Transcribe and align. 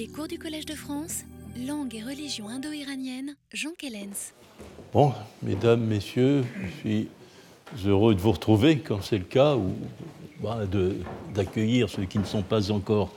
Les 0.00 0.06
cours 0.06 0.28
du 0.28 0.38
Collège 0.38 0.64
de 0.64 0.72
France, 0.72 1.24
langue 1.66 1.94
et 1.94 2.02
religion 2.02 2.48
indo-iranienne, 2.48 3.36
Jean 3.52 3.72
Kellens. 3.76 4.32
Bon, 4.94 5.12
mesdames, 5.42 5.84
messieurs, 5.84 6.42
je 6.64 6.80
suis 6.80 7.08
heureux 7.84 8.14
de 8.14 8.20
vous 8.20 8.32
retrouver 8.32 8.78
quand 8.78 9.02
c'est 9.02 9.18
le 9.18 9.24
cas, 9.24 9.56
ou 9.56 9.74
bah, 10.42 10.60
d'accueillir 11.34 11.90
ceux 11.90 12.06
qui 12.06 12.18
ne 12.18 12.24
sont 12.24 12.40
pas 12.40 12.70
encore, 12.70 13.12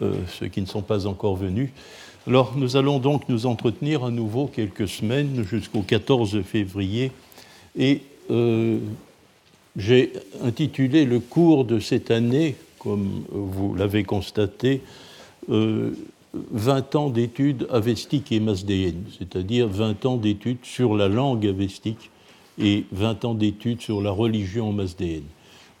euh, 0.00 0.14
ceux 0.38 0.48
qui 0.48 0.62
ne 0.62 0.66
sont 0.66 0.80
pas 0.80 1.06
encore 1.06 1.36
venus. 1.36 1.68
Alors, 2.26 2.56
nous 2.56 2.78
allons 2.78 2.98
donc 2.98 3.28
nous 3.28 3.44
entretenir 3.44 4.02
à 4.02 4.10
nouveau 4.10 4.46
quelques 4.46 4.88
semaines 4.88 5.44
jusqu'au 5.44 5.82
14 5.82 6.40
février, 6.44 7.12
et 7.76 8.00
euh, 8.30 8.78
j'ai 9.76 10.14
intitulé 10.42 11.04
le 11.04 11.20
cours 11.20 11.66
de 11.66 11.78
cette 11.78 12.10
année, 12.10 12.56
comme 12.78 13.22
vous 13.28 13.74
l'avez 13.74 14.02
constaté, 14.02 14.80
euh, 15.50 15.90
20 16.34 16.94
ans 16.96 17.10
d'études 17.10 17.66
avestiques 17.70 18.32
et 18.32 18.40
masdéennes, 18.40 19.04
c'est-à-dire 19.18 19.68
20 19.68 20.06
ans 20.06 20.16
d'études 20.16 20.64
sur 20.64 20.96
la 20.96 21.08
langue 21.08 21.46
avestique 21.46 22.10
et 22.58 22.84
20 22.92 23.24
ans 23.24 23.34
d'études 23.34 23.80
sur 23.80 24.00
la 24.00 24.10
religion 24.10 24.72
masdéenne. 24.72 25.24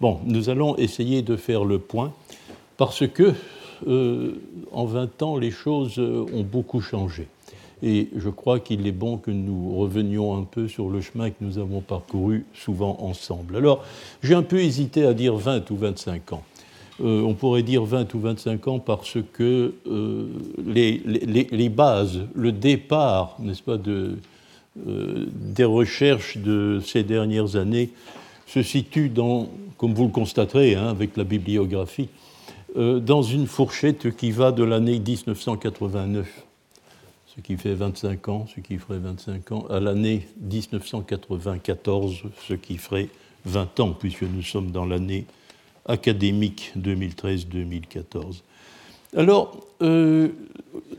Bon, 0.00 0.20
nous 0.24 0.50
allons 0.50 0.76
essayer 0.76 1.22
de 1.22 1.36
faire 1.36 1.64
le 1.64 1.78
point 1.78 2.12
parce 2.76 3.06
que 3.06 3.32
euh, 3.86 4.32
en 4.72 4.84
20 4.84 5.22
ans, 5.22 5.36
les 5.36 5.50
choses 5.50 5.98
ont 5.98 6.42
beaucoup 6.42 6.80
changé. 6.80 7.28
Et 7.82 8.08
je 8.16 8.28
crois 8.28 8.60
qu'il 8.60 8.86
est 8.86 8.92
bon 8.92 9.18
que 9.18 9.32
nous 9.32 9.76
revenions 9.76 10.36
un 10.36 10.44
peu 10.44 10.68
sur 10.68 10.88
le 10.88 11.00
chemin 11.00 11.30
que 11.30 11.36
nous 11.40 11.58
avons 11.58 11.80
parcouru 11.80 12.46
souvent 12.54 12.96
ensemble. 13.00 13.56
Alors, 13.56 13.84
j'ai 14.22 14.34
un 14.34 14.42
peu 14.42 14.58
hésité 14.60 15.04
à 15.04 15.14
dire 15.14 15.34
20 15.34 15.68
ou 15.70 15.76
25 15.76 16.32
ans. 16.34 16.42
Euh, 17.02 17.22
on 17.22 17.34
pourrait 17.34 17.64
dire 17.64 17.84
20 17.84 18.14
ou 18.14 18.20
25 18.20 18.68
ans 18.68 18.78
parce 18.78 19.18
que 19.32 19.74
euh, 19.88 20.26
les, 20.64 21.68
bases, 21.68 22.20
le 22.34 22.52
départ, 22.52 23.36
n'est-ce 23.40 23.62
pas, 23.62 23.76
euh, 23.88 24.16
des 24.76 25.64
recherches 25.64 26.38
de 26.38 26.80
ces 26.84 27.02
dernières 27.02 27.56
années 27.56 27.90
se 28.46 28.62
situe 28.62 29.08
dans, 29.08 29.48
comme 29.78 29.94
vous 29.94 30.04
le 30.04 30.10
constaterez 30.10 30.76
hein, 30.76 30.88
avec 30.88 31.16
la 31.16 31.24
bibliographie, 31.24 32.08
dans 32.74 33.20
une 33.20 33.46
fourchette 33.46 34.16
qui 34.16 34.30
va 34.30 34.50
de 34.50 34.64
l'année 34.64 34.98
1989, 34.98 36.46
ce 37.26 37.40
qui 37.42 37.58
fait 37.58 37.74
25 37.74 38.28
ans, 38.28 38.46
ce 38.54 38.60
qui 38.60 38.78
ferait 38.78 38.98
25 38.98 39.52
ans, 39.52 39.66
à 39.68 39.78
l'année 39.78 40.26
1994, 40.40 42.22
ce 42.48 42.54
qui 42.54 42.78
ferait 42.78 43.10
20 43.44 43.80
ans, 43.80 43.90
puisque 43.90 44.22
nous 44.22 44.40
sommes 44.40 44.70
dans 44.70 44.86
l'année 44.86 45.26
académique 45.86 46.72
2013-2014. 46.78 48.42
Alors, 49.16 49.66
euh, 49.82 50.28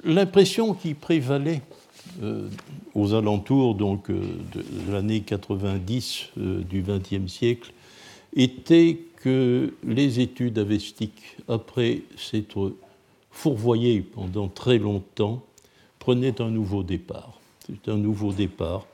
l'impression 0.04 0.74
qui 0.74 0.94
prévalait 0.94 1.62
euh, 2.22 2.48
aux 2.94 3.14
alentours 3.14 3.76
donc, 3.76 4.10
euh, 4.10 4.22
de 4.54 4.92
l'année 4.92 5.22
90 5.22 6.30
euh, 6.38 6.62
du 6.62 6.84
XXe 6.84 7.32
siècle 7.32 7.72
était 8.36 9.00
que 9.18 9.74
les 9.84 10.20
études 10.20 10.60
avestiques, 10.60 11.38
après 11.48 12.02
s'être 12.18 12.74
fourvoyées 13.32 14.02
pendant 14.02 14.48
très 14.48 14.78
longtemps, 14.78 15.44
prenaient 15.98 16.42
un 16.42 16.50
nouveau 16.50 16.84
départ. 16.84 17.40
C'est 17.66 17.90
un 17.90 17.98
nouveau 17.98 18.34
départ 18.34 18.86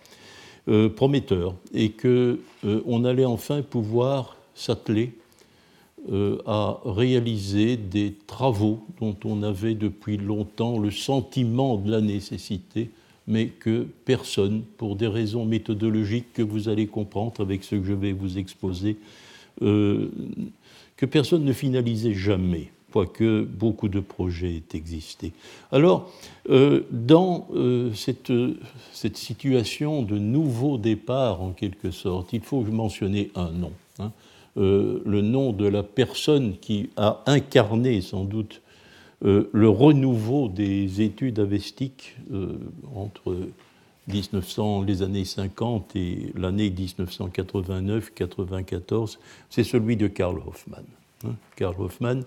prometteur 0.95 1.55
et 1.73 1.89
que 1.89 2.39
euh, 2.65 2.81
on 2.85 3.05
allait 3.05 3.25
enfin 3.25 3.61
pouvoir 3.61 4.35
s'atteler 4.53 5.13
à 6.45 6.79
réaliser 6.85 7.77
des 7.77 8.15
travaux 8.25 8.79
dont 8.99 9.15
on 9.25 9.43
avait 9.43 9.75
depuis 9.75 10.17
longtemps 10.17 10.79
le 10.79 10.89
sentiment 10.89 11.77
de 11.77 11.91
la 11.91 12.01
nécessité, 12.01 12.89
mais 13.29 13.47
que 13.47 13.85
personne, 14.05 14.63
pour 14.77 14.95
des 14.95 15.07
raisons 15.07 15.45
méthodologiques 15.45 16.33
que 16.33 16.41
vous 16.41 16.67
allez 16.67 16.87
comprendre 16.87 17.39
avec 17.41 17.63
ce 17.63 17.75
que 17.75 17.83
je 17.83 17.93
vais 17.93 18.11
vous 18.11 18.39
exposer, 18.39 18.97
euh, 19.61 20.09
que 20.97 21.05
personne 21.05 21.45
ne 21.45 21.53
finalisait 21.53 22.15
jamais, 22.15 22.71
quoique 22.91 23.43
beaucoup 23.43 23.87
de 23.87 23.99
projets 23.99 24.55
aient 24.55 24.77
existé. 24.77 25.31
Alors, 25.71 26.11
euh, 26.49 26.81
dans 26.91 27.47
euh, 27.53 27.93
cette, 27.93 28.33
cette 28.91 29.17
situation 29.17 30.01
de 30.01 30.17
nouveau 30.17 30.79
départ, 30.79 31.41
en 31.41 31.51
quelque 31.51 31.91
sorte, 31.91 32.33
il 32.33 32.41
faut 32.41 32.61
mentionner 32.63 33.29
un 33.35 33.51
nom. 33.51 33.71
Euh, 34.57 35.01
le 35.05 35.21
nom 35.21 35.53
de 35.53 35.67
la 35.67 35.83
personne 35.83 36.55
qui 36.59 36.89
a 36.97 37.21
incarné 37.27 38.01
sans 38.01 38.23
doute 38.23 38.61
euh, 39.23 39.47
le 39.53 39.69
renouveau 39.69 40.47
des 40.47 41.01
études 41.01 41.37
avestiques 41.39 42.15
euh, 42.33 42.57
entre 42.95 43.37
1900, 44.07 44.81
les 44.83 45.03
années 45.03 45.25
50 45.25 45.95
et 45.95 46.31
l'année 46.35 46.71
1989-94, 46.71 49.17
c'est 49.49 49.63
celui 49.63 49.95
de 49.97 50.07
Karl 50.07 50.37
Hoffmann. 50.47 50.85
hein. 51.25 51.35
Karl 51.55 51.75
Hoffmann, 51.79 52.23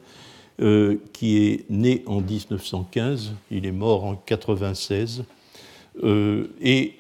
qui 1.13 1.39
est 1.39 1.69
né 1.71 2.05
en 2.07 2.21
1915, 2.21 3.33
il 3.51 3.67
est 3.67 3.73
mort 3.73 4.05
en 4.05 4.15
96, 4.15 5.25
euh, 6.05 6.47
et 6.61 6.95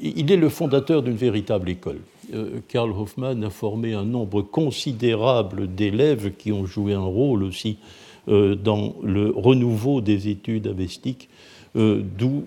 il 0.00 0.30
est 0.30 0.36
le 0.36 0.48
fondateur 0.48 1.02
d'une 1.02 1.16
véritable 1.16 1.68
école. 1.68 1.98
Euh, 2.32 2.60
Karl 2.68 2.90
Hoffmann 2.90 3.42
a 3.44 3.50
formé 3.50 3.94
un 3.94 4.04
nombre 4.04 4.42
considérable 4.42 5.72
d'élèves 5.74 6.32
qui 6.36 6.52
ont 6.52 6.66
joué 6.66 6.94
un 6.94 7.00
rôle 7.00 7.42
aussi 7.42 7.78
euh, 8.28 8.54
dans 8.54 8.94
le 9.02 9.30
renouveau 9.30 10.00
des 10.00 10.28
études 10.28 10.66
avestiques, 10.66 11.28
euh, 11.74 12.02
d'où 12.18 12.44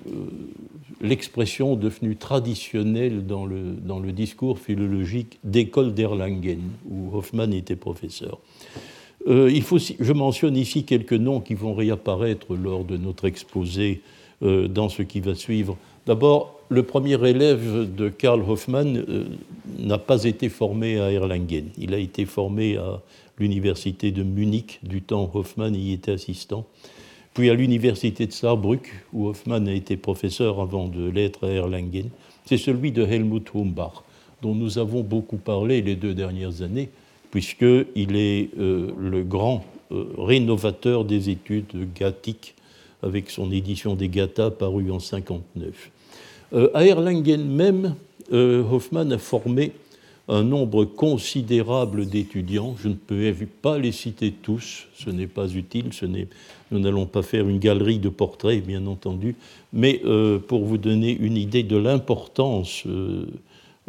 l'expression 1.02 1.76
devenue 1.76 2.16
traditionnelle 2.16 3.26
dans 3.26 3.46
le, 3.46 3.74
dans 3.74 4.00
le 4.00 4.12
discours 4.12 4.60
philologique 4.60 5.40
d'école 5.44 5.94
d'Erlangen, 5.94 6.62
où 6.90 7.16
Hoffmann 7.16 7.54
était 7.54 7.76
professeur. 7.76 8.40
Il 9.28 9.64
faut, 9.64 9.80
je 9.80 10.14
mentionne 10.14 10.56
ici 10.56 10.84
quelques 10.84 11.14
noms 11.14 11.42
qui 11.42 11.56
vont 11.56 11.74
réapparaître 11.74 12.54
lors 12.56 12.86
de 12.86 12.96
notre 12.96 13.26
exposé 13.26 14.02
dans 14.42 14.88
ce 14.88 15.02
qui 15.02 15.20
va 15.20 15.34
suivre. 15.34 15.78
D'abord, 16.06 16.60
le 16.70 16.84
premier 16.84 17.14
élève 17.28 17.94
de 17.96 18.10
Karl 18.10 18.42
Hoffmann 18.48 18.98
euh, 18.98 19.26
n'a 19.80 19.98
pas 19.98 20.24
été 20.24 20.50
formé 20.50 21.00
à 21.00 21.12
Erlangen. 21.12 21.70
Il 21.80 21.96
a 21.96 21.98
été 21.98 22.26
formé 22.26 22.78
à 22.78 23.02
l'université 23.40 24.12
de 24.12 24.22
Munich, 24.22 24.80
du 24.84 25.02
temps 25.02 25.30
Hoffmann 25.34 25.74
y 25.76 25.94
était 25.94 26.12
assistant, 26.12 26.66
puis 27.34 27.50
à 27.50 27.56
l'université 27.56 28.28
de 28.28 28.32
Saarbrück, 28.32 28.94
où 29.14 29.28
Hoffmann 29.28 29.68
a 29.68 29.74
été 29.74 29.98
professeur 29.98 30.62
avant 30.62 30.88
de 30.88 31.10
l'être 31.10 31.48
à 31.48 31.52
Erlangen. 31.52 32.10
C'est 32.46 32.58
celui 32.58 32.92
de 32.92 33.04
Helmut 33.04 33.50
Humbach, 33.56 34.04
dont 34.44 34.54
nous 34.54 34.78
avons 34.78 35.02
beaucoup 35.02 35.38
parlé 35.38 35.82
les 35.82 35.96
deux 35.96 36.14
dernières 36.14 36.62
années, 36.62 36.90
puisqu'il 37.32 38.16
est 38.16 38.50
euh, 38.60 38.92
le 39.00 39.24
grand 39.24 39.66
euh, 39.92 40.06
rénovateur 40.18 41.04
des 41.04 41.30
études 41.30 41.92
gathiques 41.96 42.54
avec 43.02 43.30
son 43.30 43.52
édition 43.52 43.96
des 43.96 44.10
Gathas 44.10 44.52
parue 44.52 44.92
en 44.92 45.00
59. 45.00 45.92
Euh, 46.54 46.70
à 46.74 46.86
Erlangen 46.86 47.44
même, 47.46 47.96
euh, 48.32 48.64
Hoffmann 48.64 49.12
a 49.12 49.18
formé 49.18 49.72
un 50.28 50.44
nombre 50.44 50.86
considérable 50.86 52.08
d'étudiants. 52.08 52.76
Je 52.82 52.88
ne 52.88 52.96
peux 52.96 53.32
pas 53.62 53.78
les 53.78 53.92
citer 53.92 54.32
tous, 54.32 54.88
ce 54.96 55.10
n'est 55.10 55.28
pas 55.28 55.48
utile, 55.48 55.90
nous 56.72 56.80
n'allons 56.80 57.06
pas 57.06 57.22
faire 57.22 57.48
une 57.48 57.60
galerie 57.60 58.00
de 58.00 58.10
portraits, 58.10 58.66
bien 58.66 58.88
entendu, 58.88 59.36
mais 59.72 60.02
euh, 60.06 60.40
pour 60.40 60.66
vous 60.66 60.78
donner 60.78 61.16
une 61.16 61.38
idée 61.38 61.64
de 61.64 61.78
l'importance 61.78 62.84
euh, 62.88 63.26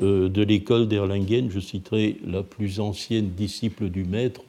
euh, 0.03 0.29
de 0.29 0.43
l'école 0.43 0.89
d'Erlangen, 0.89 1.51
je 1.51 1.61
citerai 1.61 2.19
la 2.27 2.43
plus 2.43 2.81
ancienne 2.81 3.31
disciple 3.31 3.89
du 3.89 4.05
maître, 4.05 4.43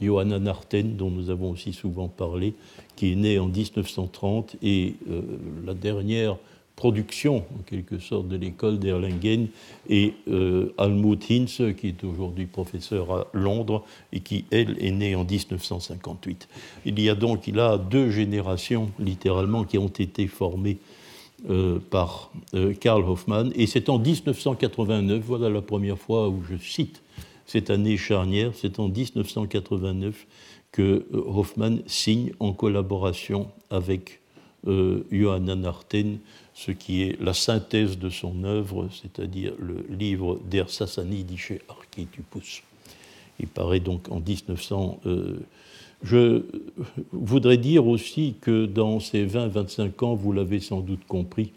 Johanna 0.00 0.38
Narten, 0.38 0.96
dont 0.96 1.10
nous 1.10 1.30
avons 1.30 1.50
aussi 1.50 1.72
souvent 1.72 2.08
parlé, 2.08 2.54
qui 2.94 3.12
est 3.12 3.16
née 3.16 3.38
en 3.38 3.48
1930, 3.48 4.56
et 4.62 4.94
euh, 5.10 5.22
la 5.66 5.74
dernière 5.74 6.36
production, 6.82 7.44
en 7.56 7.62
quelque 7.64 8.00
sorte, 8.00 8.26
de 8.26 8.34
l'école 8.34 8.80
d'Erlangen, 8.80 9.46
est 9.88 10.14
euh, 10.26 10.74
Almut 10.78 11.16
Hinz, 11.30 11.62
qui 11.78 11.86
est 11.86 12.02
aujourd'hui 12.02 12.46
professeur 12.46 13.12
à 13.12 13.28
Londres, 13.34 13.84
et 14.12 14.18
qui, 14.18 14.46
elle, 14.50 14.76
est 14.84 14.90
née 14.90 15.14
en 15.14 15.24
1958. 15.24 16.48
Il 16.84 17.00
y 17.00 17.08
a 17.08 17.14
donc, 17.14 17.46
il 17.46 17.60
a 17.60 17.78
deux 17.78 18.10
générations, 18.10 18.90
littéralement, 18.98 19.62
qui 19.62 19.78
ont 19.78 19.86
été 19.86 20.26
formées 20.26 20.78
euh, 21.48 21.78
par 21.78 22.32
euh, 22.54 22.74
Karl 22.74 23.04
Hoffmann. 23.04 23.52
Et 23.54 23.68
c'est 23.68 23.88
en 23.88 24.00
1989, 24.00 25.22
voilà 25.24 25.50
la 25.50 25.62
première 25.62 25.98
fois 25.98 26.28
où 26.28 26.42
je 26.42 26.56
cite 26.56 27.00
cette 27.46 27.70
année 27.70 27.96
charnière, 27.96 28.50
c'est 28.56 28.80
en 28.80 28.88
1989 28.88 30.26
que 30.72 31.06
Hoffmann 31.12 31.80
signe 31.86 32.32
en 32.40 32.52
collaboration 32.52 33.50
avec 33.70 34.18
Johanna 34.64 35.56
Narten 35.56 36.18
ce 36.54 36.70
qui 36.70 37.02
est 37.02 37.20
la 37.20 37.34
synthèse 37.34 37.98
de 37.98 38.10
son 38.10 38.44
œuvre, 38.44 38.88
c'est-à-dire 38.90 39.52
le 39.58 39.84
livre 39.88 40.38
Der 40.50 40.68
Sassanidische 40.68 41.54
Archetypus. 41.68 42.62
Il 43.40 43.48
paraît 43.48 43.80
donc 43.80 44.10
en 44.10 44.20
1989 44.20 45.42
Je 46.02 46.42
voudrais 47.12 47.58
dire 47.58 47.86
aussi 47.86 48.34
que 48.40 48.66
dans 48.66 49.00
ces 49.00 49.24
20-25 49.24 50.04
ans, 50.04 50.14
vous 50.14 50.32
l'avez 50.32 50.60
sans 50.60 50.80
doute 50.80 51.04
compris, 51.06 51.52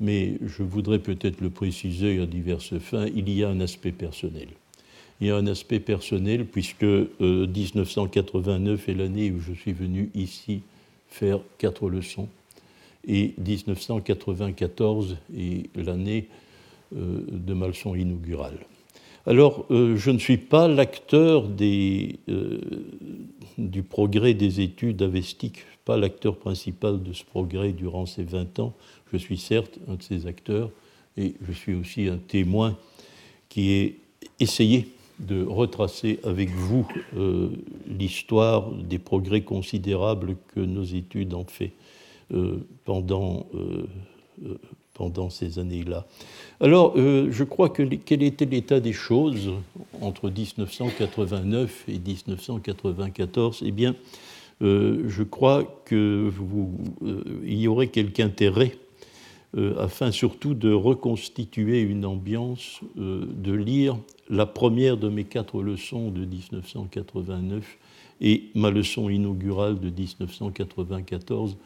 mais 0.00 0.34
je 0.44 0.62
voudrais 0.62 0.98
peut-être 0.98 1.40
le 1.40 1.50
préciser 1.50 2.20
à 2.20 2.26
diverses 2.26 2.78
fins, 2.78 3.06
il 3.14 3.30
y 3.30 3.44
a 3.44 3.48
un 3.48 3.60
aspect 3.60 3.92
personnel. 3.92 4.48
Il 5.20 5.28
y 5.28 5.30
a 5.30 5.36
un 5.36 5.46
aspect 5.46 5.80
personnel 5.80 6.46
puisque 6.46 6.82
1989 6.82 8.88
est 8.88 8.94
l'année 8.94 9.30
où 9.30 9.40
je 9.40 9.52
suis 9.52 9.72
venu 9.72 10.10
ici 10.14 10.62
faire 11.08 11.38
quatre 11.58 11.88
leçons 11.88 12.28
et 13.06 13.34
1994 13.38 15.16
est 15.36 15.76
l'année 15.76 16.28
de 16.92 17.54
ma 17.54 17.66
leçon 17.66 17.94
inaugurale. 17.94 18.58
Alors, 19.26 19.64
euh, 19.70 19.96
je 19.96 20.10
ne 20.10 20.18
suis 20.18 20.36
pas 20.36 20.68
l'acteur 20.68 21.48
euh, 21.48 22.58
du 23.56 23.82
progrès 23.82 24.34
des 24.34 24.60
études 24.60 25.00
avestiques, 25.00 25.64
pas 25.86 25.96
l'acteur 25.96 26.36
principal 26.36 27.02
de 27.02 27.12
ce 27.14 27.24
progrès 27.24 27.72
durant 27.72 28.04
ces 28.04 28.22
20 28.22 28.58
ans. 28.58 28.74
Je 29.12 29.16
suis 29.16 29.38
certes 29.38 29.78
un 29.88 29.94
de 29.94 30.02
ces 30.02 30.26
acteurs 30.26 30.70
et 31.16 31.34
je 31.46 31.52
suis 31.52 31.74
aussi 31.74 32.06
un 32.08 32.18
témoin 32.18 32.76
qui 33.48 33.70
est 33.72 33.94
essayé 34.40 34.88
de 35.20 35.42
retracer 35.42 36.18
avec 36.24 36.50
vous 36.50 36.86
euh, 37.16 37.48
l'histoire 37.86 38.72
des 38.72 38.98
progrès 38.98 39.40
considérables 39.40 40.36
que 40.54 40.60
nos 40.60 40.84
études 40.84 41.32
ont 41.32 41.46
fait 41.46 41.72
pendant, 42.84 43.46
pendant 44.94 45.28
ces 45.28 45.58
années-là. 45.58 46.06
Alors, 46.60 46.94
euh, 46.96 47.28
je 47.30 47.44
crois 47.44 47.68
que 47.68 47.82
quel 47.82 48.22
était 48.22 48.46
l'état 48.46 48.80
des 48.80 48.92
choses 48.92 49.52
entre 50.00 50.30
1989 50.30 51.84
et 51.88 51.98
1994 51.98 53.62
Eh 53.66 53.72
bien, 53.72 53.96
euh, 54.62 55.04
je 55.08 55.24
crois 55.24 55.82
qu'il 55.86 55.96
euh, 55.96 56.30
y 57.44 57.68
aurait 57.68 57.88
quelque 57.88 58.20
intérêt 58.20 58.78
afin 59.78 60.10
surtout 60.10 60.54
de 60.54 60.72
reconstituer 60.72 61.80
une 61.80 62.04
ambiance, 62.04 62.80
de 62.96 63.52
lire 63.52 63.96
la 64.28 64.46
première 64.46 64.96
de 64.96 65.08
mes 65.08 65.22
quatre 65.22 65.62
leçons 65.62 66.10
de 66.10 66.24
1989 66.24 67.78
et 68.20 68.46
ma 68.56 68.72
leçon 68.72 69.08
inaugurale 69.08 69.78
de 69.78 69.90
1994 69.90 71.56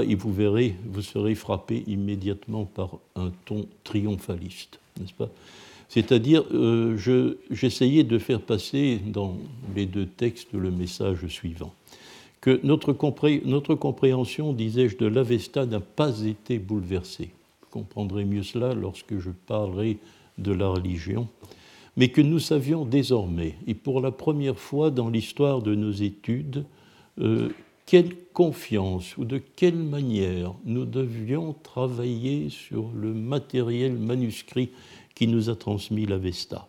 et 0.00 0.14
vous 0.14 0.32
verrez, 0.32 0.74
vous 0.86 1.02
serez 1.02 1.34
frappé 1.34 1.84
immédiatement 1.86 2.64
par 2.64 2.98
un 3.14 3.30
ton 3.44 3.66
triomphaliste, 3.84 4.80
n'est-ce 4.98 5.12
pas? 5.12 5.28
C'est-à-dire, 5.88 6.44
euh, 6.54 6.96
j'essayais 7.50 8.02
de 8.02 8.18
faire 8.18 8.40
passer 8.40 8.98
dans 9.04 9.36
les 9.76 9.84
deux 9.84 10.06
textes 10.06 10.54
le 10.54 10.70
message 10.70 11.26
suivant. 11.26 11.74
Que 12.40 12.58
notre, 12.64 12.96
notre 13.44 13.74
compréhension, 13.74 14.54
disais-je, 14.54 14.96
de 14.96 15.06
l'Avesta 15.06 15.66
n'a 15.66 15.80
pas 15.80 16.22
été 16.22 16.58
bouleversée. 16.58 17.30
Vous 17.60 17.68
comprendrez 17.70 18.24
mieux 18.24 18.42
cela 18.42 18.72
lorsque 18.72 19.18
je 19.18 19.30
parlerai 19.46 19.98
de 20.38 20.52
la 20.52 20.68
religion, 20.68 21.28
mais 21.98 22.08
que 22.08 22.22
nous 22.22 22.38
savions 22.38 22.86
désormais, 22.86 23.56
et 23.66 23.74
pour 23.74 24.00
la 24.00 24.10
première 24.10 24.58
fois 24.58 24.90
dans 24.90 25.10
l'histoire 25.10 25.60
de 25.60 25.74
nos 25.74 25.92
études, 25.92 26.64
euh, 27.20 27.50
quelle 27.92 28.16
confiance 28.32 29.18
ou 29.18 29.26
de 29.26 29.36
quelle 29.36 29.76
manière 29.76 30.54
nous 30.64 30.86
devions 30.86 31.54
travailler 31.62 32.48
sur 32.48 32.88
le 32.94 33.12
matériel 33.12 33.98
manuscrit 33.98 34.70
qui 35.14 35.26
nous 35.26 35.50
a 35.50 35.56
transmis 35.56 36.06
l'Avesta. 36.06 36.66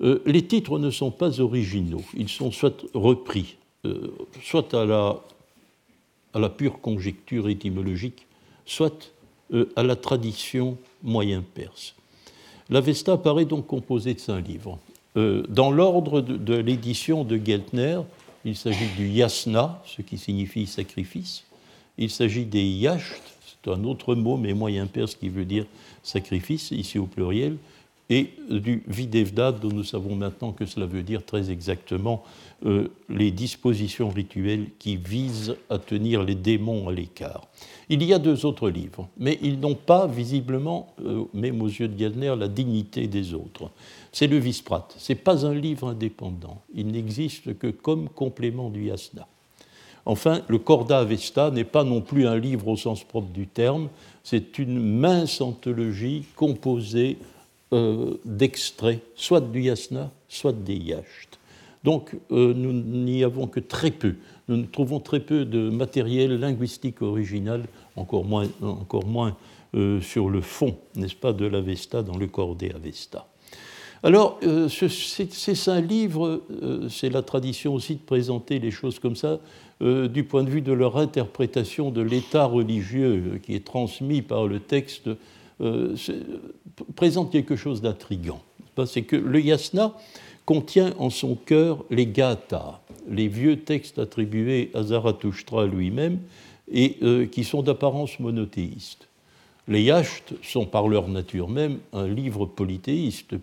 Euh, 0.02 0.20
les 0.26 0.42
titres 0.42 0.78
ne 0.78 0.90
sont 0.90 1.10
pas 1.10 1.40
originaux, 1.40 2.02
ils 2.16 2.28
sont 2.28 2.50
soit 2.50 2.84
repris, 2.94 3.56
euh, 3.84 4.12
soit 4.42 4.74
à 4.74 4.84
la, 4.84 6.48
pure 6.48 6.80
conjecture 6.80 7.48
étymologique, 7.48 8.26
soit 8.66 9.12
à 9.76 9.82
la 9.84 9.94
tradition 9.94 10.76
moyen-perse. 11.02 11.94
L'Avesta 12.70 13.16
paraît 13.16 13.44
donc 13.44 13.66
composé 13.66 14.14
de 14.14 14.18
cinq 14.18 14.48
livres. 14.48 14.78
dans 15.14 15.70
l'ordre 15.70 16.22
de, 16.22 16.54
l'édition 16.54 17.22
de 17.22 17.36
Geltner, 17.36 18.00
il 18.44 18.56
s'agit 18.56 18.88
du 18.96 19.08
yasna, 19.08 19.80
ce 19.86 20.02
qui 20.02 20.18
signifie 20.18 20.66
sacrifice, 20.66 21.44
il 21.98 22.10
s'agit 22.10 22.46
des 22.46 22.64
yacht, 22.64 23.33
un 23.68 23.84
autre 23.84 24.14
mot, 24.14 24.36
mais 24.36 24.54
moyen 24.54 24.86
perse 24.86 25.14
qui 25.14 25.28
veut 25.28 25.44
dire 25.44 25.66
sacrifice, 26.02 26.70
ici 26.70 26.98
au 26.98 27.06
pluriel, 27.06 27.56
et 28.10 28.30
du 28.50 28.82
videvda, 28.86 29.52
dont 29.52 29.70
nous 29.70 29.84
savons 29.84 30.14
maintenant 30.14 30.52
que 30.52 30.66
cela 30.66 30.86
veut 30.86 31.02
dire 31.02 31.24
très 31.24 31.50
exactement 31.50 32.22
euh, 32.66 32.88
les 33.08 33.30
dispositions 33.30 34.10
rituelles 34.10 34.66
qui 34.78 34.96
visent 34.96 35.56
à 35.70 35.78
tenir 35.78 36.22
les 36.22 36.34
démons 36.34 36.88
à 36.88 36.92
l'écart. 36.92 37.46
Il 37.88 38.02
y 38.02 38.12
a 38.12 38.18
deux 38.18 38.44
autres 38.44 38.68
livres, 38.68 39.08
mais 39.16 39.38
ils 39.42 39.58
n'ont 39.58 39.74
pas 39.74 40.06
visiblement, 40.06 40.94
euh, 41.04 41.24
même 41.32 41.62
aux 41.62 41.68
yeux 41.68 41.88
de 41.88 41.98
Gellner, 41.98 42.34
la 42.38 42.48
dignité 42.48 43.06
des 43.06 43.32
autres. 43.32 43.70
C'est 44.12 44.26
le 44.26 44.38
Visprat, 44.38 44.88
ce 44.98 45.12
n'est 45.12 45.18
pas 45.18 45.46
un 45.46 45.54
livre 45.54 45.88
indépendant, 45.88 46.62
il 46.74 46.88
n'existe 46.88 47.58
que 47.58 47.68
comme 47.68 48.08
complément 48.10 48.68
du 48.68 48.86
Yasna. 48.86 49.26
Enfin, 50.06 50.42
le 50.48 50.58
Corda 50.58 50.98
Avesta 50.98 51.50
n'est 51.50 51.64
pas 51.64 51.84
non 51.84 52.00
plus 52.00 52.26
un 52.26 52.36
livre 52.36 52.68
au 52.68 52.76
sens 52.76 53.04
propre 53.04 53.32
du 53.32 53.46
terme, 53.46 53.88
c'est 54.22 54.58
une 54.58 54.78
mince 54.78 55.40
anthologie 55.40 56.24
composée 56.36 57.18
euh, 57.72 58.14
d'extraits, 58.24 59.02
soit 59.14 59.40
du 59.40 59.62
yasna, 59.62 60.10
soit 60.28 60.52
des 60.52 60.76
yacht. 60.76 61.38
Donc 61.82 62.16
euh, 62.30 62.52
nous 62.54 62.72
n'y 62.72 63.24
avons 63.24 63.46
que 63.46 63.60
très 63.60 63.90
peu. 63.90 64.14
Nous 64.48 64.62
trouvons 64.64 65.00
très 65.00 65.20
peu 65.20 65.44
de 65.44 65.70
matériel 65.70 66.38
linguistique 66.38 67.02
original, 67.02 67.64
encore 67.96 68.24
moins, 68.24 69.36
euh, 69.74 70.00
sur 70.00 70.28
le 70.28 70.40
fond, 70.40 70.76
n'est-ce 70.96 71.14
pas, 71.14 71.32
de 71.32 71.46
l'Avesta 71.46 72.02
dans 72.02 72.16
le 72.16 72.26
Corda 72.26 72.66
Avesta. 72.74 73.26
Alors, 74.04 74.38
ces 74.68 75.54
cinq 75.54 75.80
livres, 75.80 76.42
c'est 76.90 77.08
la 77.08 77.22
tradition 77.22 77.74
aussi 77.74 77.94
de 77.94 78.02
présenter 78.02 78.58
les 78.58 78.70
choses 78.70 78.98
comme 78.98 79.16
ça, 79.16 79.40
euh, 79.82 80.06
du 80.06 80.22
point 80.22 80.44
de 80.44 80.50
vue 80.50 80.62
de 80.62 80.72
leur 80.72 80.96
interprétation 80.96 81.90
de 81.90 82.00
l'état 82.00 82.44
religieux 82.44 83.40
qui 83.42 83.54
est 83.54 83.64
transmis 83.64 84.22
par 84.22 84.46
le 84.46 84.60
texte, 84.60 85.10
euh, 85.60 85.96
présente 86.94 87.32
quelque 87.32 87.56
chose 87.56 87.82
d'intrigant. 87.82 88.40
C'est 88.86 89.02
que 89.02 89.16
le 89.16 89.40
yasna 89.40 89.94
contient 90.46 90.94
en 90.98 91.10
son 91.10 91.34
cœur 91.34 91.84
les 91.90 92.06
gathas, 92.06 92.80
les 93.08 93.26
vieux 93.26 93.60
textes 93.60 93.98
attribués 93.98 94.70
à 94.74 94.84
Zarathustra 94.84 95.66
lui-même 95.66 96.20
et 96.70 96.96
euh, 97.02 97.26
qui 97.26 97.42
sont 97.42 97.62
d'apparence 97.62 98.20
monothéiste. 98.20 99.08
Les 99.66 99.82
yachts 99.82 100.34
sont 100.42 100.66
par 100.66 100.88
leur 100.88 101.08
nature 101.08 101.48
même 101.48 101.78
un 101.92 102.06
livre 102.06 102.44
polythéiste, 102.44 103.36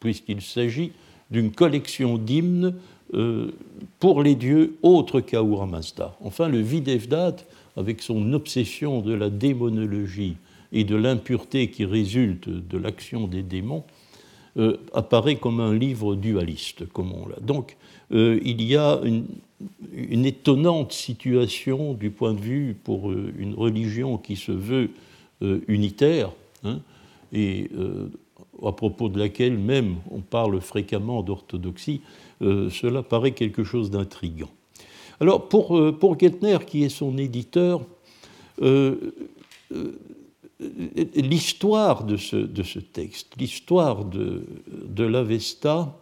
puisqu'il 0.00 0.42
s'agit 0.42 0.92
d'une 1.30 1.52
collection 1.52 2.18
d'hymnes 2.18 2.74
euh, 3.14 3.52
pour 4.00 4.22
les 4.22 4.34
dieux 4.34 4.76
autres 4.82 5.20
qu'Ahura 5.20 5.66
Mazda. 5.66 6.16
Enfin, 6.20 6.48
le 6.48 6.60
Videvdat, 6.60 7.36
avec 7.76 8.02
son 8.02 8.32
obsession 8.32 9.00
de 9.00 9.14
la 9.14 9.30
démonologie 9.30 10.36
et 10.72 10.84
de 10.84 10.96
l'impureté 10.96 11.70
qui 11.70 11.84
résulte 11.84 12.48
de 12.48 12.76
l'action 12.76 13.28
des 13.28 13.42
démons, 13.42 13.84
euh, 14.56 14.78
apparaît 14.92 15.36
comme 15.36 15.60
un 15.60 15.74
livre 15.74 16.16
dualiste, 16.16 16.86
comme 16.88 17.12
on 17.12 17.28
l'a. 17.28 17.38
Donc, 17.40 17.76
euh, 18.12 18.40
il 18.44 18.62
y 18.62 18.76
a 18.76 19.00
une, 19.04 19.26
étonnante 20.26 20.92
situation 20.92 21.94
du 21.94 22.10
point 22.10 22.34
de 22.34 22.40
vue 22.40 22.76
pour 22.84 23.10
une 23.10 23.54
religion 23.54 24.16
qui 24.16 24.36
se 24.36 24.52
veut 24.52 24.90
unitaire, 25.40 26.32
hein, 26.64 26.80
et 27.32 27.70
à 28.64 28.72
propos 28.72 29.08
de 29.08 29.18
laquelle 29.18 29.58
même 29.58 29.96
on 30.10 30.20
parle 30.20 30.60
fréquemment 30.60 31.22
d'orthodoxie, 31.22 32.00
euh, 32.42 32.70
cela 32.70 33.02
paraît 33.02 33.32
quelque 33.32 33.64
chose 33.64 33.90
d'intrigant. 33.90 34.50
Alors 35.20 35.48
pour, 35.48 35.76
euh, 35.76 35.92
pour 35.92 36.18
Gettner, 36.18 36.58
qui 36.66 36.84
est 36.84 36.88
son 36.88 37.18
éditeur, 37.18 37.82
euh, 38.62 38.96
l'histoire 41.14 42.04
de 42.04 42.16
ce, 42.16 42.36
de 42.36 42.62
ce, 42.62 42.78
texte, 42.78 43.34
l'histoire 43.38 44.04
de, 44.04 44.42
de 44.86 45.04
l'Avesta, 45.04 45.94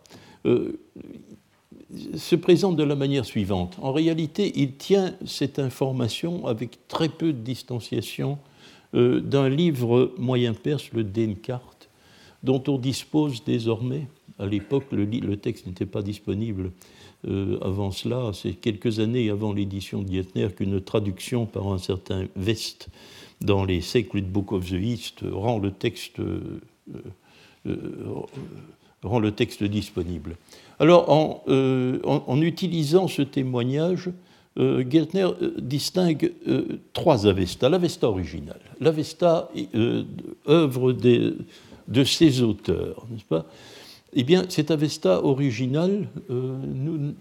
se 2.17 2.37
présente 2.37 2.77
de 2.77 2.85
la 2.85 2.95
manière 2.95 3.25
suivante. 3.25 3.77
En 3.83 3.93
réalité, 3.93 4.53
il 4.55 4.77
tient 4.77 5.17
cette 5.27 5.59
information 5.59 6.47
avec 6.47 6.87
très 6.87 7.09
peu 7.09 7.33
de 7.33 7.39
distanciation 7.39 8.39
d'un 8.97 9.49
livre 9.49 10.15
moyen 10.19 10.55
perse, 10.55 10.91
le 10.93 11.05
Denkart, 11.05 11.77
dont 12.43 12.63
on 12.69 12.79
dispose 12.79 13.45
désormais. 13.45 14.07
À 14.39 14.47
l'époque, 14.47 14.85
le, 14.93 15.37
texte 15.37 15.67
n'était 15.67 15.87
pas 15.87 16.03
disponible 16.03 16.71
euh, 17.27 17.59
avant 17.63 17.91
cela. 17.91 18.31
C'est 18.35 18.53
quelques 18.53 19.01
années 19.01 19.31
avant 19.31 19.53
l'édition 19.53 20.03
de 20.03 20.13
Geithner 20.13 20.49
qu'une 20.55 20.81
traduction 20.81 21.47
par 21.47 21.69
un 21.69 21.79
certain 21.79 22.27
West 22.37 22.89
dans 23.41 23.65
les 23.65 23.81
Sacred 23.81 24.31
Book 24.31 24.53
of 24.53 24.69
the 24.69 24.75
East 24.75 25.21
rend 25.31 25.59
le 25.59 25.71
texte, 25.71 26.21
euh, 26.21 26.61
euh, 27.67 27.77
rend 29.03 29.21
le 29.21 29.33
texte 29.33 29.65
disponible. 29.65 30.37
Alors, 30.79 31.09
en, 31.11 32.41
utilisant 32.43 33.09
ce 33.09 33.23
témoignage, 33.23 34.11
Geithner 34.57 35.29
distingue 35.59 36.33
trois 36.93 37.27
Avestas. 37.27 37.69
L'Avesta 37.69 38.09
originale, 38.09 38.61
l'Avesta 38.81 39.51
œuvre 40.49 40.93
des 40.93 41.35
de 41.89 42.05
ces 42.05 42.43
auteurs, 42.43 43.07
n'est-ce 43.11 43.25
pas? 43.25 43.47
Eh 44.13 44.25
bien, 44.25 44.45
cet 44.49 44.71
Avesta 44.71 45.23
original 45.25 46.09
euh, 46.31 47.13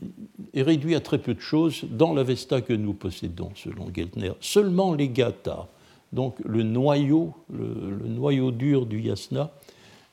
est 0.54 0.62
réduit 0.62 0.96
à 0.96 1.02
très 1.02 1.18
peu 1.18 1.34
de 1.34 1.42
choses 1.42 1.84
dans 1.90 2.14
l'Avesta 2.14 2.62
que 2.62 2.74
nous 2.74 2.94
possédons, 2.94 3.52
selon 3.56 3.88
Geltner. 3.94 4.32
Seulement 4.40 4.94
les 4.94 5.10
Gathas, 5.10 5.68
donc 6.14 6.38
le 6.46 6.64
noyau, 6.64 7.34
le, 7.52 8.08
noyau 8.08 8.52
dur 8.52 8.86
du 8.86 9.02
Yasna, 9.02 9.52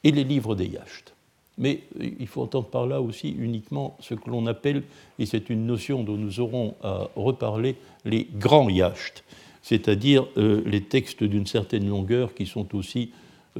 et 0.03 0.11
les 0.11 0.25
livres 0.25 0.57
des 0.57 0.67
Yachts. 0.67 1.15
Mais 1.59 1.83
il 2.01 2.27
faut 2.27 2.43
entendre 2.43 2.69
par 2.69 2.87
là 2.87 3.01
aussi 3.03 3.31
uniquement 3.31 3.97
ce 4.01 4.15
que 4.15 4.31
l'on 4.31 4.47
appelle, 4.47 4.83
et 5.19 5.27
c'est 5.27 5.51
une 5.51 5.67
notion 5.67 6.03
dont 6.03 6.17
nous 6.17 6.41
aurons 6.41 6.75
à 6.83 7.09
reparler, 7.15 7.77
les 8.05 8.27
grands 8.35 8.71
yachts, 8.71 9.23
c'est-à-dire 9.63 10.27
euh, 10.39 10.63
les 10.67 10.83
textes 10.83 11.23
d'une 11.23 11.47
certaine 11.47 11.89
longueur 11.89 12.35
qui 12.35 12.47
sont 12.47 12.75
aussi 12.75 13.11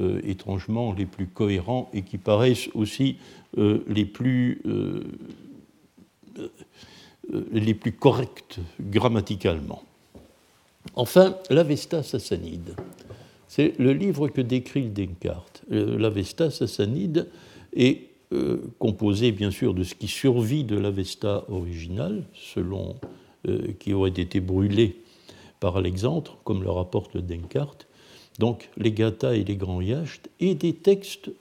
euh, 0.01 0.19
étrangement 0.23 0.91
les 0.91 1.05
plus 1.05 1.27
cohérents 1.27 1.91
et 1.93 2.01
qui 2.01 2.17
paraissent 2.17 2.67
aussi 2.73 3.17
euh, 3.59 3.83
les, 3.87 4.05
plus, 4.05 4.59
euh, 4.65 5.03
les 7.51 7.75
plus 7.75 7.91
corrects 7.91 8.57
grammaticalement. 8.81 9.83
Enfin, 10.95 11.35
l'Avesta 11.51 12.01
sassanide. 12.01 12.75
C'est 13.47 13.77
le 13.77 13.93
livre 13.93 14.29
que 14.29 14.41
décrit 14.41 14.89
Descartes. 14.89 15.61
L'Avesta 15.69 16.49
sassanide 16.49 17.29
est 17.75 18.09
composé 18.79 19.31
bien 19.31 19.51
sûr 19.51 19.75
de 19.75 19.83
ce 19.83 19.93
qui 19.93 20.07
survit 20.07 20.63
de 20.63 20.75
l'Avesta 20.75 21.45
original, 21.49 22.23
selon 22.33 22.95
qui 23.77 23.93
aurait 23.93 24.09
été 24.09 24.39
brûlé 24.39 24.95
par 25.59 25.77
Alexandre, 25.77 26.37
comme 26.43 26.63
le 26.63 26.71
rapporte 26.71 27.13
le 27.13 27.21
Descartes, 27.21 27.87
donc 28.39 28.69
les 28.75 28.91
Gathas 28.91 29.35
et 29.35 29.43
les 29.43 29.55
grands 29.55 29.81
yachts, 29.81 30.29
et 30.39 30.55
des 30.55 30.73
textes 30.73 31.31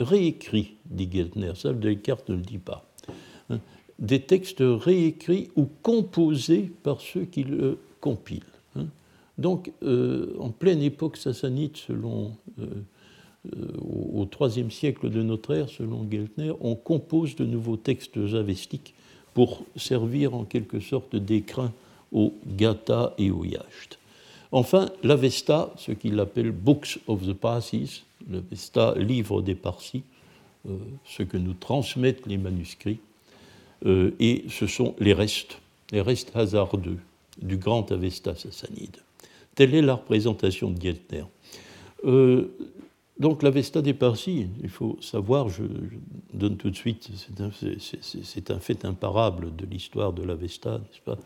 réécrits, 0.00 0.74
dit 0.86 1.08
Geltner, 1.12 1.52
ça 1.54 1.72
Descartes 1.72 2.28
ne 2.28 2.36
le 2.36 2.42
dit 2.42 2.58
pas. 2.58 2.86
Hein. 3.50 3.58
Des 3.98 4.20
textes 4.20 4.62
réécrits 4.62 5.50
ou 5.56 5.66
composés 5.82 6.70
par 6.82 7.00
ceux 7.00 7.24
qui 7.24 7.42
le 7.42 7.78
compilent. 8.00 8.42
Hein. 8.76 8.86
Donc, 9.36 9.72
euh, 9.82 10.34
en 10.38 10.50
pleine 10.50 10.82
époque 10.82 11.16
sassanide, 11.16 11.76
selon, 11.76 12.32
euh, 12.60 12.64
euh, 12.64 12.82
au 13.80 14.26
IIIe 14.40 14.70
siècle 14.70 15.10
de 15.10 15.22
notre 15.22 15.54
ère, 15.54 15.68
selon 15.68 16.06
Geltner, 16.10 16.52
on 16.60 16.74
compose 16.74 17.36
de 17.36 17.44
nouveaux 17.44 17.76
textes 17.76 18.16
avestiques 18.16 18.94
pour 19.34 19.62
servir 19.76 20.34
en 20.34 20.44
quelque 20.44 20.80
sorte 20.80 21.16
d'écrin 21.16 21.72
aux 22.12 22.32
Gathas 22.46 23.14
et 23.18 23.30
aux 23.30 23.44
yachts. 23.44 23.98
Enfin, 24.50 24.90
l'Avesta, 25.02 25.72
ce 25.76 25.92
qu'il 25.92 26.18
appelle 26.20 26.52
Books 26.52 26.98
of 27.06 27.26
the 27.26 27.34
Parsis, 27.34 28.04
l'Avesta, 28.30 28.94
livre 28.96 29.42
des 29.42 29.54
Parsis, 29.54 30.02
euh, 30.68 30.76
ce 31.04 31.22
que 31.22 31.36
nous 31.36 31.52
transmettent 31.52 32.26
les 32.26 32.38
manuscrits, 32.38 32.98
euh, 33.86 34.10
et 34.18 34.44
ce 34.48 34.66
sont 34.66 34.94
les 34.98 35.12
restes, 35.12 35.58
les 35.92 36.00
restes 36.00 36.34
hasardeux 36.34 36.98
du 37.40 37.58
grand 37.58 37.92
Avesta 37.92 38.34
sassanide. 38.34 38.96
Telle 39.54 39.74
est 39.74 39.82
la 39.82 39.94
représentation 39.94 40.70
de 40.70 40.80
Geltner. 40.80 41.24
Euh, 42.04 42.50
donc 43.18 43.42
l'Avesta 43.42 43.82
des 43.82 43.94
Parsis, 43.94 44.46
il 44.62 44.68
faut 44.68 44.96
savoir, 45.00 45.48
je, 45.48 45.64
donne 46.32 46.56
tout 46.56 46.70
de 46.70 46.76
suite, 46.76 47.10
c'est 48.02 48.50
un, 48.50 48.60
fait 48.60 48.84
imparable 48.84 49.56
de 49.56 49.66
l'histoire 49.66 50.12
de 50.12 50.22
l'Avesta, 50.22 50.78
n'est-ce 50.78 51.00
pas 51.00 51.18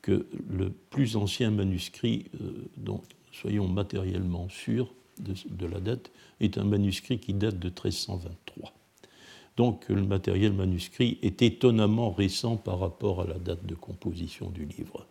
que 0.00 0.26
le 0.48 0.70
plus 0.70 1.16
ancien 1.16 1.50
manuscrit, 1.50 2.26
euh, 2.40 2.52
dont 2.76 3.02
soyons 3.32 3.68
matériellement 3.68 4.48
sûrs 4.48 4.92
de, 5.18 5.66
la 5.66 5.80
date, 5.80 6.10
est 6.40 6.56
un 6.56 6.64
manuscrit 6.64 7.18
qui 7.18 7.34
date 7.34 7.58
de 7.58 7.68
1323. 7.68 8.72
Donc 9.56 9.88
le 9.88 10.02
matériel 10.06 10.52
manuscrit 10.52 11.18
est 11.22 11.42
étonnamment 11.42 12.12
récent 12.12 12.56
par 12.56 12.78
rapport 12.78 13.20
à 13.20 13.26
la 13.26 13.38
date 13.38 13.66
de 13.66 13.74
composition 13.74 14.48
du 14.48 14.64
livre. 14.64 15.06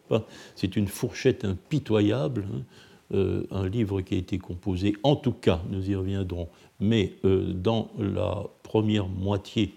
C'est 0.55 0.75
une 0.75 0.87
fourchette 0.87 1.45
impitoyable, 1.45 2.47
hein, 2.51 2.61
euh, 3.13 3.43
un 3.51 3.67
livre 3.67 4.01
qui 4.01 4.15
a 4.15 4.17
été 4.17 4.37
composé, 4.37 4.95
en 5.03 5.15
tout 5.15 5.31
cas, 5.31 5.61
nous 5.69 5.89
y 5.89 5.95
reviendrons, 5.95 6.47
mais 6.79 7.13
euh, 7.25 7.53
dans 7.53 7.89
la 7.97 8.43
première 8.63 9.07
moitié 9.07 9.73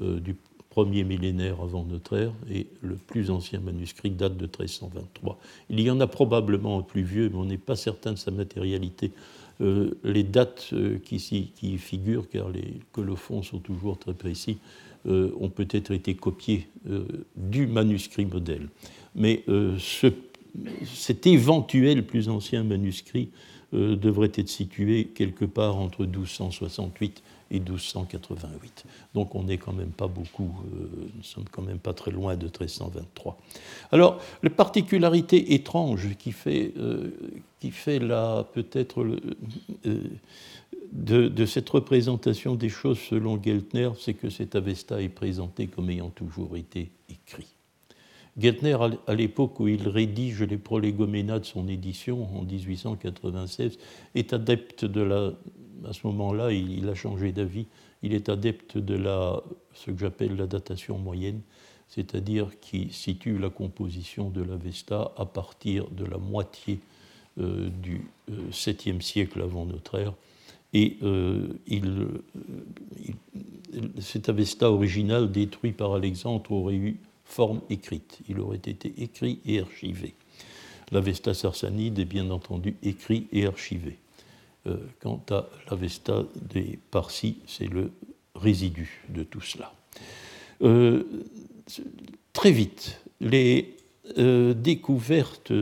du 0.00 0.34
premier 0.70 1.04
millénaire 1.04 1.60
avant 1.62 1.84
notre 1.84 2.16
ère, 2.16 2.32
et 2.50 2.66
le 2.82 2.96
plus 2.96 3.30
ancien 3.30 3.60
manuscrit 3.60 4.10
date 4.10 4.36
de 4.36 4.46
1323. 4.46 5.38
Il 5.70 5.78
y 5.78 5.88
en 5.88 6.00
a 6.00 6.08
probablement 6.08 6.80
un 6.80 6.82
plus 6.82 7.04
vieux, 7.04 7.28
mais 7.28 7.36
on 7.36 7.44
n'est 7.44 7.58
pas 7.58 7.76
certain 7.76 8.12
de 8.12 8.18
sa 8.18 8.32
matérialité. 8.32 9.12
Euh, 9.60 9.90
les 10.02 10.24
dates 10.24 10.70
euh, 10.72 10.98
qui, 10.98 11.78
figurent, 11.78 12.28
car 12.28 12.48
les 12.48 12.80
colophons 12.90 13.42
sont 13.42 13.58
toujours 13.58 13.98
très 13.98 14.14
précis, 14.14 14.58
euh, 15.06 15.30
ont 15.38 15.48
peut-être 15.48 15.92
été 15.92 16.14
copiés 16.14 16.68
du 17.36 17.66
manuscrit 17.66 18.26
modèle. 18.26 18.68
Mais 19.14 19.44
ce, 19.78 20.08
cet 20.84 21.26
éventuel 21.26 22.06
plus 22.06 22.28
ancien 22.28 22.62
manuscrit 22.62 23.30
devrait 23.72 24.30
être 24.34 24.48
situé 24.48 25.06
quelque 25.06 25.44
part 25.44 25.76
entre 25.76 26.06
1268 26.06 27.22
et 27.50 27.60
1288. 27.60 28.84
Donc 29.14 29.34
on 29.34 29.44
n'est 29.44 29.58
quand 29.58 29.72
même 29.72 29.90
pas 29.90 30.08
beaucoup, 30.08 30.54
euh, 30.72 30.86
nous 31.16 31.22
sommes 31.22 31.44
quand 31.50 31.62
même 31.62 31.78
pas 31.78 31.92
très 31.92 32.10
loin 32.10 32.36
de 32.36 32.44
1323. 32.44 33.38
Alors, 33.92 34.20
la 34.42 34.50
particularité 34.50 35.54
étrange 35.54 36.16
qui 36.18 36.32
fait, 36.32 36.72
euh, 36.76 37.10
peut-être 38.52 39.02
euh, 39.02 40.00
de, 40.92 41.46
cette 41.46 41.68
représentation 41.70 42.54
des 42.54 42.68
choses 42.68 42.98
selon 42.98 43.42
Geltner, 43.42 43.90
c'est 43.98 44.14
que 44.14 44.30
cet 44.30 44.54
Avesta 44.54 45.00
est 45.00 45.08
présenté 45.08 45.66
comme 45.66 45.90
ayant 45.90 46.10
toujours 46.10 46.56
été 46.56 46.90
écrit. 47.08 47.53
Geltner, 48.36 48.76
à 49.06 49.14
l'époque 49.14 49.60
où 49.60 49.68
il 49.68 49.88
rédige 49.88 50.42
les 50.42 50.58
prolégomena 50.58 51.38
de 51.38 51.44
son 51.44 51.68
édition 51.68 52.24
en 52.36 52.42
1896, 52.42 53.78
est 54.14 54.32
adepte 54.32 54.84
de 54.84 55.02
la 55.02 55.32
à 55.88 55.92
ce 55.92 56.06
moment-là, 56.06 56.52
il, 56.52 56.88
a 56.88 56.94
changé 56.94 57.32
d'avis. 57.32 57.66
Il 58.02 58.14
est 58.14 58.28
adepte 58.28 58.78
de 58.78 58.94
la, 58.94 59.42
ce 59.72 59.90
que 59.90 59.98
j'appelle 59.98 60.36
la 60.36 60.46
datation 60.46 60.98
moyenne, 60.98 61.40
c'est-à-dire 61.88 62.58
qui 62.60 62.88
situe 62.90 63.38
la 63.38 63.50
composition 63.50 64.30
de 64.30 64.42
l'Avesta 64.42 65.12
à 65.16 65.24
partir 65.24 65.88
de 65.90 66.04
la 66.04 66.18
moitié 66.18 66.80
du 67.36 68.06
7e 68.50 69.00
siècle 69.00 69.42
avant 69.42 69.64
notre 69.64 69.98
ère. 69.98 70.14
Et 70.72 70.98
il, 71.66 72.08
cet 73.98 74.28
Avesta 74.28 74.70
original 74.70 75.30
détruit 75.30 75.72
par 75.72 75.94
Alexandre 75.94 76.50
aurait 76.52 76.74
eu 76.74 76.98
forme 77.24 77.60
écrite. 77.70 78.20
Il 78.28 78.40
aurait 78.40 78.56
été 78.56 78.94
écrit 78.98 79.40
et 79.44 79.60
archivé. 79.60 80.14
L'Avesta 80.92 81.34
sarsanide 81.34 81.98
est 81.98 82.04
bien 82.04 82.30
entendu 82.30 82.76
écrit 82.82 83.26
et 83.32 83.46
archivé. 83.46 83.98
Euh, 84.66 84.76
quant 85.00 85.22
à 85.30 85.48
l'Avesta 85.68 86.24
des 86.40 86.78
Parsis, 86.90 87.38
c'est 87.46 87.66
le 87.66 87.90
résidu 88.34 89.02
de 89.08 89.22
tout 89.22 89.40
cela. 89.40 89.72
Euh, 90.62 91.04
très 92.32 92.50
vite, 92.50 93.00
les 93.20 93.76
euh, 94.18 94.54
découvertes 94.54 95.52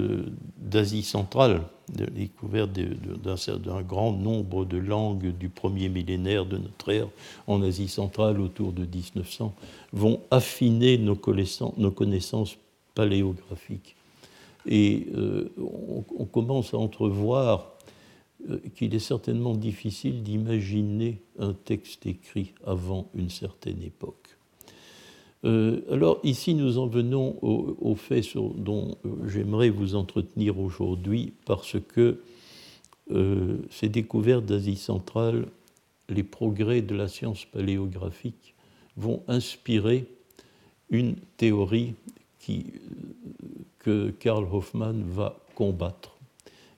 d'Asie 0.59 1.03
centrale, 1.03 1.63
les 1.97 2.07
découvertes 2.07 2.73
d'un 2.73 3.83
grand 3.83 4.13
nombre 4.13 4.65
de 4.65 4.79
langues 4.79 5.37
du 5.37 5.49
premier 5.49 5.89
millénaire 5.89 6.47
de 6.47 6.59
notre 6.59 6.91
ère 6.91 7.09
en 7.47 7.63
Asie 7.63 7.89
centrale 7.89 8.41
autour 8.41 8.73
de 8.73 8.85
1900, 8.85 9.55
vont 9.93 10.21
affiner 10.31 10.99
nos 10.99 11.17
connaissances, 11.17 12.57
paléographiques. 12.95 13.97
Et 14.67 15.09
on, 15.59 16.05
on, 16.19 16.25
commence 16.25 16.73
à 16.75 16.79
entrevoir 16.79 17.73
euh, 18.51 18.59
qu'il 18.75 18.95
est 18.95 18.99
certainement 18.99 19.55
difficile 19.55 20.23
d'imaginer 20.23 21.23
un 21.39 21.53
texte 21.53 22.07
écrit 22.07 22.55
avant 22.67 23.09
une 23.15 23.31
certaine 23.31 23.81
époque. 23.83 24.37
Euh, 25.45 25.81
alors 25.91 26.21
ici, 26.23 26.55
nous 26.55 26.79
en 26.79 26.87
venons 26.87 27.37
au, 27.43 27.95
fait 27.95 28.23
dont 28.57 28.97
euh, 29.05 29.29
j'aimerais 29.29 29.71
vous 29.71 29.95
entretenir 29.95 30.59
aujourd'hui, 30.59 31.33
parce 31.47 31.77
que 31.81 32.21
ces 33.69 33.91
découvertes 33.91 34.47
d'Asie 34.47 34.77
centrale, 34.77 35.49
les 36.09 36.23
progrès 36.23 36.81
de 36.81 36.95
la 36.95 37.09
science 37.09 37.45
paléographique 37.45 38.55
vont 38.97 39.23
inspirer 39.29 40.07
une 40.89 41.17
théorie 41.37 41.95
que 43.79 44.11
Karl 44.11 44.47
Hoffmann 44.51 45.03
va 45.05 45.37
combattre 45.55 46.17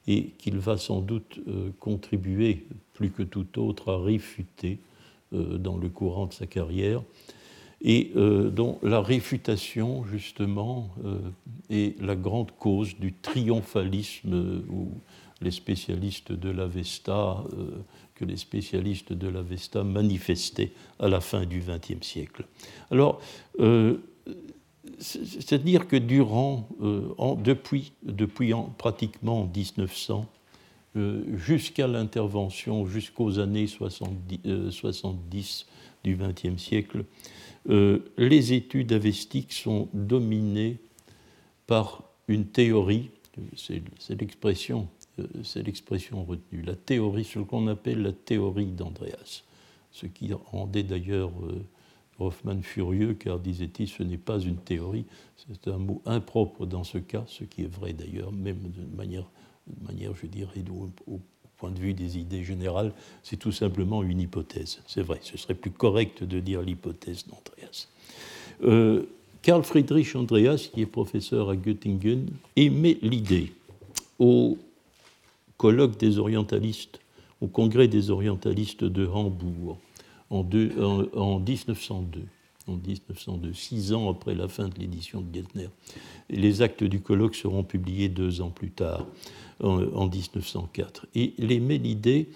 et 0.07 0.31
qu'il 0.39 0.59
va 0.59 0.77
sans 0.77 1.01
doute 1.01 1.39
euh, 1.49 1.71
contribuer 1.81 2.67
plus 2.93 3.11
que 3.11 3.23
tout 3.23 3.59
autre 3.59 3.93
à 3.93 4.03
réfuter 4.03 4.79
euh, 5.33 5.57
dans 5.57 5.77
le 5.77 5.89
courant 5.89 6.27
de 6.27 6.33
sa 6.33 6.47
carrière, 6.47 7.03
et 7.85 8.11
euh, 8.17 8.51
dont 8.51 8.79
la 8.83 9.01
réfutation, 9.01 10.05
justement, 10.07 10.91
est 11.71 12.01
la 12.01 12.17
grande 12.17 12.51
cause 12.53 12.97
du 12.99 13.13
triomphalisme 13.13 14.63
où 14.69 14.89
les 15.41 15.51
spécialistes 15.51 16.33
de 16.33 16.51
l'Avesta, 16.51 17.45
que 18.15 18.25
les 18.25 18.37
spécialistes 18.37 19.13
de 19.13 19.29
l'Avesta 19.29 19.85
manifestaient 19.85 20.73
à 20.99 21.09
la 21.09 21.21
fin 21.21 21.45
du 21.45 21.61
XXe 21.61 22.07
siècle. 22.07 22.47
Alors, 22.91 23.21
c'est-à-dire 24.99 25.89
que 25.89 25.97
durant, 25.97 26.69
euh, 26.83 27.15
depuis, 27.37 27.93
pratiquement 28.79 29.51
1900, 29.55 30.27
euh, 30.97 31.23
jusqu'à 31.37 31.87
l'intervention, 31.87 32.87
jusqu'aux 32.87 33.39
années 33.39 33.67
70, 33.67 34.41
euh, 34.47 34.71
du 36.05 36.17
XXe 36.17 36.63
siècle, 36.63 37.05
les 37.67 38.53
études 38.53 38.93
avestiques 38.93 39.53
sont 39.53 39.89
dominées 39.93 40.79
par 41.67 42.03
une 42.29 42.47
théorie, 42.47 43.11
c'est 43.57 44.21
l'expression, 44.21 44.89
c'est 45.43 45.63
l'expression 45.63 46.25
retenue, 46.25 46.63
la 46.63 46.77
théorie, 46.77 47.25
ce 47.25 47.39
qu'on 47.39 47.67
appelle 47.69 48.03
la 48.03 48.13
théorie 48.13 48.67
d'Andreas, 48.67 49.45
ce 49.93 50.07
qui 50.07 50.33
rendait 50.33 50.83
d'ailleurs 50.83 51.33
Hoffman 52.19 52.63
furieux 52.63 53.15
car, 53.15 53.39
disait-il, 53.41 53.89
ce 53.89 54.03
n'est 54.03 54.19
pas 54.19 54.39
une 54.39 54.57
théorie, 54.57 55.05
c'est 55.37 55.69
un 55.69 55.79
mot 55.79 56.03
impropre 56.07 56.67
dans 56.67 56.85
ce 56.85 56.99
cas, 56.99 57.25
ce 57.27 57.45
qui 57.45 57.63
est 57.63 57.73
vrai 57.73 57.93
d'ailleurs, 57.93 58.33
même 58.33 58.71
de 58.71 58.97
manière, 58.97 59.29
manière 59.83 60.15
je 60.15 60.27
dirais, 60.27 60.63
au, 61.07 61.21
point 61.65 61.73
de 61.73 61.81
vue 61.81 61.95
des 61.95 62.19
idées 62.19 62.45
générales, 62.45 62.93
c'est 63.23 63.39
tout 63.39 63.53
simplement 63.53 64.03
une 64.03 64.21
hypothèse. 64.21 64.81
C'est 64.87 65.01
vrai, 65.01 65.21
ce 65.23 65.39
serait 65.39 65.55
plus 65.55 65.71
correct 65.71 66.23
de 66.23 66.39
dire 66.39 66.61
l'hypothèse 66.61 67.25
d'Andreas. 67.27 67.89
Euh, 68.65 69.05
Karl 69.41 69.63
Friedrich 69.63 70.15
Andreas, 70.15 70.69
qui 70.71 70.83
est 70.83 70.87
professeur 70.87 71.49
à 71.49 71.57
Göttingen, 71.57 72.27
émet 72.57 72.99
l'idée 73.01 73.55
au 74.19 74.59
colloque 75.57 75.97
des 75.97 76.19
orientalistes, 76.19 77.01
au 77.41 77.47
congrès 77.47 77.89
des 77.89 78.11
orientalistes 78.11 78.85
de 78.85 79.07
Hambourg, 79.07 79.79
en, 80.29 80.45
1902 80.45 82.21
en 82.67 82.77
1902, 82.77 83.53
six 83.53 83.93
ans 83.93 84.11
après 84.11 84.35
la 84.35 84.49
fin 84.49 84.69
de 84.69 84.79
l'édition 84.79 85.21
de 85.21 85.35
Geltner. 85.35 85.69
les 86.31 86.63
actes 86.63 86.85
du 86.85 87.01
colloque 87.01 87.35
seront 87.35 87.63
publiés 87.63 88.09
deux 88.09 88.41
ans 88.41 88.51
plus 88.51 88.71
tard, 88.71 89.07
en, 89.63 90.07
1904. 90.07 91.07
Et 91.15 91.35
les 91.39 91.59
l'idée, 91.61 92.29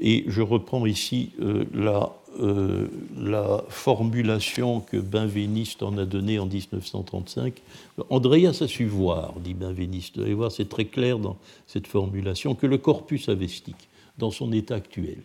et 0.00 0.24
je 0.28 0.42
reprends 0.42 0.86
ici 0.86 1.30
euh, 1.40 1.64
la, 1.74 2.12
euh, 2.38 2.86
la, 3.16 3.64
formulation 3.68 4.80
que 4.80 4.96
Benveniste 4.96 5.82
en 5.82 5.98
a 5.98 6.04
donnée 6.04 6.38
en 6.38 6.46
1935. 6.46 7.60
Andreas 8.08 8.62
a 8.62 8.68
su 8.68 8.86
voir, 8.86 9.34
dit 9.40 9.54
Benveniste, 9.54 10.16
vous 10.16 10.22
allez 10.22 10.34
voir, 10.34 10.52
c'est 10.52 10.68
très 10.68 10.84
clair 10.84 11.18
dans 11.18 11.36
cette 11.66 11.86
formulation, 11.86 12.54
que 12.54 12.66
le 12.66 12.78
corpus 12.78 13.28
avestique, 13.28 13.88
dans 14.18 14.30
son 14.30 14.52
état 14.52 14.76
actuel, 14.76 15.18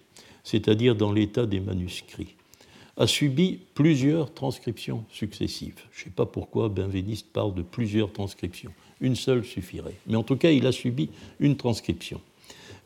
c'est-à-dire 0.44 0.96
dans 0.96 1.12
l'état 1.12 1.46
des 1.46 1.60
manuscrits, 1.60 2.36
a 2.98 3.08
subi 3.08 3.60
plusieurs 3.74 4.34
transcriptions 4.34 5.04
successives. 5.10 5.82
Je 5.92 6.02
ne 6.02 6.04
sais 6.06 6.10
pas 6.12 6.26
pourquoi 6.26 6.70
Benveniste 6.70 7.32
parle 7.32 7.54
de 7.54 7.62
plusieurs 7.62 8.12
transcriptions. 8.12 8.72
Une 9.02 9.16
seule 9.16 9.44
suffirait. 9.44 9.96
Mais 10.08 10.16
en 10.16 10.24
tout 10.24 10.38
cas, 10.38 10.52
il 10.52 10.66
a 10.66 10.72
subi 10.72 11.10
une 11.40 11.58
transcription. 11.58 12.22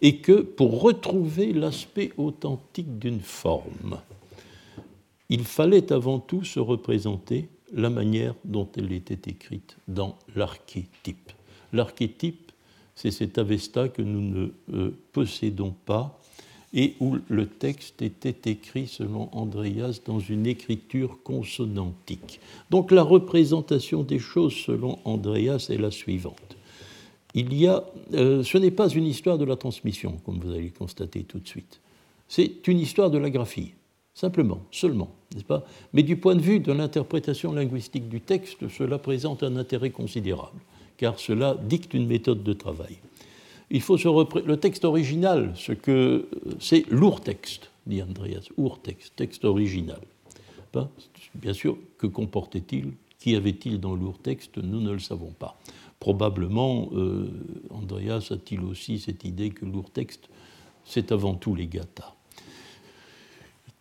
Et 0.01 0.17
que 0.17 0.41
pour 0.41 0.81
retrouver 0.81 1.53
l'aspect 1.53 2.11
authentique 2.17 2.97
d'une 2.97 3.19
forme, 3.19 3.99
il 5.29 5.43
fallait 5.43 5.91
avant 5.91 6.19
tout 6.19 6.43
se 6.43 6.59
représenter 6.59 7.49
la 7.73 7.91
manière 7.91 8.33
dont 8.45 8.67
elle 8.77 8.91
était 8.91 9.29
écrite 9.29 9.77
dans 9.87 10.17
l'archétype. 10.35 11.31
L'archétype, 11.71 12.51
c'est 12.95 13.11
cet 13.11 13.37
Avesta 13.37 13.89
que 13.89 14.01
nous 14.01 14.21
ne 14.21 14.47
euh, 14.73 14.97
possédons 15.11 15.75
pas 15.85 16.18
et 16.73 16.95
où 16.99 17.17
le 17.29 17.47
texte 17.47 18.01
était 18.01 18.51
écrit, 18.51 18.87
selon 18.87 19.29
Andreas, 19.31 20.01
dans 20.05 20.19
une 20.19 20.45
écriture 20.45 21.17
consonantique. 21.23 22.39
Donc 22.69 22.91
la 22.91 23.01
représentation 23.01 24.03
des 24.03 24.19
choses, 24.19 24.53
selon 24.53 24.99
Andreas, 25.05 25.67
est 25.69 25.77
la 25.77 25.91
suivante. 25.91 26.57
Il 27.33 27.53
y 27.53 27.67
a, 27.67 27.83
euh, 28.13 28.43
ce 28.43 28.57
n'est 28.57 28.71
pas 28.71 28.89
une 28.89 29.05
histoire 29.05 29.37
de 29.37 29.45
la 29.45 29.55
transmission, 29.55 30.17
comme 30.25 30.39
vous 30.39 30.51
allez 30.51 30.63
le 30.63 30.77
constater 30.77 31.23
tout 31.23 31.39
de 31.39 31.47
suite. 31.47 31.79
C'est 32.27 32.67
une 32.67 32.79
histoire 32.79 33.09
de 33.09 33.17
la 33.17 33.29
graphie, 33.29 33.73
simplement, 34.13 34.61
seulement, 34.71 35.09
n'est-ce 35.33 35.45
pas? 35.45 35.65
Mais 35.93 36.03
du 36.03 36.17
point 36.17 36.35
de 36.35 36.41
vue 36.41 36.59
de 36.59 36.71
l'interprétation 36.71 37.51
linguistique 37.53 38.09
du 38.09 38.21
texte, 38.21 38.67
cela 38.69 38.99
présente 38.99 39.41
un 39.41 39.55
intérêt 39.57 39.89
considérable, 39.89 40.59
car 40.97 41.19
cela 41.19 41.55
dicte 41.55 41.93
une 41.93 42.07
méthode 42.07 42.43
de 42.43 42.53
travail 42.53 42.97
il 43.71 43.81
faut 43.81 43.97
se 43.97 44.07
le 44.45 44.57
texte 44.57 44.85
original, 44.85 45.51
ce 45.55 45.71
que 45.73 46.27
c'est 46.59 46.85
texte, 47.21 47.69
dit 47.85 48.01
Andreas, 48.01 48.47
texte, 48.81 49.15
texte 49.15 49.45
original. 49.45 49.99
Ben, 50.73 50.89
bien 51.35 51.53
sûr, 51.53 51.77
que 51.97 52.07
comportait-il 52.07 52.91
Qui 53.19 53.35
avait-il 53.35 53.79
dans 53.79 53.95
texte 54.21 54.57
Nous 54.57 54.81
ne 54.81 54.91
le 54.91 54.99
savons 54.99 55.31
pas. 55.37 55.59
Probablement, 55.99 56.89
euh, 56.93 57.29
Andreas 57.69 58.29
a-t-il 58.31 58.61
aussi 58.61 58.99
cette 58.99 59.25
idée 59.25 59.49
que 59.49 59.65
texte, 59.91 60.29
c'est 60.85 61.11
avant 61.11 61.35
tout 61.35 61.55
les 61.55 61.67
Gata. 61.67 62.15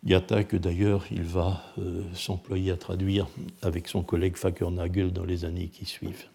Gata 0.03 0.43
que 0.43 0.55
d'ailleurs 0.55 1.05
il 1.11 1.23
va 1.23 1.63
euh, 1.77 2.03
s'employer 2.13 2.71
à 2.71 2.77
traduire 2.77 3.27
avec 3.61 3.87
son 3.87 4.01
collègue 4.01 4.37
Fakernagel 4.37 5.11
dans 5.11 5.25
les 5.25 5.43
années 5.45 5.67
qui 5.67 5.85
suivent. 5.85 6.25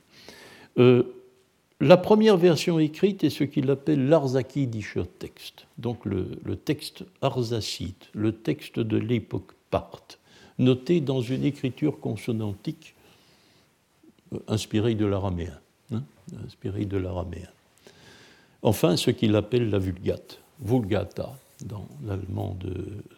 Euh, 0.79 1.05
la 1.85 1.97
première 1.97 2.37
version 2.37 2.79
écrite 2.79 3.25
est 3.25 3.31
ce 3.31 3.45
qu'il 3.45 3.71
appelle 3.71 4.09
l'Arzaki 4.09 4.69
texte, 5.19 5.67
donc 5.79 6.05
le, 6.05 6.57
texte 6.57 7.05
arzacite, 7.21 8.09
le 8.15 8.33
texte 8.33 8.81
de 8.81 8.97
l'époque 8.97 9.53
parthe, 9.71 10.19
noté 10.59 11.01
dans 11.01 11.21
une 11.21 11.45
écriture 11.45 12.01
consonantique 12.01 12.95
euh, 14.33 14.39
inspirée 14.49 14.95
de 14.95 15.05
l'araméen. 15.05 15.59
Hein, 15.93 16.03
inspirée 16.47 16.87
de 16.87 16.97
l'araméen. 16.97 17.49
Enfin, 18.63 18.97
ce 18.97 19.11
qu'il 19.11 19.37
appelle 19.37 19.69
la 19.69 19.79
vulgate, 19.79 20.41
vulgata, 20.61 21.37
dans 21.65 21.87
l'allemand 22.05 22.57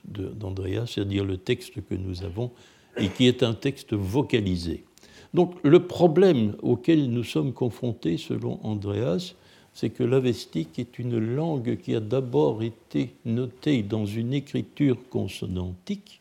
d'Andreas, 0.05 0.87
c'est-à-dire 0.87 1.25
le 1.25 1.37
texte 1.37 1.75
que 1.75 1.95
nous 1.95 2.23
avons 2.25 2.51
et 2.97 3.09
qui 3.09 3.27
est 3.27 3.43
un 3.43 3.55
texte 3.55 3.95
vocalisé. 3.95 4.85
Donc 5.35 5.55
le 5.63 5.87
problème 5.87 6.55
auquel 6.63 7.11
nous 7.11 7.25
sommes 7.25 7.53
confrontés, 7.53 8.17
selon 8.17 8.59
Andreas, 8.63 9.35
c'est 9.77 9.91
que 9.91 10.03
l'avestique 10.03 10.79
est 10.79 10.99
une 10.99 11.19
langue 11.19 11.77
qui 11.77 11.95
a 11.95 12.01
d'abord 12.01 12.63
été 12.63 13.15
notée 13.27 13.83
dans 13.83 14.07
une 14.07 14.33
écriture 14.33 14.97
consonantique, 15.11 16.21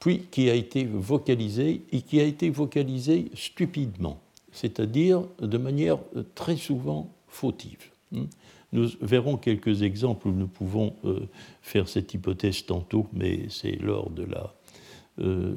puis 0.00 0.22
qui 0.30 0.50
a 0.50 0.54
été 0.54 0.84
vocalisée 0.84 1.82
et 1.92 2.02
qui 2.02 2.18
a 2.18 2.24
été 2.24 2.50
vocalisée 2.50 3.30
stupidement, 3.34 4.18
c'est-à-dire 4.50 5.22
de 5.40 5.58
manière 5.58 5.98
très 6.34 6.56
souvent 6.56 7.08
fautive. 7.28 7.90
Nous 8.72 8.88
verrons 9.00 9.36
quelques 9.36 9.82
exemples 9.82 10.28
où 10.28 10.32
nous 10.32 10.48
pouvons 10.48 10.94
euh, 11.04 11.28
faire 11.62 11.88
cette 11.88 12.14
hypothèse 12.14 12.64
tantôt, 12.66 13.06
mais 13.12 13.46
c'est 13.48 13.76
lors 13.80 14.10
de 14.10 14.24
la 14.24 14.52
euh, 15.20 15.54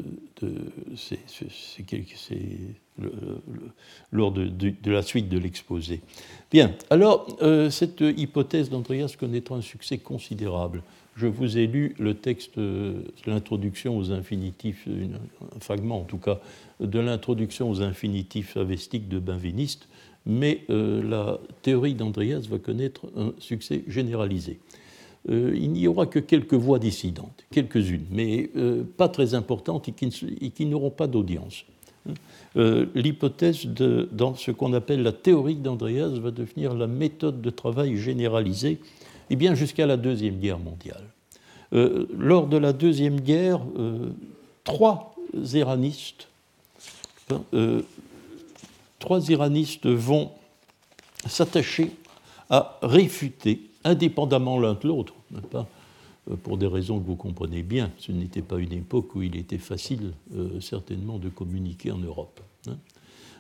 lors 4.12 4.32
de, 4.32 4.74
la 4.86 5.02
suite 5.02 5.30
de 5.30 5.38
l'exposé. 5.38 6.02
Bien, 6.52 6.76
alors 6.90 7.28
euh, 7.42 7.70
cette 7.70 8.02
hypothèse 8.02 8.70
d'Andreas 8.70 9.16
connaîtra 9.20 9.56
un 9.56 9.62
succès 9.62 9.98
considérable. 9.98 10.84
Je 11.16 11.28
vous 11.28 11.58
ai 11.58 11.68
lu 11.68 11.96
le 12.00 12.16
texte, 12.16 12.60
l'introduction 13.28 13.96
aux 13.98 14.12
infinitifs, 14.12 14.88
un 14.88 15.60
fragment 15.60 16.00
en 16.00 16.06
tout 16.06 16.18
cas, 16.18 16.40
de 16.80 17.00
l'introduction 17.00 17.70
aux 17.70 17.84
infinitifs 17.84 18.58
avestiques 18.58 19.08
de 19.10 19.20
Benveniste, 19.20 19.88
mais 20.26 20.64
euh, 20.70 21.04
la 21.04 21.40
théorie 21.62 21.96
d'Andreas 21.96 22.48
va 22.50 22.60
connaître 22.60 23.08
un 23.16 23.34
succès 23.40 23.84
généralisé. 23.88 24.60
Euh, 25.30 25.54
il 25.56 25.72
n'y 25.72 25.88
aura 25.88 26.06
que 26.06 26.20
quelques 26.20 26.54
voix 26.54 26.80
dissidentes, 26.80 27.46
quelques-unes, 27.52 28.06
mais 28.12 28.50
euh, 28.58 28.84
pas 28.98 29.08
très 29.08 29.34
importantes 29.36 29.88
et 29.88 29.94
qui, 30.50 30.66
n'auront 30.66 30.90
pas 30.90 31.08
d'audience. 31.08 31.64
Euh, 32.58 32.88
l'hypothèse 32.94 33.66
dans 33.66 34.36
ce 34.36 34.52
qu'on 34.52 34.74
appelle 34.74 35.02
la 35.02 35.14
théorie 35.14 35.56
d'Andreas 35.56 36.10
va 36.10 36.32
devenir 36.32 36.74
la 36.74 36.88
méthode 36.88 37.42
de 37.42 37.50
travail 37.50 37.96
généralisée, 37.96 38.72
et 38.72 38.80
eh 39.32 39.36
bien 39.38 39.56
jusqu'à 39.56 39.86
la 39.86 39.96
Deuxième 39.96 40.38
Guerre 40.38 40.60
mondiale. 40.60 41.04
lors 41.72 42.48
de 42.48 42.58
la 42.58 42.74
Deuxième 42.74 43.22
Guerre, 43.22 43.62
trois 44.66 45.16
iranistes, 45.54 46.28
trois 49.00 49.30
iranistes 49.30 49.88
vont 49.88 50.32
s'attacher 51.26 51.92
à 52.50 52.78
réfuter 52.82 53.62
indépendamment 53.84 54.60
l'un 54.60 54.74
de 54.74 54.88
l'autre, 54.88 55.14
pas? 55.52 55.68
Euh, 56.32 56.36
pour 56.36 56.58
des 56.58 56.68
raisons 56.68 57.00
que 57.00 57.06
vous 57.06 57.16
comprenez 57.16 57.64
bien. 57.64 57.92
Ce 57.98 58.12
n'était 58.12 58.42
pas 58.42 58.58
une 58.58 58.74
époque 58.74 59.16
où 59.16 59.22
il 59.22 59.36
était 59.36 59.58
facile, 59.58 60.14
euh, 60.36 60.60
certainement, 60.62 61.20
de 61.20 61.30
communiquer 61.30 61.92
en 61.92 61.98
Europe. 61.98 62.40
Hein. 62.68 62.78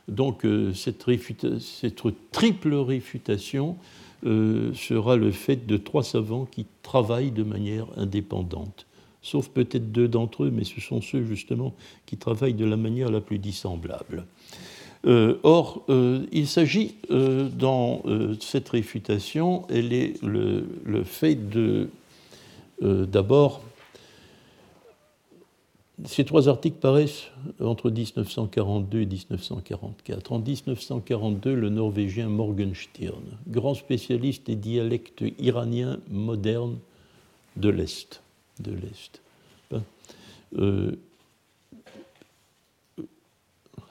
Donc, 0.08 0.46
euh, 0.46 0.74
cette, 0.74 1.06
cette, 1.60 2.04
triple 2.32 2.76
réfutation 2.76 3.78
sera 4.26 5.18
le 5.18 5.32
fait 5.32 5.66
de 5.68 5.76
trois 5.76 6.04
savants 6.04 6.46
qui 6.46 6.66
travaillent 6.82 7.32
de 7.32 7.44
manière 7.44 7.88
indépendante. 7.98 8.86
Sauf 9.22 9.50
peut-être 9.50 9.92
deux 9.92 10.08
d'entre 10.08 10.46
eux, 10.46 10.50
mais 10.50 10.64
ce 10.64 10.80
sont 10.80 11.02
ceux 11.02 11.26
justement 11.26 11.74
qui 12.06 12.16
travaillent 12.16 12.54
de 12.54 12.64
la 12.64 12.78
manière 12.78 13.12
la 13.12 13.20
plus 13.20 13.38
dissemblable. 13.38 14.26
Euh, 15.06 15.38
or, 15.44 15.84
euh, 15.90 16.26
il 16.32 16.48
s'agit 16.48 16.96
euh, 17.12 17.50
dans 17.50 18.04
cette 18.40 18.70
réfutation, 18.70 19.66
elle 19.70 19.92
est 19.94 20.22
le, 20.24 21.04
fait 21.04 21.36
de, 21.36 21.90
d'abord, 22.82 23.62
ces 26.06 26.26
trois 26.26 26.50
articles 26.50 26.78
paraissent 26.78 27.28
entre 27.60 27.90
1942 27.90 29.02
et 29.02 29.06
1944. 29.06 30.32
En 30.32 30.40
1942, 30.40 31.54
le 31.54 31.70
Norvégien 31.70 32.30
Morgenstern, 32.30 33.24
grand 33.48 33.74
spécialiste 33.74 34.48
des 34.48 34.56
dialectes 34.56 35.24
iraniens 35.38 36.00
modernes 36.10 36.78
de 37.58 37.70
l'Est, 37.70 38.24
de 38.60 38.72
l'Est, 38.72 39.22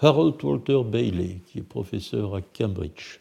Harold 0.04 0.42
Walter 0.42 0.82
Bailey, 0.84 1.38
qui 1.46 1.60
est 1.60 1.62
professeur 1.62 2.34
à 2.34 2.40
Cambridge, 2.42 3.20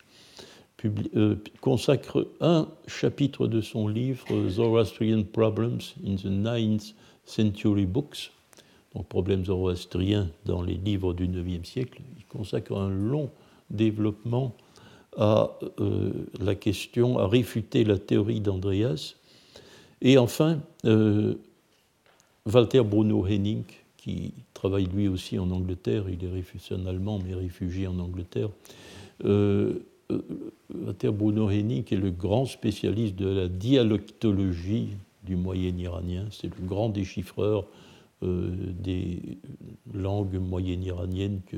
euh, 1.15 1.35
consacre 1.59 2.27
un 2.39 2.67
chapitre 2.87 3.45
de 3.45 3.61
son 3.61 3.87
livre 3.87 4.49
Zoroastrian 4.49 5.21
Problems 5.23 5.81
in 6.03 6.15
the 6.15 6.25
Ninth 6.25 6.95
Century 7.23 7.85
Books, 7.85 8.31
donc 8.95 9.07
problèmes 9.07 9.45
zoroastriens 9.45 10.31
dans 10.45 10.63
les 10.63 10.73
livres 10.73 11.13
du 11.13 11.25
IXe 11.25 11.69
siècle. 11.69 12.01
Il 12.17 12.25
consacre 12.25 12.75
un 12.75 12.89
long 12.89 13.29
développement 13.69 14.55
à 15.17 15.51
euh, 15.79 16.11
la 16.39 16.55
question, 16.55 17.19
à 17.19 17.27
réfuter 17.27 17.83
la 17.83 17.99
théorie 17.99 18.41
d'Andreas. 18.41 19.17
Et 20.01 20.17
enfin, 20.17 20.59
euh, 20.85 21.35
Walter 22.51 22.81
Bruno 22.81 23.23
Henning, 23.27 23.65
qui 23.97 24.33
travaille 24.61 24.85
lui 24.85 25.07
aussi 25.07 25.39
en 25.39 25.49
Angleterre, 25.49 26.03
il 26.07 26.23
est 26.23 26.29
réfugié 26.29 26.77
allemand, 26.87 27.19
mais 27.25 27.33
réfugié 27.33 27.87
en 27.87 27.97
Angleterre. 27.97 28.49
Euh, 29.25 29.79
euh 30.11 31.11
Bruno 31.11 31.49
Henning 31.49 31.83
est 31.91 31.95
le 31.95 32.11
grand 32.11 32.45
spécialiste 32.45 33.15
de 33.15 33.27
la 33.27 33.47
dialectologie 33.47 34.89
du 35.23 35.35
moyen 35.35 35.75
iranien, 35.75 36.27
c'est 36.29 36.55
le 36.55 36.63
grand 36.63 36.89
déchiffreur 36.89 37.65
euh, 38.21 38.51
des 38.79 39.39
langues 39.91 40.35
moyennes 40.35 40.83
iraniennes 40.83 41.41
que 41.47 41.57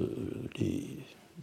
euh, 0.00 0.08
les 0.58 0.98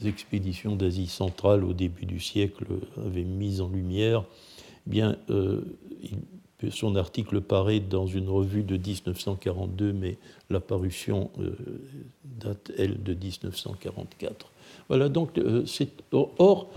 expéditions 0.05 0.75
d'Asie 0.75 1.07
centrale 1.07 1.63
au 1.63 1.71
début 1.71 2.05
du 2.05 2.19
siècle 2.19 2.65
avaient 2.97 3.23
mises 3.23 3.61
en 3.61 3.69
lumière. 3.69 4.25
Eh 4.87 4.89
bien, 4.89 5.17
son 6.69 6.95
article 6.95 7.41
paraît 7.41 7.79
dans 7.79 8.07
une 8.07 8.29
revue 8.29 8.63
de 8.63 8.77
1942, 8.77 9.93
mais 9.93 10.17
la 10.49 10.59
parution 10.59 11.29
euh, 11.39 11.51
date, 12.23 12.71
elle, 12.77 13.01
de 13.01 13.13
1944. 13.13 14.51
Voilà, 14.87 15.09
donc, 15.09 15.37
euh. 15.37 15.65
Or, 16.11 16.69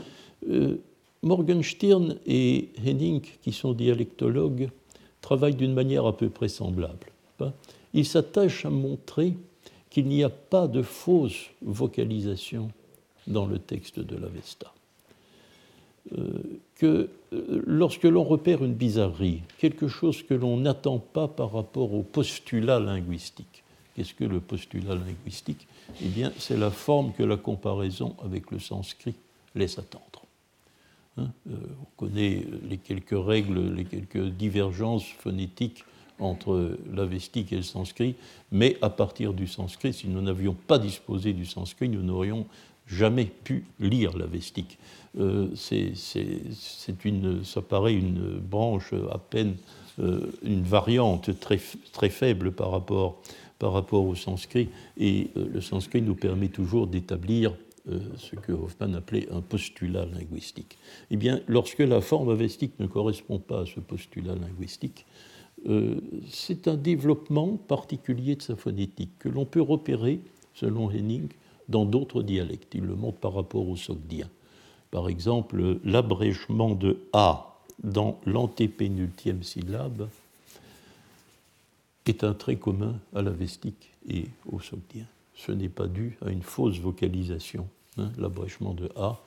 euh, 0.48 0.76
Morgenstern 1.22 2.16
et 2.26 2.68
Henning, 2.86 3.22
qui 3.42 3.52
sont 3.52 3.72
dialectologues, 3.72 4.70
travaillent 5.20 5.56
d'une 5.56 5.74
manière 5.74 6.06
à 6.06 6.16
peu 6.16 6.28
près 6.28 6.48
semblable. 6.48 7.10
Hein. 7.40 7.52
Ils 7.94 8.06
s'attachent 8.06 8.64
à 8.64 8.70
montrer 8.70 9.34
qu'il 9.90 10.06
n'y 10.06 10.22
a 10.22 10.28
pas 10.28 10.68
de 10.68 10.82
fausse 10.82 11.50
vocalisation 11.62 12.70
dans 13.26 13.46
le 13.46 13.58
texte 13.58 13.98
de 13.98 14.16
l'Avesta. 14.16 14.72
Euh, 16.12 16.60
que 16.76 17.08
euh, 17.32 17.62
lorsque 17.66 18.04
l'on 18.04 18.22
repère 18.22 18.62
une 18.62 18.74
bizarrerie, 18.74 19.42
quelque 19.58 19.88
chose 19.88 20.22
que 20.22 20.34
l'on 20.34 20.58
n'attend 20.58 20.98
pas 20.98 21.26
par 21.26 21.52
rapport 21.52 21.94
au 21.94 22.02
postulat 22.02 22.78
linguistique, 22.78 23.64
qu'est-ce 23.94 24.14
que 24.14 24.24
le 24.24 24.40
postulat 24.40 24.94
linguistique? 24.94 25.66
Eh 26.02 26.08
bien, 26.08 26.32
c'est 26.38 26.56
la 26.56 26.70
forme 26.70 27.12
que 27.12 27.22
la 27.22 27.36
comparaison 27.36 28.14
avec 28.24 28.50
le 28.50 28.58
sanskrit 28.58 29.14
laisse 29.54 29.78
attendre. 29.78 30.22
Hein, 31.16 31.30
euh, 31.50 31.54
on 31.80 31.86
connaît 31.96 32.44
les 32.68 32.78
quelques 32.78 33.16
règles, 33.18 33.74
les 33.74 33.84
quelques 33.84 34.28
divergences 34.28 35.06
phonétiques 35.06 35.84
entre 36.20 36.78
l'avestique 36.94 37.52
et 37.52 37.56
le 37.56 37.62
sanskrit, 37.62 38.14
mais 38.52 38.76
à 38.80 38.90
partir 38.90 39.32
du 39.32 39.46
sanskrit, 39.46 39.92
si 39.92 40.08
nous 40.08 40.22
n'avions 40.22 40.54
pas 40.54 40.78
disposé 40.78 41.32
du 41.32 41.46
sanskrit, 41.46 41.88
nous 41.88 42.02
n'aurions 42.02 42.46
jamais 42.86 43.26
pu 43.26 43.64
lire 43.80 44.16
l'avestique. 44.16 44.78
Euh, 45.18 45.48
c'est 45.54 47.04
une, 47.04 47.44
ça 47.44 47.62
paraît 47.62 47.94
une 47.94 48.38
branche 48.38 48.92
à 49.10 49.18
peine, 49.18 49.56
euh, 49.98 50.30
une 50.42 50.62
variante 50.62 51.38
très, 51.40 51.58
très 51.92 52.10
faible 52.10 52.52
par 52.52 52.70
rapport, 52.70 53.22
par 53.58 53.72
rapport 53.72 54.04
au 54.04 54.14
sanskrit, 54.14 54.68
et 54.98 55.28
euh, 55.36 55.46
le 55.52 55.60
sanskrit 55.60 56.02
nous 56.02 56.14
permet 56.14 56.48
toujours 56.48 56.86
d'établir 56.86 57.54
ce 58.16 58.34
que 58.34 58.50
Hoffman 58.50 58.94
appelait 58.94 59.28
un 59.30 59.40
postulat 59.40 60.06
linguistique. 60.06 60.76
Eh 61.12 61.16
bien, 61.16 61.40
lorsque 61.46 61.78
la 61.78 62.00
forme 62.00 62.30
avestique 62.30 62.72
ne 62.80 62.88
correspond 62.88 63.38
pas 63.38 63.60
à 63.60 63.64
ce 63.64 63.78
postulat 63.78 64.34
linguistique, 64.34 65.06
c'est 66.28 66.66
un 66.66 66.74
développement 66.74 67.56
particulier 67.56 68.34
de 68.34 68.42
sa 68.42 68.56
phonétique 68.56 69.12
que 69.20 69.28
l'on 69.28 69.44
peut 69.44 69.62
repérer, 69.62 70.18
selon 70.52 70.90
Henning, 70.90 71.28
dans 71.68 71.84
d'autres 71.84 72.22
dialectes. 72.22 72.74
Il 72.74 72.82
le 72.82 72.94
montre 72.94 73.18
par 73.18 73.34
rapport 73.34 73.68
au 73.68 73.76
sogdien. 73.76 74.28
Par 74.90 75.08
exemple, 75.08 75.78
l'abrégement 75.84 76.74
de 76.74 76.98
A 77.12 77.56
dans 77.82 78.18
l'antépénultième 78.24 79.42
syllabe 79.42 80.08
est 82.06 82.24
un 82.24 82.34
trait 82.34 82.56
commun 82.56 82.98
à 83.14 83.22
l'avestique 83.22 83.90
et 84.08 84.26
au 84.50 84.60
sogdien. 84.60 85.06
Ce 85.34 85.52
n'est 85.52 85.68
pas 85.68 85.86
dû 85.86 86.16
à 86.24 86.30
une 86.30 86.42
fausse 86.42 86.78
vocalisation. 86.78 87.68
Hein, 87.98 88.12
l'abrégement 88.18 88.74
de 88.74 88.90
A, 88.96 89.20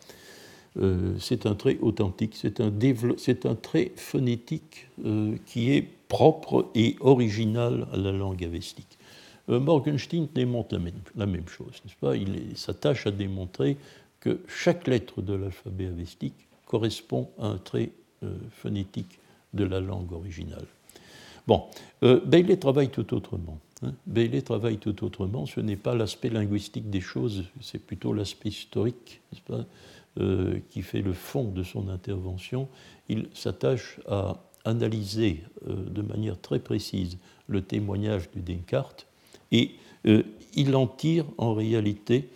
euh, 0.78 1.15
c'est 1.19 1.45
un 1.45 1.56
trait 1.56 1.78
authentique, 1.82 2.36
c'est 2.36 2.62
un, 2.62 2.71
un, 2.71 3.56
trait 3.56 3.91
phonétique 3.95 4.88
euh, 5.04 5.36
qui 5.45 5.71
est 5.71 5.88
propre 6.08 6.69
et 6.75 6.95
original 6.99 7.88
à 7.91 7.97
la 7.97 8.12
langue 8.12 8.43
avestique. 8.43 8.98
Euh, 9.49 9.59
Morgenstein 9.59 10.27
démontre 10.33 10.79
la 11.15 11.25
même, 11.25 11.47
chose, 11.47 11.81
n'est-ce 11.83 11.95
pas? 11.95 12.15
Il 12.15 12.55
s'attache 12.55 13.07
à 13.07 13.12
démontrer 13.12 13.77
que 14.19 14.39
chaque 14.47 14.88
lettre 14.88 15.21
de 15.21 15.33
l'alphabet 15.33 15.88
avestique 15.88 16.47
correspond 16.65 17.29
à 17.39 17.47
un 17.47 17.57
trait 17.57 17.91
euh, 18.23 18.35
phonétique 18.51 19.19
de 19.53 19.63
la 19.63 19.79
langue 19.79 20.12
originale. 20.12 20.65
Bon, 21.47 21.63
euh, 22.03 22.19
Bailey 22.25 22.57
travaille 22.57 22.89
tout 22.89 23.13
autrement. 23.13 23.57
Hein. 23.81 23.93
Bailey 24.05 24.41
travaille 24.41 24.77
tout 24.77 25.03
autrement. 25.03 25.45
Ce 25.45 25.59
n'est 25.59 25.77
pas 25.77 25.95
l'aspect 25.95 26.29
linguistique 26.29 26.89
des 26.89 27.01
choses, 27.01 27.45
c'est 27.62 27.79
plutôt 27.79 28.13
l'aspect 28.13 28.49
historique, 28.49 29.21
pas, 29.47 29.65
euh, 30.19 30.59
qui 30.69 30.83
fait 30.83 31.01
le 31.01 31.13
fond 31.13 31.45
de 31.45 31.63
son 31.63 31.89
intervention. 31.89 32.67
Il 33.07 33.27
s'attache 33.33 33.99
à 34.07 34.38
analyser 34.65 35.43
de 35.65 36.01
manière 36.01 36.39
très 36.39 36.59
précise 36.59 37.17
le 37.47 37.62
témoignage 37.62 38.29
du 38.31 38.41
Descartes 38.41 39.07
et 39.51 39.71
il 40.55 40.75
en 40.75 40.88
tire 40.88 41.25
en 41.38 41.53
réalité 41.53 42.29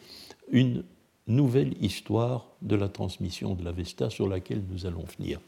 une 0.52 0.84
nouvelle 1.28 1.74
histoire 1.82 2.48
de 2.62 2.76
la 2.76 2.90
transmission 2.90 3.56
de 3.56 3.64
l'Avesta 3.64 4.10
sur 4.10 4.28
laquelle 4.28 4.62
nous 4.72 4.86
allons 4.86 5.06
venir. 5.18 5.40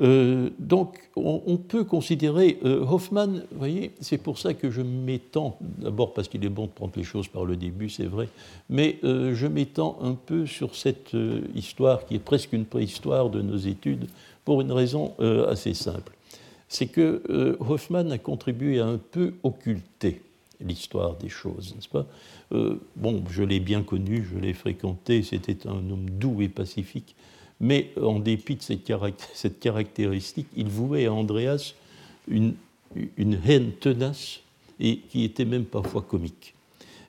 Euh, 0.00 0.48
donc, 0.58 0.98
on, 1.16 1.58
peut 1.58 1.84
considérer 1.84 2.58
euh, 2.64 2.80
Hoffman, 2.80 3.26
vous 3.26 3.58
voyez, 3.58 3.90
c'est 4.00 4.16
pour 4.16 4.38
ça 4.38 4.54
que 4.54 4.70
je 4.70 4.80
m'étends, 4.80 5.58
d'abord 5.60 6.14
parce 6.14 6.28
qu'il 6.28 6.42
est 6.44 6.48
bon 6.48 6.64
de 6.64 6.70
prendre 6.70 6.94
les 6.96 7.04
choses 7.04 7.28
par 7.28 7.44
le 7.44 7.56
début, 7.56 7.90
c'est 7.90 8.06
vrai, 8.06 8.28
mais 8.70 8.98
euh, 9.04 9.34
je 9.34 9.46
m'étends 9.46 9.98
un 10.00 10.14
peu 10.14 10.46
sur 10.46 10.74
cette 10.76 11.14
histoire 11.54 12.06
qui 12.06 12.14
est 12.14 12.24
presque 12.24 12.54
une 12.54 12.64
préhistoire 12.64 13.28
de 13.28 13.42
nos 13.42 13.58
études 13.58 14.06
pour 14.46 14.62
une 14.62 14.72
raison 14.72 15.14
assez 15.48 15.74
simple. 15.74 16.16
C'est 16.68 16.86
que 16.86 17.56
Hoffman 17.60 18.10
a 18.10 18.18
contribué 18.18 18.80
à 18.80 18.86
un 18.86 18.98
peu 18.98 19.34
occulter 19.42 20.22
l'histoire 20.66 21.16
des 21.16 21.28
choses, 21.28 21.74
n'est-ce 21.74 21.88
pas 21.88 22.06
euh, 22.52 22.76
Bon, 22.96 23.24
je 23.30 23.42
l'ai 23.42 23.60
bien 23.60 23.82
connu, 23.82 24.26
je 24.30 24.38
l'ai 24.38 24.52
fréquenté, 24.52 25.22
c'était 25.22 25.66
un 25.66 25.90
homme 25.90 26.08
doux 26.10 26.42
et 26.42 26.48
pacifique, 26.48 27.14
mais 27.60 27.92
en 28.00 28.18
dépit 28.18 28.56
de 28.56 28.62
cette, 28.62 29.60
caractéristique, 29.60 30.48
il 30.56 30.68
vouait 30.68 31.06
à 31.06 31.12
Andreas 31.12 31.74
une, 32.28 32.54
une, 33.16 33.38
haine 33.46 33.72
tenace 33.72 34.40
et 34.80 34.98
qui 34.98 35.24
était 35.24 35.44
même 35.44 35.64
parfois 35.64 36.02
comique. 36.02 36.54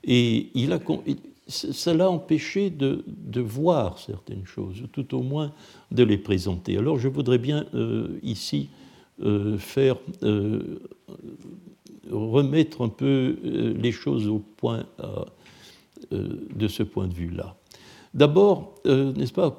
Et 0.04 0.50
il 0.54 0.74
a, 0.74 0.80
ça 1.48 1.94
l'a 1.94 2.10
empêché 2.10 2.70
de, 2.70 3.04
de, 3.08 3.42
voir 3.42 3.98
certaines 3.98 4.46
choses, 4.46 4.84
tout 4.92 5.16
au 5.16 5.24
moins 5.24 5.52
de 5.92 6.04
les 6.04 6.18
présenter. 6.18 6.78
Alors 6.78 7.00
je 7.00 7.08
voudrais 7.08 7.39
bien 7.39 7.66
euh, 7.74 8.20
ici 8.22 8.70
euh, 9.22 9.58
faire 9.58 9.98
remettre 12.12 12.82
un 12.82 12.89
peu 12.89 13.38
euh, 13.46 13.74
les 13.78 13.92
choses 13.92 14.28
au 14.28 14.39
point 14.39 14.86
euh, 15.00 15.24
euh, 16.12 16.48
de 16.56 16.68
ce 16.68 16.84
point 16.84 17.08
de 17.08 17.13
vue-là. 17.13 17.56
D'abord, 18.13 18.76
n'est-ce 18.86 19.34
pas, 19.34 19.58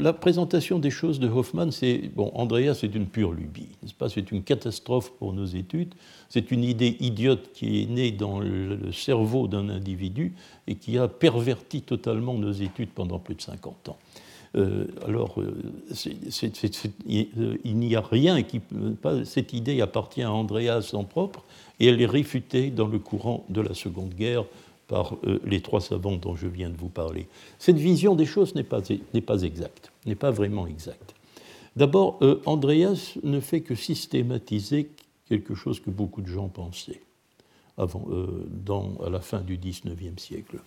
la 0.00 0.12
présentation 0.12 0.80
des 0.80 0.90
choses 0.90 1.20
de 1.20 1.28
Hoffman, 1.28 1.70
c'est, 1.70 2.10
bon, 2.12 2.32
Andrea, 2.34 2.74
c'est 2.74 2.92
une 2.92 3.06
pure 3.06 3.30
lubie, 3.30 3.68
n'est-ce 3.80 3.94
pas, 3.94 4.08
c'est 4.08 4.32
une 4.32 4.42
catastrophe 4.42 5.12
pour 5.12 5.32
nos 5.32 5.44
études, 5.44 5.94
c'est 6.28 6.50
une 6.50 6.64
idée 6.64 6.96
idiote 6.98 7.52
qui 7.52 7.82
est 7.82 7.86
née 7.86 8.10
dans 8.10 8.40
le 8.40 8.90
cerveau 8.90 9.46
d'un 9.46 9.68
individu 9.68 10.34
et 10.66 10.74
qui 10.74 10.98
a 10.98 11.06
perverti 11.06 11.82
totalement 11.82 12.34
nos 12.34 12.50
études 12.50 12.90
pendant 12.90 13.20
plus 13.20 13.36
de 13.36 13.42
50 13.42 13.90
ans. 13.90 13.98
Alors, 15.04 15.40
il 17.06 17.76
n'y 17.76 17.96
a 17.96 18.00
rien 18.00 18.42
qui. 18.42 18.60
Cette 19.24 19.52
idée 19.52 19.80
appartient 19.80 20.22
à 20.22 20.32
Andreas 20.32 20.90
en 20.92 21.04
propre, 21.04 21.44
et 21.80 21.86
elle 21.86 22.00
est 22.00 22.06
réfutée 22.06 22.70
dans 22.70 22.86
le 22.86 22.98
courant 22.98 23.44
de 23.48 23.60
la 23.60 23.74
Seconde 23.74 24.14
Guerre 24.14 24.44
par 24.86 25.16
euh, 25.24 25.40
les 25.44 25.60
trois 25.60 25.80
savants 25.80 26.16
dont 26.16 26.36
je 26.36 26.46
viens 26.46 26.70
de 26.70 26.76
vous 26.76 26.88
parler. 26.88 27.26
Cette 27.58 27.78
vision 27.78 28.14
des 28.14 28.26
choses 28.26 28.54
n'est 28.54 28.62
pas, 28.62 28.82
exacte, 29.42 29.92
n'est 30.06 30.14
pas 30.14 30.30
vraiment 30.30 30.66
exacte. 30.66 31.14
D'abord, 31.76 32.18
euh, 32.22 32.40
Andreas 32.46 33.14
ne 33.22 33.40
fait 33.40 33.62
que 33.62 33.74
systématiser 33.74 34.90
quelque 35.28 35.54
chose 35.54 35.80
que 35.80 35.90
beaucoup 35.90 36.20
de 36.20 36.28
gens 36.28 36.48
pensaient 36.48 37.00
avant, 37.76 38.06
euh, 38.10 39.06
à 39.06 39.10
la 39.10 39.20
fin 39.20 39.40
du 39.40 39.56
XIXe 39.56 40.22
siècle. 40.22 40.58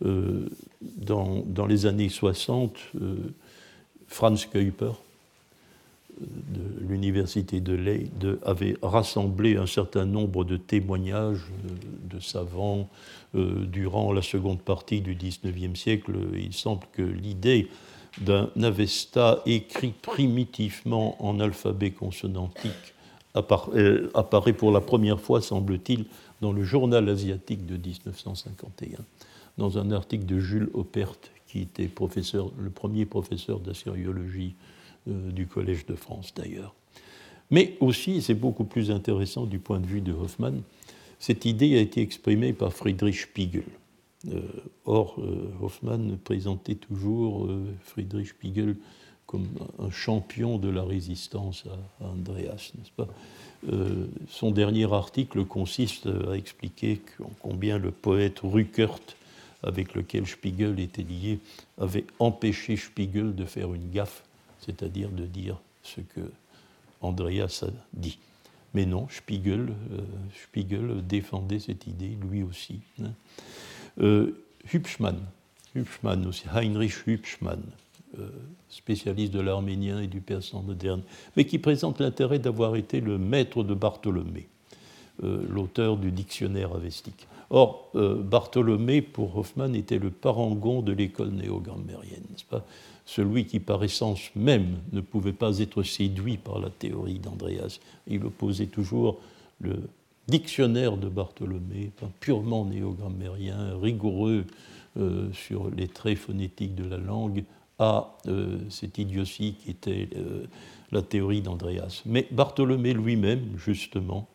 Dans, 0.00 1.44
dans, 1.46 1.66
les 1.66 1.86
années 1.86 2.08
60, 2.08 2.76
Franz 4.08 4.48
Kuiper, 4.50 4.94
de 6.20 6.86
l'université 6.86 7.60
de 7.60 7.74
Leyde 7.74 8.38
avait 8.44 8.76
rassemblé 8.82 9.56
un 9.56 9.66
certain 9.66 10.04
nombre 10.04 10.44
de 10.44 10.56
témoignages 10.56 11.40
euh, 11.64 12.14
de 12.14 12.20
savants 12.20 12.88
euh, 13.34 13.64
durant 13.64 14.12
la 14.12 14.22
seconde 14.22 14.60
partie 14.60 15.00
du 15.00 15.14
XIXe 15.14 15.78
siècle. 15.78 16.12
Il 16.34 16.52
semble 16.52 16.86
que 16.92 17.02
l'idée 17.02 17.68
d'un 18.20 18.50
Avesta 18.62 19.42
écrit 19.46 19.94
primitivement 20.02 21.16
en 21.24 21.40
alphabet 21.40 21.92
consonantique 21.92 22.70
euh, 22.70 22.91
apparaît 23.34 24.52
pour 24.52 24.72
la 24.72 24.80
première 24.80 25.20
fois, 25.20 25.40
semble-t-il, 25.40 26.06
dans 26.40 26.52
le 26.52 26.62
journal 26.62 27.08
asiatique 27.08 27.66
de 27.66 27.76
1951, 27.76 28.98
dans 29.58 29.78
un 29.78 29.90
article 29.90 30.26
de 30.26 30.38
Jules 30.38 30.70
Oppert, 30.74 31.18
qui 31.46 31.60
était 31.60 31.88
le 31.88 32.70
premier 32.70 33.06
professeur 33.06 33.60
d'assyriologie 33.60 34.54
euh, 35.08 35.30
du 35.30 35.46
Collège 35.46 35.86
de 35.86 35.94
France 35.94 36.32
d'ailleurs. 36.34 36.74
Mais 37.50 37.76
aussi, 37.80 38.22
c'est 38.22 38.34
beaucoup 38.34 38.64
plus 38.64 38.90
intéressant 38.90 39.44
du 39.44 39.58
point 39.58 39.78
de 39.78 39.86
vue 39.86 40.00
de 40.00 40.12
Hoffmann, 40.12 40.62
cette 41.18 41.44
idée 41.44 41.76
a 41.76 41.80
été 41.80 42.00
exprimée 42.00 42.52
par 42.52 42.72
Friedrich 42.72 43.20
Spiegel. 43.20 43.64
Euh, 44.28 44.40
or, 44.84 45.16
euh, 45.20 46.16
présentait 46.24 46.74
toujours 46.74 47.48
Friedrich 47.82 48.28
Spiegel 48.28 48.76
comme 49.32 49.48
un 49.80 49.90
champion 49.90 50.58
de 50.58 50.68
la 50.68 50.84
résistance 50.84 51.64
à, 52.00 52.06
Andreas, 52.06 52.70
n'est-ce 52.76 52.92
pas? 52.94 53.08
Son 54.28 54.50
dernier 54.50 54.92
article 54.92 55.44
consiste 55.44 56.08
à 56.28 56.36
expliquer 56.36 57.00
combien 57.40 57.78
le 57.78 57.90
poète 57.90 58.40
Ruckert, 58.42 58.98
avec 59.62 59.94
lequel 59.94 60.26
Spiegel 60.26 60.78
était 60.78 61.04
lié, 61.04 61.38
avait 61.78 62.04
empêché 62.18 62.76
Spiegel 62.76 63.34
de 63.34 63.44
faire 63.44 63.72
une 63.72 63.90
gaffe 63.90 64.24
c'est-à-dire 64.64 65.10
de 65.10 65.26
dire 65.26 65.60
ce 65.82 66.00
que 66.00 66.20
Andreas 67.00 67.64
a 67.66 67.70
dit. 67.92 68.18
Mais 68.74 68.86
non, 68.86 69.06
Spiegel, 69.10 69.68
euh, 69.92 70.00
Spiegel 70.44 71.06
défendait 71.06 71.58
cette 71.58 71.86
idée 71.86 72.16
lui 72.30 72.42
aussi. 72.42 72.80
Hein. 73.02 73.12
Euh, 74.00 74.32
Hübschmann, 74.72 75.18
Hübschmann 75.74 76.26
aussi, 76.26 76.44
Heinrich 76.54 77.06
Hübschmann, 77.06 77.60
euh, 77.60 77.91
spécialiste 78.68 79.32
de 79.32 79.40
l'arménien 79.40 80.00
et 80.00 80.06
du 80.06 80.20
persan 80.20 80.62
moderne, 80.62 81.02
mais 81.36 81.44
qui 81.44 81.58
présente 81.58 82.00
l'intérêt 82.00 82.38
d'avoir 82.38 82.76
été 82.76 83.00
le 83.00 83.18
maître 83.18 83.62
de 83.62 83.74
Bartholomé, 83.74 84.48
l'auteur 85.22 85.96
du 85.96 86.10
dictionnaire 86.12 86.74
avestique. 86.74 87.26
Or, 87.50 87.90
Bartholomé, 87.94 89.02
pour 89.02 89.36
Hoffmann, 89.36 89.74
était 89.74 89.98
le 89.98 90.10
parangon 90.10 90.80
de 90.82 90.92
l'école 90.92 91.30
néo-grammairienne, 91.30 92.24
n'est-ce 92.30 92.44
pas? 92.44 92.64
Celui 93.04 93.46
qui 93.46 93.60
par 93.60 93.82
essence 93.82 94.30
même 94.36 94.78
ne 94.92 95.00
pouvait 95.00 95.32
pas 95.32 95.58
être 95.58 95.82
séduit 95.82 96.36
par 96.36 96.60
la 96.60 96.70
théorie 96.70 97.18
d'Andreas. 97.18 97.80
Il 98.06 98.24
opposait 98.24 98.66
toujours 98.66 99.18
le 99.60 99.88
dictionnaire 100.28 100.96
de 100.96 101.08
Bartholomé, 101.08 101.90
purement 102.20 102.64
néogrammérien, 102.64 103.78
rigoureux 103.80 104.44
euh, 104.98 105.32
sur 105.32 105.70
les 105.70 105.88
traits 105.88 106.18
phonétiques 106.18 106.74
de 106.74 106.84
la 106.84 106.98
langue, 106.98 107.44
à 107.82 108.16
euh, 108.28 108.58
cette 108.70 108.98
idiotie 108.98 109.54
qui 109.54 109.70
était 109.70 110.08
euh, 110.16 110.46
la 110.92 111.02
théorie 111.02 111.42
d'Andreas. 111.42 112.02
Mais 112.06 112.28
Bartholomé 112.30 112.94
lui-même, 112.94 113.56
justement, 113.56 114.28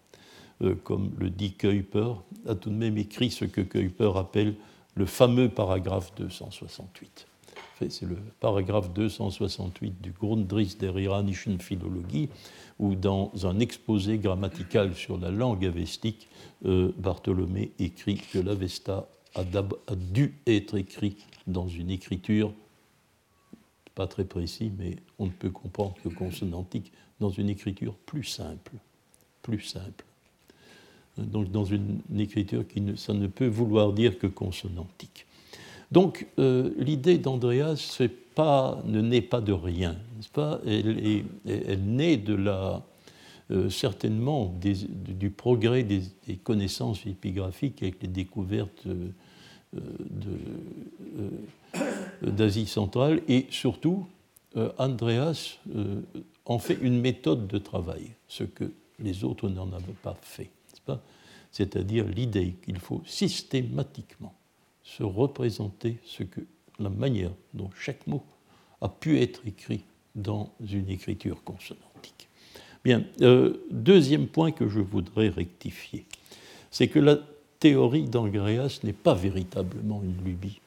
comme 0.83 1.11
le 1.19 1.29
dit 1.29 1.53
Kuyper, 1.53 2.13
a 2.47 2.55
tout 2.55 2.71
de 2.71 2.75
même 2.75 2.97
écrit 2.97 3.29
ce 3.29 3.45
que 3.45 3.61
Kuyper 3.61 4.11
appelle 4.15 4.55
le 4.95 5.05
fameux 5.05 5.49
paragraphe 5.49 6.15
268 6.15 7.27
c'est 7.89 8.05
le 8.05 8.17
paragraphe 8.39 8.91
268 8.93 10.01
du 10.01 10.11
Grundriss 10.11 10.77
der 10.77 10.97
iranischen 10.97 11.59
Philologie, 11.59 12.29
où 12.79 12.95
dans 12.95 13.31
un 13.43 13.59
exposé 13.59 14.17
grammatical 14.17 14.95
sur 14.95 15.17
la 15.17 15.29
langue 15.29 15.65
avestique, 15.65 16.27
euh, 16.65 16.91
Bartholomé 16.97 17.71
écrit 17.79 18.17
que 18.17 18.39
l'Avesta 18.39 19.07
a, 19.35 19.41
a, 19.41 19.95
dû 19.95 20.39
être 20.47 20.77
écrit 20.77 21.17
dans 21.45 21.67
une 21.67 21.91
écriture, 21.91 22.51
pas 23.97 24.05
très 24.05 24.25
précis, 24.25 24.71
mais 24.77 24.97
on 25.17 25.25
ne 25.25 25.31
peut 25.31 25.49
comprendre 25.49 25.95
que 26.03 26.09
consonantique, 26.09 26.91
dans 27.19 27.31
une 27.31 27.49
écriture 27.49 27.95
plus 28.05 28.23
simple, 28.23 28.73
plus 29.41 29.61
simple. 29.61 30.05
Donc 31.17 31.51
dans 31.51 31.65
une 31.65 32.01
écriture 32.15 32.67
qui 32.67 32.79
ne, 32.79 32.95
ça 32.95 33.15
ne 33.15 33.25
peut 33.25 33.47
vouloir 33.47 33.93
dire 33.93 34.19
que 34.19 34.27
consonantique. 34.27 35.25
Donc 35.91 36.27
euh, 36.37 36.69
l'idée 36.77 37.17
d'Andreas 37.17 37.99
pas, 38.35 38.83
ne 38.85 39.01
naît 39.01 39.23
pas 39.23 39.41
de 39.41 39.51
rien, 39.51 39.93
n'est-ce 40.15 40.29
pas? 40.29 40.61
Elle, 40.67 41.23
elle, 41.47 41.83
naît 41.83 42.17
de 42.17 42.35
la, 42.35 42.85
euh, 43.49 43.71
certainement 43.71 44.53
du 44.61 45.31
progrès 45.31 45.81
des, 45.81 46.03
connaissances 46.43 47.03
épigraphiques 47.07 47.81
avec 47.81 47.99
les 48.03 48.09
découvertes 48.09 48.85
euh, 48.85 49.09
de, 49.73 50.37
d'Asie 52.21 52.67
centrale, 52.67 53.21
et 53.27 53.45
surtout, 53.49 54.05
Andreas 54.77 55.57
en 56.45 56.59
fait 56.59 56.77
une 56.81 56.99
méthode 56.99 57.47
de 57.47 57.57
travail, 57.57 58.11
ce 58.27 58.43
que 58.43 58.71
les 58.99 59.23
autres 59.23 59.49
n'en 59.49 59.71
avaient 59.73 59.93
pas 60.01 60.17
fait, 60.21 60.49
c'est-à-dire 61.51 62.05
l'idée 62.07 62.55
qu'il 62.63 62.79
faut 62.79 63.01
systématiquement 63.05 64.33
se 64.83 65.03
représenter 65.03 65.97
ce 66.05 66.23
que 66.23 66.41
la 66.79 66.89
manière 66.89 67.31
dont 67.53 67.69
chaque 67.77 68.07
mot 68.07 68.23
a 68.81 68.89
pu 68.89 69.19
être 69.19 69.41
écrit 69.45 69.83
dans 70.15 70.51
une 70.71 70.89
écriture 70.89 71.43
consonantique. 71.43 72.27
Bien, 72.83 73.03
euh, 73.21 73.57
deuxième 73.69 74.27
point 74.27 74.51
que 74.51 74.69
je 74.69 74.79
voudrais 74.79 75.29
rectifier, 75.29 76.05
c'est 76.71 76.87
que 76.87 76.99
la 76.99 77.17
théorie 77.59 78.05
d'Angreas 78.05 78.79
n'est 78.83 78.93
pas 78.93 79.13
véritablement 79.13 80.01
une 80.03 80.23
lubie. 80.23 80.59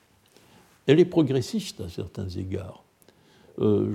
Elle 0.87 1.01
est 1.01 1.05
progressiste 1.05 1.81
à 1.81 1.89
certains 1.89 2.29
égards. 2.29 2.83
Euh, 3.59 3.93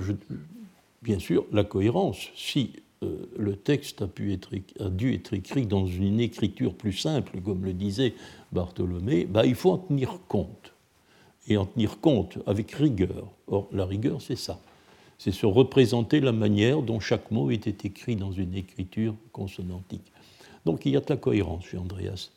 bien 1.02 1.18
sûr, 1.18 1.44
la 1.52 1.64
cohérence, 1.64 2.28
si 2.34 2.72
euh, 3.02 3.26
le 3.36 3.56
texte 3.56 4.02
a, 4.02 4.06
dû 4.06 5.14
être 5.14 5.34
écrit 5.34 5.66
dans 5.66 5.86
une 5.86 6.20
écriture 6.20 6.74
plus 6.74 6.94
simple, 6.94 7.40
comme 7.44 7.64
le 7.64 7.72
disait 7.72 8.14
Bartholomé, 8.52 9.24
bah, 9.24 9.44
il 9.44 9.54
faut 9.54 9.72
en 9.72 9.78
tenir 9.78 10.18
compte. 10.28 10.72
Et 11.48 11.56
en 11.56 11.66
tenir 11.66 12.00
compte 12.00 12.38
avec 12.46 12.72
rigueur. 12.72 13.28
Or, 13.46 13.68
la 13.72 13.86
rigueur, 13.86 14.20
c'est 14.22 14.36
ça. 14.36 14.60
C'est 15.18 15.32
se 15.32 15.46
représenter 15.46 16.20
la 16.20 16.32
manière 16.32 16.82
dont 16.82 17.00
chaque 17.00 17.30
mot 17.30 17.50
était 17.50 17.86
écrit 17.86 18.16
dans 18.16 18.32
une 18.32 18.54
écriture 18.54 19.14
consonantique. 19.32 20.12
Donc 20.64 20.84
il 20.84 20.92
y 20.92 20.96
a 20.96 21.00
de 21.00 21.06
la 21.08 21.16
cohérence 21.16 21.66
chez 21.66 21.78
Andreas. 21.78 22.30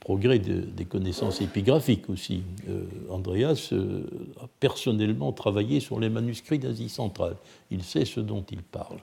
Progrès 0.00 0.38
des 0.38 0.84
connaissances 0.84 1.40
épigraphiques 1.40 2.08
aussi. 2.10 2.42
Euh, 2.68 2.84
Andreas 3.10 3.70
euh, 3.72 4.04
a 4.40 4.46
personnellement 4.60 5.32
travaillé 5.32 5.80
sur 5.80 5.98
les 5.98 6.08
manuscrits 6.08 6.58
d'Asie 6.58 6.88
centrale. 6.88 7.36
Il 7.70 7.82
sait 7.82 8.04
ce 8.04 8.20
dont 8.20 8.44
il 8.50 8.62
parle. 8.62 8.98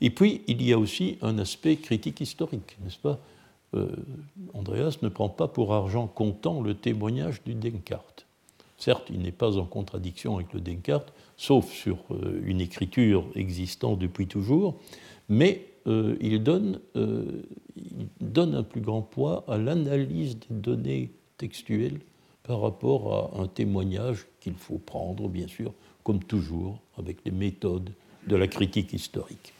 Et 0.00 0.10
puis, 0.10 0.42
il 0.46 0.62
y 0.62 0.72
a 0.72 0.78
aussi 0.78 1.18
un 1.20 1.38
aspect 1.38 1.76
critique 1.76 2.20
historique, 2.20 2.78
n'est-ce 2.82 2.98
pas? 2.98 3.18
Euh, 3.74 3.88
Andreas 4.54 4.96
ne 5.02 5.08
prend 5.08 5.28
pas 5.28 5.46
pour 5.46 5.74
argent 5.74 6.06
comptant 6.06 6.62
le 6.62 6.74
témoignage 6.74 7.42
du 7.44 7.54
Descartes. 7.54 8.26
Certes, 8.78 9.08
il 9.10 9.20
n'est 9.20 9.32
pas 9.32 9.58
en 9.58 9.66
contradiction 9.66 10.36
avec 10.36 10.52
le 10.54 10.60
Descartes, 10.60 11.12
sauf 11.36 11.70
sur 11.70 11.98
une 12.44 12.62
écriture 12.62 13.26
existant 13.34 13.94
depuis 13.94 14.26
toujours, 14.26 14.76
mais 15.28 15.69
euh, 15.90 16.16
il, 16.20 16.42
donne, 16.42 16.80
il 16.94 18.06
donne 18.20 18.54
un 18.54 18.62
plus 18.62 18.80
grand 18.80 19.02
poids 19.02 19.44
à 19.48 19.58
l'analyse 19.58 20.38
des 20.38 20.54
données 20.54 21.10
textuelles 21.38 21.98
par 22.42 22.60
rapport 22.60 23.32
à 23.36 23.42
un 23.42 23.46
témoignage 23.46 24.26
qu'il 24.40 24.54
faut 24.54 24.78
prendre, 24.78 25.28
bien 25.28 25.46
sûr, 25.46 25.72
comme 26.04 26.22
toujours, 26.24 26.80
avec 26.98 27.18
les 27.24 27.30
méthodes 27.30 27.90
de 28.26 28.36
la 28.36 28.48
critique 28.48 28.92
historique. 28.92 29.52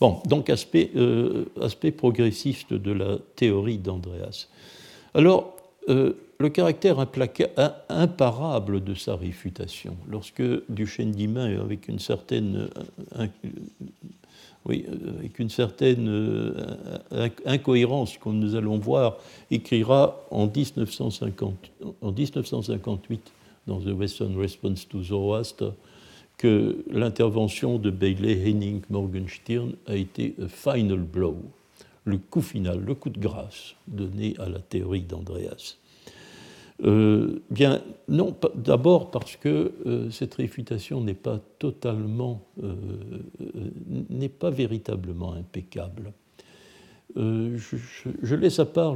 Bon, 0.00 0.22
donc 0.24 0.48
aspect, 0.48 0.90
euh, 0.96 1.44
aspect 1.60 1.90
progressiste 1.90 2.72
de 2.72 2.92
la 2.92 3.18
théorie 3.36 3.76
d'Andreas. 3.76 4.48
Alors, 5.12 5.56
euh, 5.88 6.14
le 6.38 6.48
caractère 6.48 6.96
imparable 7.90 8.82
de 8.82 8.94
sa 8.94 9.16
réfutation, 9.16 9.96
lorsque 10.08 10.42
Duchesne 10.70 11.10
d'Imain, 11.10 11.60
avec 11.60 11.88
une 11.88 11.98
certaine, 11.98 12.70
euh, 13.18 13.26
oui, 14.66 14.84
avec 15.18 15.38
une 15.38 15.48
certaine 15.48 16.54
incohérence 17.46 18.18
que 18.18 18.28
nous 18.28 18.54
allons 18.54 18.78
voir, 18.78 19.16
écrira 19.50 20.20
en, 20.30 20.46
1950, 20.46 21.70
en 22.02 22.12
1958 22.12 23.32
dans 23.66 23.80
The 23.80 23.92
Western 23.92 24.36
Response 24.38 24.86
to 24.88 25.02
Zoroaster 25.02 25.70
que 26.40 26.84
l'intervention 26.90 27.78
de 27.78 27.90
Bailey, 27.90 28.48
Henning, 28.48 28.80
Morgenstern 28.88 29.74
a 29.86 29.94
été 29.94 30.34
un 30.40 30.48
final 30.48 31.00
blow, 31.00 31.36
le 32.04 32.16
coup 32.16 32.40
final, 32.40 32.80
le 32.80 32.94
coup 32.94 33.10
de 33.10 33.20
grâce 33.20 33.74
donné 33.86 34.34
à 34.38 34.48
la 34.48 34.58
théorie 34.58 35.02
d'Andreas. 35.02 35.76
Euh, 36.82 37.42
bien, 37.50 37.82
non, 38.08 38.34
d'abord 38.54 39.10
parce 39.10 39.36
que 39.36 39.72
euh, 39.86 40.10
cette 40.10 40.34
réfutation 40.34 41.00
n'est 41.02 41.14
pas 41.14 41.40
totalement, 41.58 42.42
euh, 42.62 42.74
n'est 44.08 44.30
pas 44.30 44.50
véritablement 44.50 45.34
impeccable. 45.34 46.12
Je, 47.16 48.34
laisse 48.36 48.60
à 48.60 48.66
part 48.66 48.94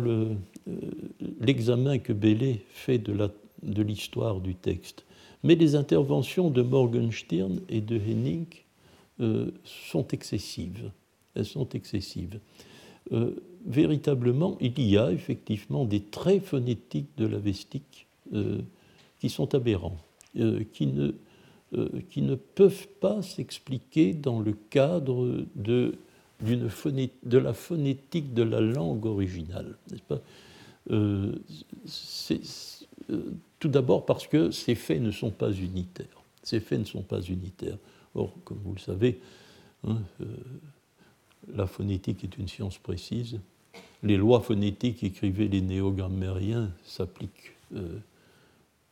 l'examen 1.40 1.98
que 1.98 2.12
Bailey 2.12 2.60
fait 2.70 2.98
de 2.98 3.82
l'histoire 3.82 4.40
du 4.40 4.54
texte. 4.54 5.04
Mais 5.44 5.56
les 5.56 5.76
interventions 5.76 6.50
de 6.50 6.62
Morgenstern 6.62 7.60
et 7.68 7.82
de 7.82 7.96
Henning 7.96 8.46
euh, 9.20 9.50
sont 9.62 10.08
excessives. 10.08 10.90
Elles 11.34 11.44
sont 11.44 11.68
excessives. 11.68 12.40
Euh, 13.66 13.70
véritablement, 13.70 14.56
il 14.60 14.80
y 14.80 14.96
a 14.98 15.10
effectivement 15.10 15.84
des 15.84 16.00
traits 16.00 16.44
phonétiques 16.44 17.10
de 17.16 17.26
la 17.26 17.38
vestique 17.38 18.06
euh, 18.34 18.60
qui 19.20 19.28
sont 19.30 19.54
aberrants, 19.54 19.98
qui, 20.72 20.86
ne, 20.86 21.12
qui 22.10 22.22
ne 22.22 22.34
peuvent 22.34 22.88
pas 23.00 23.22
s'expliquer 23.22 24.12
dans 24.12 24.40
le 24.40 24.52
cadre 24.70 25.46
de, 25.54 25.94
de 26.40 27.38
la 27.38 27.54
phonétique 27.54 28.34
de 28.34 28.42
la 28.42 28.60
langue 28.60 29.06
originale. 29.06 29.76
N'est-ce 29.90 30.02
pas? 30.02 30.20
Tout 33.58 33.68
d'abord 33.68 34.04
parce 34.04 34.26
que 34.26 34.50
ces 34.50 34.74
faits 34.74 35.00
ne 35.00 35.10
sont 35.10 35.30
pas 35.30 35.50
unitaires. 35.50 36.22
Ces 36.42 36.60
faits 36.60 36.80
ne 36.80 36.84
sont 36.84 37.02
pas 37.02 37.22
unitaires. 37.22 37.78
Or, 38.14 38.34
comme 38.44 38.58
vous 38.62 38.74
le 38.74 38.78
savez, 38.80 39.20
hein, 39.86 40.02
euh, 40.20 40.26
la 41.54 41.66
phonétique 41.66 42.22
est 42.24 42.36
une 42.36 42.48
science 42.48 42.78
précise. 42.78 43.40
Les 44.02 44.16
lois 44.16 44.40
phonétiques 44.40 45.02
écrivaient 45.02 45.48
les 45.48 45.60
néogrammériens 45.60 46.70
s'appliquent 46.84 47.52
euh, 47.74 47.98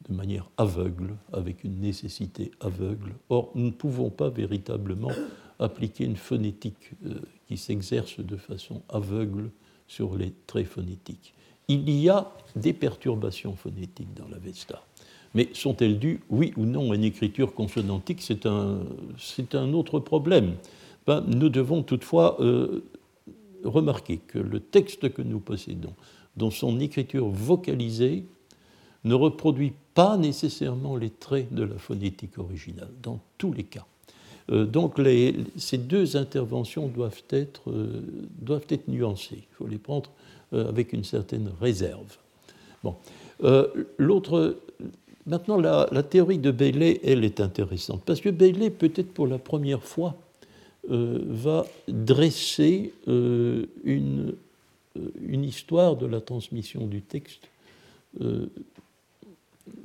de 0.08 0.14
manière 0.14 0.48
aveugle, 0.56 1.14
avec 1.32 1.64
une 1.64 1.80
nécessité 1.80 2.50
aveugle. 2.60 3.12
Or, 3.28 3.50
nous 3.54 3.66
ne 3.66 3.70
pouvons 3.70 4.10
pas 4.10 4.30
véritablement 4.30 5.12
appliquer 5.58 6.04
une 6.04 6.16
phonétique 6.16 6.92
euh, 7.06 7.20
qui 7.46 7.56
s'exerce 7.56 8.20
de 8.20 8.36
façon 8.36 8.82
aveugle 8.88 9.50
sur 9.86 10.16
les 10.16 10.32
traits 10.46 10.66
phonétiques 10.66 11.34
il 11.68 11.90
y 11.90 12.08
a 12.08 12.30
des 12.56 12.72
perturbations 12.72 13.54
phonétiques 13.54 14.14
dans 14.14 14.28
la 14.28 14.38
Vesta. 14.38 14.82
Mais 15.34 15.48
sont-elles 15.54 15.98
dues, 15.98 16.20
oui 16.28 16.52
ou 16.56 16.64
non, 16.64 16.92
à 16.92 16.94
une 16.94 17.04
écriture 17.04 17.54
consonantique? 17.54 18.20
C'est 18.20 18.44
un, 18.44 18.80
un, 19.54 19.72
autre 19.72 19.98
problème. 19.98 20.54
Ben, 21.06 21.24
nous 21.26 21.48
devons 21.48 21.82
toutefois 21.82 22.36
euh, 22.40 22.84
remarquer 23.64 24.18
que 24.18 24.38
le 24.38 24.61
texte 24.61 25.12
que 25.12 25.22
nous 25.22 25.40
possédons, 25.40 25.94
dans 26.37 26.51
son 26.51 26.81
écriture 26.81 27.29
vocalisée, 27.29 28.25
ne 29.05 29.14
reproduit 29.14 29.72
pas 29.94 30.16
nécessairement 30.16 30.96
les 30.96 31.11
traits 31.11 31.53
de 31.53 31.64
la 31.64 31.77
phonétique 31.77 32.38
originale, 32.38 32.90
dans 33.03 33.20
tous 33.38 33.53
les 33.53 33.64
cas. 33.64 33.87
Euh, 34.51 34.64
donc 34.64 34.94
ces 35.57 35.79
deux 35.79 36.16
interventions 36.16 36.88
doivent 36.88 37.22
être, 37.31 37.70
euh, 37.70 38.03
doivent 38.40 38.66
être 38.68 38.88
nuancées. 38.88 39.44
Il 39.51 39.55
faut 39.55 39.66
les 39.66 39.79
prendre 39.79 40.11
euh, 40.53 40.68
avec 40.68 40.92
une 40.92 41.05
certaine 41.05 41.51
réserve. 41.61 42.16
Bon. 42.83 42.96
Maintenant, 45.25 45.57
la, 45.57 46.03
théorie 46.03 46.38
de 46.38 46.51
Bailey, 46.51 47.01
elle 47.05 47.25
est 47.25 47.40
intéressante, 47.40 48.03
parce 48.05 48.20
que 48.20 48.29
Bailey, 48.29 48.70
peut-être 48.70 49.12
pour 49.14 49.29
la 49.29 49.38
première 49.38 49.85
fois, 49.85 50.16
va 50.88 51.64
dresser 51.86 52.92
une, 53.06 54.34
une, 55.20 55.44
histoire 55.44 55.96
de 55.96 56.06
la 56.06 56.20
transmission 56.20 56.86
du 56.86 57.02
texte 57.02 57.48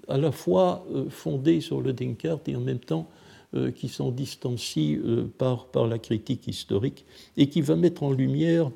à 0.08 0.18
la 0.18 0.32
fois 0.32 0.86
fondée 1.10 1.62
sur 1.62 1.82
le 1.82 1.94
Descartes 1.94 2.50
et 2.50 2.56
en 2.56 2.62
même 2.62 2.80
temps 2.80 3.08
qui 3.76 3.90
s'en 3.90 4.10
distancie 4.12 4.98
par, 5.38 5.68
par 5.68 5.86
la 5.86 6.00
critique 6.00 6.48
historique 6.48 7.06
et 7.38 7.48
qui 7.48 7.62
va 7.62 7.76
mettre 7.76 8.02
en 8.02 8.12
lumière 8.12 8.72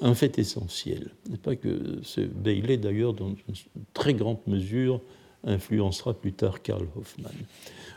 un 0.00 0.14
fait 0.14 0.38
essentiel. 0.38 1.10
n'est 1.28 1.36
pas 1.36 1.56
que 1.56 1.98
ce 2.02 2.20
Bailey, 2.20 2.76
d'ailleurs, 2.76 3.12
dans 3.12 3.28
une 3.28 3.54
très 3.92 4.14
grande 4.14 4.38
mesure, 4.46 5.00
influencera 5.44 6.14
plus 6.14 6.32
tard 6.32 6.62
Karl 6.62 6.86
Hoffmann. 6.96 7.32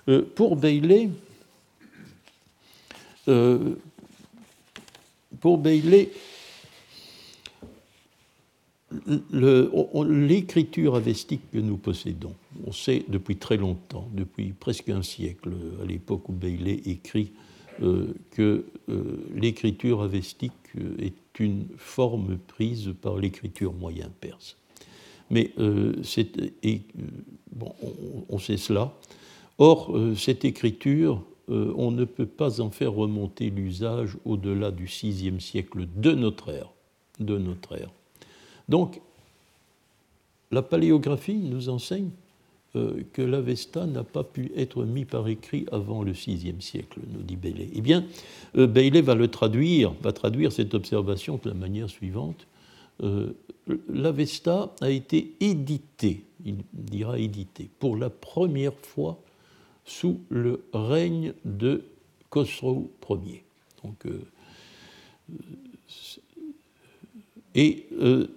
Euh, 0.10 0.24
pour 0.36 0.56
Bailey, 0.56 1.10
euh, 3.28 3.76
pour 5.40 5.58
Bailey, 5.58 6.10
l'écriture 10.08 10.96
avestique 10.96 11.42
que 11.52 11.58
nous 11.58 11.78
possédons, 11.78 12.36
on 12.66 12.72
sait 12.72 13.04
depuis 13.10 13.36
très 13.36 13.58
longtemps, 13.58 14.10
depuis 14.14 14.54
presque 14.54 14.90
un 14.90 15.02
siècle, 15.02 15.52
à 15.82 15.86
l'époque 15.86 16.30
où 16.30 16.34
Bailey 16.34 16.82
écrit 16.86 17.32
euh, 17.82 18.14
que 18.32 18.66
l'écriture 19.34 20.02
avestique 20.02 20.54
est 21.00 21.40
une 21.40 21.66
forme 21.78 22.38
prise 22.38 22.94
par 23.02 23.18
l'écriture 23.18 23.74
moyen 23.74 24.10
perse. 24.22 24.56
Mais 25.30 25.52
euh, 25.60 25.94
euh, 26.66 26.80
on, 28.30 28.40
sait 28.40 28.58
cela. 28.58 28.94
Or, 29.58 29.96
euh, 29.96 30.16
cette 30.16 30.46
écriture, 30.46 31.24
euh, 31.50 31.74
on 31.76 31.92
ne 31.92 32.06
peut 32.06 32.26
pas 32.26 32.60
en 32.60 32.72
faire 32.72 32.94
remonter 32.94 33.50
l'usage 33.50 34.18
au-delà 34.26 34.72
du 34.72 34.86
VIe 34.86 35.40
siècle 35.40 35.88
de 35.96 36.12
notre 36.12 36.50
ère. 36.50 36.72
De 37.20 37.38
notre 37.38 37.78
ère. 37.78 37.92
Donc, 38.68 39.00
la 40.52 40.64
paléographie 40.64 41.36
nous 41.36 41.70
enseigne 41.70 42.10
euh, 42.76 43.04
que 43.14 43.22
l'Avesta 43.22 43.86
n'a 43.86 44.04
pas 44.04 44.24
pu 44.24 44.52
être 44.56 44.86
mis 44.86 45.06
par 45.06 45.28
écrit 45.28 45.66
avant 45.72 46.02
le 46.02 46.14
VIe 46.14 46.56
siècle, 46.60 47.00
nous 47.14 47.22
dit 47.22 47.36
Bailey. 47.36 47.70
Eh 47.74 47.82
bien, 47.82 48.06
Bailey 48.56 49.02
va 49.02 49.14
le 49.14 49.28
traduire, 49.28 49.94
va 50.02 50.12
traduire 50.12 50.52
cette 50.52 50.74
observation 50.74 51.40
de 51.44 51.50
la 51.50 51.56
manière 51.56 51.90
suivante. 51.90 52.48
L'Avesta 53.90 54.74
a 54.82 54.90
été 54.90 55.36
édité, 55.40 56.26
il 56.44 56.58
dira 56.74 57.20
édité, 57.20 57.70
pour 57.80 57.98
la 57.98 58.10
première 58.10 58.74
fois 58.74 59.20
sous 59.86 60.20
le 60.30 60.64
règne 60.74 61.34
de 61.46 61.86
Khosrow 62.30 62.92
Ier. 63.10 63.44
Donc, 63.84 64.06
euh, 64.06 64.22
et 67.54 67.86
euh, 67.94 68.28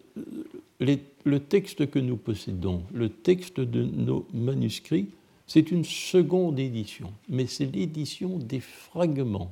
le 0.79 1.41
texte 1.41 1.91
que 1.91 1.99
nous 1.99 2.17
possédons, 2.17 2.83
le 2.93 3.09
texte 3.09 3.61
de 3.61 3.83
nos 3.83 4.27
manuscrits, 4.33 5.09
c'est 5.47 5.71
une 5.71 5.85
seconde 5.85 6.59
édition, 6.59 7.13
mais 7.29 7.47
c'est 7.47 7.67
l'édition 7.67 8.39
des 8.39 8.61
fragments 8.61 9.51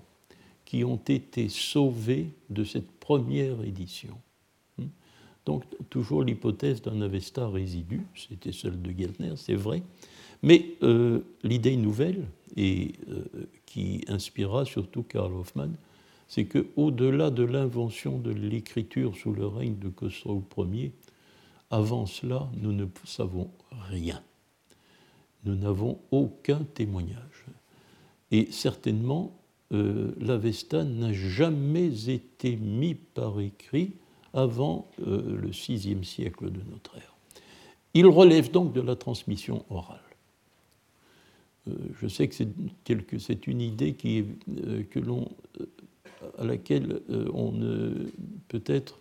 qui 0.66 0.84
ont 0.84 1.00
été 1.08 1.48
sauvés 1.48 2.28
de 2.50 2.64
cette 2.64 2.90
première 3.00 3.62
édition. 3.64 4.18
Donc, 5.46 5.62
toujours 5.90 6.24
l'hypothèse 6.24 6.82
d'un 6.82 7.00
Avesta 7.00 7.48
résidu, 7.48 8.02
c'était 8.14 8.52
celle 8.52 8.82
de 8.82 8.90
Geltner, 8.90 9.34
c'est 9.36 9.54
vrai, 9.54 9.82
mais 10.42 10.74
euh, 10.82 11.20
l'idée 11.42 11.76
nouvelle, 11.76 12.26
et 12.56 12.92
euh, 13.10 13.24
qui 13.66 14.04
inspira 14.08 14.64
surtout 14.64 15.02
Karl 15.02 15.32
Hoffmann, 15.34 15.76
c'est 16.28 16.46
qu'au-delà 16.46 17.30
de 17.30 17.44
l'invention 17.44 18.18
de 18.18 18.30
l'écriture 18.30 19.16
sous 19.16 19.32
le 19.32 19.46
règne 19.46 19.78
de 19.78 19.88
Khosrow 19.88 20.42
Ier, 20.72 20.92
avant 21.70 22.06
cela, 22.06 22.48
nous 22.60 22.72
ne 22.72 22.86
savons 23.04 23.50
rien. 23.90 24.22
Nous 25.44 25.54
n'avons 25.54 25.98
aucun 26.10 26.60
témoignage. 26.74 27.44
Et 28.30 28.48
certainement, 28.50 29.38
euh, 29.72 30.12
l'Avesta 30.18 30.84
n'a 30.84 31.12
jamais 31.12 32.10
été 32.10 32.56
mis 32.56 32.94
par 32.94 33.40
écrit 33.40 33.92
avant 34.32 34.90
le 34.98 35.48
VIe 35.48 36.04
siècle 36.04 36.50
de 36.50 36.60
notre 36.70 36.96
ère. 36.96 37.16
Il 37.94 38.06
relève 38.06 38.50
donc 38.50 38.74
de 38.74 38.82
la 38.82 38.96
transmission 38.96 39.64
orale. 39.70 40.05
Euh, 41.68 41.72
je 42.00 42.08
sais 42.08 42.28
que 42.28 42.34
c'est 43.18 43.46
une 43.46 43.60
idée 43.60 43.94
qui, 43.94 44.24
euh, 44.66 44.82
que 44.90 44.98
l'on, 44.98 45.28
euh, 45.60 45.66
à 46.38 46.44
laquelle 46.44 47.00
on 47.34 47.52
peut-être 48.48 48.98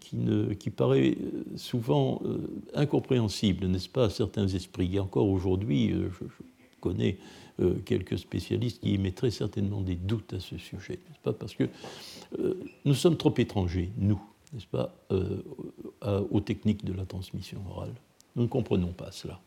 qui, 0.00 0.70
paraît 0.70 1.16
souvent 1.56 2.20
incompréhensible, 2.74 3.66
n'est-ce 3.66 3.88
pas, 3.88 4.04
à 4.04 4.10
certains 4.10 4.46
esprits. 4.48 4.94
Et 4.94 5.00
encore 5.00 5.28
aujourd'hui, 5.28 5.90
je, 5.90 6.24
connais 6.80 7.18
quelques 7.84 8.18
spécialistes 8.18 8.82
qui 8.82 8.94
émettraient 8.94 9.30
certainement 9.30 9.80
des 9.80 9.96
doutes 9.96 10.34
à 10.34 10.40
ce 10.40 10.58
sujet, 10.58 11.00
n'est-ce 11.08 11.20
pas, 11.20 11.32
parce 11.32 11.54
que 11.54 11.68
nous 12.84 12.94
sommes 12.94 13.16
trop 13.16 13.34
étrangers, 13.38 13.90
nous, 13.96 14.20
n'est-ce 14.52 14.66
pas, 14.66 14.94
aux 15.10 16.40
techniques 16.40 16.84
de 16.84 16.92
la 16.92 17.06
transmission 17.06 17.60
orale. 17.70 17.94
Nous 18.36 18.42
ne 18.42 18.48
comprenons 18.48 18.92
pas 18.92 19.10
cela 19.10 19.40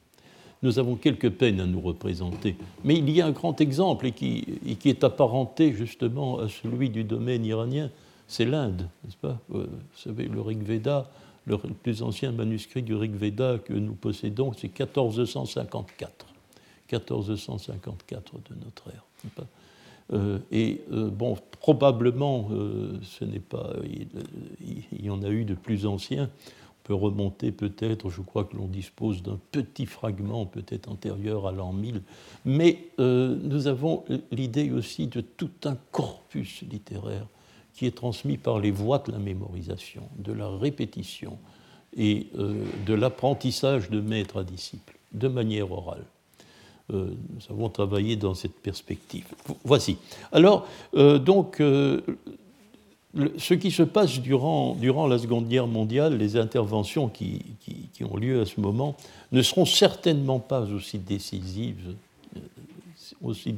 nous 0.62 0.80
avons 0.80 0.95
quelques 0.95 1.30
peines 1.30 1.60
à 1.60 1.66
nous 1.66 1.80
représenter. 1.80 2.55
Mais 2.84 2.95
il 2.95 3.10
y 3.10 3.22
a 3.22 3.26
un 3.26 3.32
grand 3.32 3.60
exemple 3.62 4.07
et 4.07 4.12
qui, 4.12 4.45
est 4.86 5.03
apparenté 5.03 5.74
justement 5.74 6.39
à 6.39 6.49
celui 6.49 6.89
du 6.89 7.03
domaine 7.03 7.45
iranien, 7.45 7.89
c'est 8.28 8.45
l'Inde, 8.45 8.88
n'est-ce 9.03 9.18
pas? 9.18 9.39
Euh, 9.53 9.66
Vous 9.68 9.97
savez, 9.97 10.26
le 10.26 10.41
Rig 10.41 10.62
Veda, 10.62 11.10
le 11.45 11.57
plus 11.57 12.03
ancien 12.03 12.32
manuscrit 12.32 12.84
du 12.84 12.93
Rig 12.93 13.16
Veda 13.16 13.57
que 13.57 13.74
nous 13.74 13.93
possédons, 13.93 14.51
c'est 14.53 14.68
1454. 14.68 16.26
1454 16.91 18.34
de 18.34 18.55
notre 18.64 18.89
ère. 18.89 19.05
Pas? 19.36 19.43
Euh, 20.12 20.39
et 20.51 20.82
euh, 20.91 21.10
bon, 21.10 21.38
probablement, 21.60 22.49
ce 23.03 23.24
n'est 23.26 23.39
pas. 23.39 23.74
Il, 24.62 25.05
y 25.05 25.10
en 25.10 25.24
a 25.24 25.30
eu 25.30 25.45
de 25.45 25.53
plus 25.53 25.86
anciens 25.86 26.30
remonter 26.93 27.51
peut-être, 27.51 28.09
je 28.09 28.21
crois 28.21 28.43
que 28.43 28.55
l'on 28.55 28.67
dispose 28.67 29.23
d'un 29.23 29.39
petit 29.51 29.85
fragment 29.85 30.45
peut-être 30.45 30.89
antérieur 30.89 31.47
à 31.47 31.51
l'an 31.51 31.73
1000, 31.73 32.01
mais 32.45 32.89
euh, 32.99 33.37
nous 33.41 33.67
avons 33.67 34.03
l'idée 34.31 34.71
aussi 34.71 35.07
de 35.07 35.21
tout 35.21 35.51
un 35.65 35.77
corpus 35.91 36.63
littéraire 36.69 37.25
qui 37.73 37.85
est 37.85 37.95
transmis 37.95 38.37
par 38.37 38.59
les 38.59 38.71
voies 38.71 38.99
de 38.99 39.11
la 39.11 39.19
mémorisation, 39.19 40.03
de 40.17 40.33
la 40.33 40.49
répétition 40.49 41.37
et 41.95 42.27
euh, 42.37 42.63
de 42.85 42.93
l'apprentissage 42.93 43.89
de 43.89 44.01
maître 44.01 44.37
à 44.37 44.43
disciple, 44.43 44.97
de 45.13 45.27
manière 45.27 45.71
orale. 45.71 46.05
Euh, 46.91 47.13
nous 47.29 47.55
avons 47.55 47.69
travaillé 47.69 48.15
dans 48.15 48.33
cette 48.33 48.59
perspective. 48.59 49.25
Voici. 49.63 49.97
Alors, 50.31 50.67
donc, 50.93 51.61
ce 53.14 53.53
qui 53.55 53.72
se 53.72 53.84
passe 53.84 54.20
durant, 54.20 54.76
durant, 54.76 55.07
la 55.07 55.18
Seconde 55.18 55.47
Guerre 55.47 55.68
mondiale, 55.68 56.18
les 56.18 56.38
interventions 56.38 57.10
qui, 57.10 57.41
qui, 57.60 58.03
ont 58.03 58.16
lieu 58.16 58.41
à 58.41 58.45
ce 58.45 58.62
moment, 58.62 58.95
ne 59.32 59.41
seront 59.41 59.66
certainement 59.66 60.39
pas 60.39 60.62
aussi 60.62 60.99
décisives, 60.99 61.95
euh, 62.36 62.39
aussi 63.22 63.55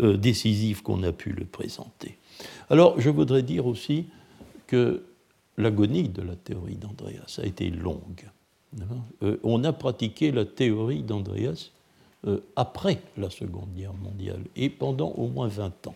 euh, 0.00 0.16
décisives 0.16 0.82
qu'on 0.82 1.02
a 1.02 1.12
pu 1.12 1.32
le 1.32 1.44
présenter. 1.44 2.18
Alors, 2.70 3.00
je 3.00 3.10
voudrais 3.10 3.42
dire 3.42 3.66
aussi 3.66 4.06
que 4.68 5.02
l'agonie 5.56 6.08
de 6.08 6.22
la 6.22 6.36
théorie 6.36 6.76
d'Andreas 6.76 7.40
a 7.42 7.46
été 7.46 7.70
longue. 7.70 8.30
Euh, 9.22 9.38
on 9.42 9.64
a 9.64 9.72
pratiqué 9.72 10.30
la 10.30 10.44
théorie 10.44 11.02
d'Andreas 11.02 11.70
après 12.56 13.00
la 13.16 13.30
Seconde 13.30 13.72
Guerre 13.76 13.94
mondiale 13.94 14.42
et 14.56 14.70
pendant 14.70 15.10
au 15.10 15.28
moins 15.28 15.46
20 15.46 15.86
ans. 15.86 15.94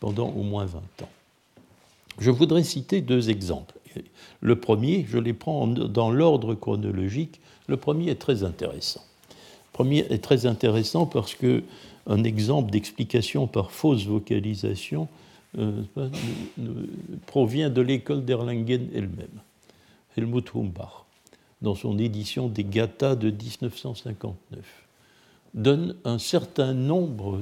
Pendant 0.00 0.28
au 0.30 0.42
moins 0.42 0.64
20 0.64 0.78
ans. 1.02 1.08
Je 2.18 2.30
voudrais 2.30 2.64
citer 2.64 3.00
deux 3.00 3.30
exemples. 3.30 3.74
Le 4.40 4.56
premier, 4.56 5.06
je 5.08 5.18
les 5.18 5.32
prends 5.32 5.66
dans 5.66 6.10
l'ordre 6.10 6.54
chronologique. 6.54 7.40
Le 7.66 7.76
premier 7.76 8.10
est 8.10 8.20
très 8.20 8.44
intéressant. 8.44 9.02
Le 9.30 9.72
premier 9.72 9.98
est 10.10 10.22
très 10.22 10.46
intéressant 10.46 11.06
parce 11.06 11.34
que 11.34 11.62
un 12.06 12.22
exemple 12.24 12.70
d'explication 12.70 13.46
par 13.46 13.70
fausse 13.70 14.06
vocalisation 14.06 15.08
euh, 15.58 15.82
provient 17.26 17.70
de 17.70 17.80
l'école 17.80 18.24
d'Erlangen 18.24 18.88
elle-même, 18.94 19.40
Helmut 20.16 20.50
Humbach, 20.54 21.04
dans 21.62 21.74
son 21.74 21.98
édition 21.98 22.48
des 22.48 22.64
Gathas 22.64 23.16
de 23.16 23.30
1959, 23.30 24.60
donne 25.54 25.96
un 26.04 26.18
certain 26.18 26.74
nombre 26.74 27.40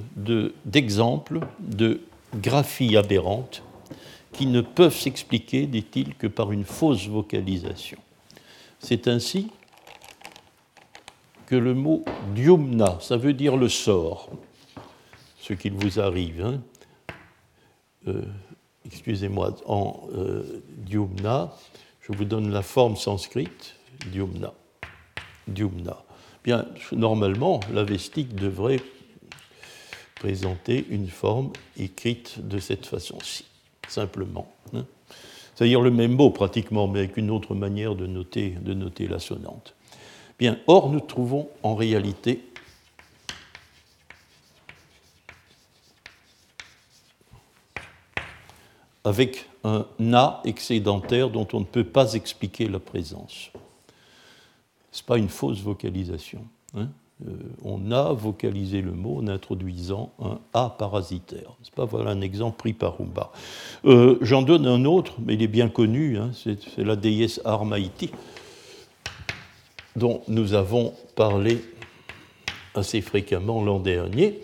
d'exemples 0.64 1.41
de 1.61 2.03
graphies 2.37 2.97
aberrantes 2.97 3.64
qui 4.35 4.47
ne 4.47 4.61
peuvent 4.61 4.97
s'expliquer, 4.97 5.66
dit-il, 5.66 6.14
que 6.16 6.26
par 6.26 6.53
une 6.53 6.64
fausse 6.64 7.07
vocalisation. 7.07 7.99
C'est 8.80 9.09
ainsi 9.09 9.51
que 11.47 11.55
le 11.55 11.72
mot 11.72 12.05
diumna, 12.35 12.99
ça 13.01 13.16
veut 13.16 13.32
dire 13.32 13.57
le 13.57 13.68
sort, 13.68 14.28
ce 15.39 15.53
qu'il 15.53 15.72
vous 15.72 16.01
arrive. 16.01 16.45
Hein. 16.45 16.61
Euh, 18.09 18.22
excusez-moi, 18.85 19.55
en 19.66 20.09
euh, 20.14 20.62
diumna, 20.78 21.55
je 22.01 22.12
vous 22.12 22.24
donne 22.24 22.51
la 22.51 22.62
forme 22.62 22.97
sanscrite, 22.97 23.76
diumna. 24.11 24.53
Diumna. 25.47 26.03
Bien, 26.43 26.66
normalement, 26.93 27.61
la 27.72 27.85
vestique 27.85 28.35
devrait 28.35 28.80
présenter 30.16 30.85
une 30.91 31.09
forme 31.09 31.53
écrite 31.76 32.47
de 32.47 32.59
cette 32.59 32.87
façon-ci 32.87 33.45
simplement. 33.89 34.53
Hein. 34.74 34.85
C'est-à-dire 35.55 35.80
le 35.80 35.91
même 35.91 36.12
mot 36.12 36.30
pratiquement, 36.30 36.89
mais 36.89 37.01
avec 37.01 37.16
une 37.16 37.30
autre 37.30 37.55
manière 37.55 37.95
de 37.95 38.07
noter, 38.07 38.51
de 38.51 38.74
noter 38.74 39.07
la 39.07 39.18
sonnante. 39.18 39.74
Bien, 40.39 40.59
or, 40.66 40.91
nous 40.91 41.01
trouvons 41.01 41.49
en 41.62 41.74
réalité 41.74 42.45
avec 49.05 49.49
un 49.62 49.87
na 49.99 50.41
excédentaire 50.45 51.30
dont 51.30 51.47
on 51.53 51.61
ne 51.61 51.64
peut 51.64 51.85
pas 51.85 52.14
expliquer 52.14 52.68
la 52.68 52.80
présence. 52.80 53.51
Ce 54.91 55.03
n'est 55.03 55.07
pas 55.07 55.18
une 55.18 55.28
fausse 55.28 55.61
vocalisation. 55.61 56.45
Hein. 56.76 56.89
Euh, 57.27 57.31
on 57.64 57.91
a 57.91 58.12
vocalisé 58.12 58.83
le 58.83 58.93
mot 58.93 59.18
en 59.18 59.29
introduisant 59.29 60.12
un 60.22 60.39
A 60.53 60.70
parasitaire. 60.70 61.55
Pas 61.75 61.85
voilà 61.85 62.11
un 62.11 62.20
exemple 62.20 62.59
pris 62.59 62.72
par 62.72 62.99
Rumba. 62.99 63.33
Euh, 63.85 64.18
j'en 64.20 64.43
donne 64.43 64.66
un 64.66 64.85
autre, 64.85 65.14
mais 65.25 65.35
il 65.35 65.43
est 65.43 65.49
bien 65.49 65.68
connu, 65.68 66.18
hein, 66.18 66.31
c'est 66.35 66.79
la 66.79 66.97
déesse 66.97 67.41
Armaïti, 67.45 68.11
dont 69.97 70.22
nous 70.29 70.55
avons 70.55 70.93
parlé 71.16 71.64
assez 72.75 73.01
fréquemment 73.01 73.62
l'an 73.62 73.81
dernier. 73.81 74.41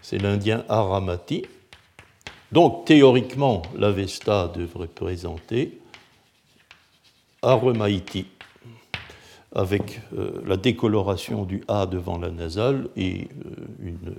C'est 0.00 0.18
l'Indien 0.18 0.64
Aramati. 0.68 1.44
Donc 2.50 2.84
théoriquement, 2.84 3.62
l'Avesta 3.76 4.50
devrait 4.54 4.88
présenter 4.88 5.78
Aramaiti 7.40 8.26
avec 9.54 10.00
euh, 10.16 10.40
la 10.46 10.56
décoloration 10.56 11.44
du 11.44 11.62
A 11.68 11.86
devant 11.86 12.18
la 12.18 12.30
nasale 12.30 12.88
et 12.96 13.28
euh, 13.46 14.14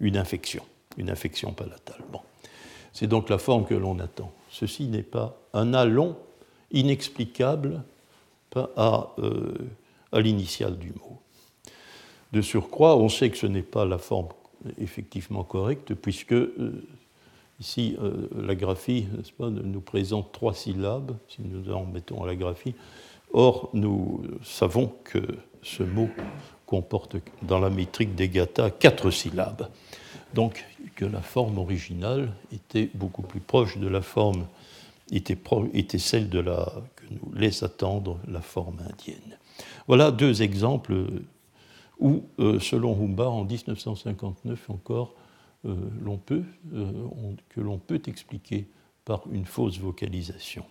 une, 0.00 0.16
infection, 0.16 0.62
une 0.96 1.10
infection 1.10 1.52
palatale. 1.52 2.00
Bon. 2.10 2.20
C'est 2.92 3.06
donc 3.06 3.28
la 3.28 3.38
forme 3.38 3.66
que 3.66 3.74
l'on 3.74 3.98
attend. 3.98 4.32
Ceci 4.50 4.86
n'est 4.86 5.02
pas 5.02 5.36
un 5.52 5.74
A 5.74 5.84
long 5.84 6.16
inexplicable 6.70 7.82
à, 8.76 9.14
euh, 9.18 9.54
à 10.12 10.20
l'initiale 10.20 10.78
du 10.78 10.90
mot. 10.90 11.18
De 12.32 12.40
surcroît, 12.40 12.96
on 12.96 13.08
sait 13.08 13.30
que 13.30 13.36
ce 13.36 13.46
n'est 13.46 13.62
pas 13.62 13.84
la 13.84 13.98
forme 13.98 14.28
effectivement 14.78 15.44
correcte, 15.44 15.92
puisque 15.94 16.34
ici, 17.60 17.96
la 18.34 18.54
graphie 18.54 19.06
nous 19.40 19.80
présente 19.80 20.32
trois 20.32 20.54
syllabes, 20.54 21.16
si 21.28 21.42
nous 21.42 21.70
en 21.72 21.84
mettons 21.84 22.22
à 22.22 22.26
la 22.26 22.36
graphie, 22.36 22.74
Or, 23.32 23.70
nous 23.72 24.22
savons 24.42 24.92
que 25.04 25.20
ce 25.62 25.82
mot 25.82 26.08
comporte 26.66 27.16
dans 27.42 27.58
la 27.58 27.70
métrique 27.70 28.14
des 28.14 28.28
Gata 28.28 28.70
quatre 28.70 29.10
syllabes. 29.10 29.68
Donc, 30.34 30.64
que 30.96 31.04
la 31.04 31.20
forme 31.20 31.58
originale 31.58 32.32
était 32.52 32.90
beaucoup 32.94 33.22
plus 33.22 33.40
proche 33.40 33.78
de 33.78 33.88
la 33.88 34.02
forme, 34.02 34.46
était, 35.10 35.38
était 35.74 35.98
celle 35.98 36.28
de 36.28 36.38
la, 36.38 36.72
que 36.96 37.04
nous 37.10 37.32
laisse 37.34 37.62
attendre 37.62 38.18
la 38.28 38.40
forme 38.40 38.78
indienne. 38.80 39.38
Voilà 39.86 40.10
deux 40.10 40.42
exemples 40.42 40.94
où, 41.98 42.24
euh, 42.38 42.58
selon 42.60 42.94
Humbard, 43.02 43.32
en 43.32 43.44
1959 43.44 44.70
encore, 44.70 45.14
euh, 45.64 45.74
peut, 46.26 46.42
euh, 46.74 46.92
que 47.48 47.60
l'on 47.60 47.78
peut 47.78 48.00
expliquer 48.06 48.66
par 49.04 49.22
une 49.30 49.44
fausse 49.44 49.78
vocalisation 49.78 50.64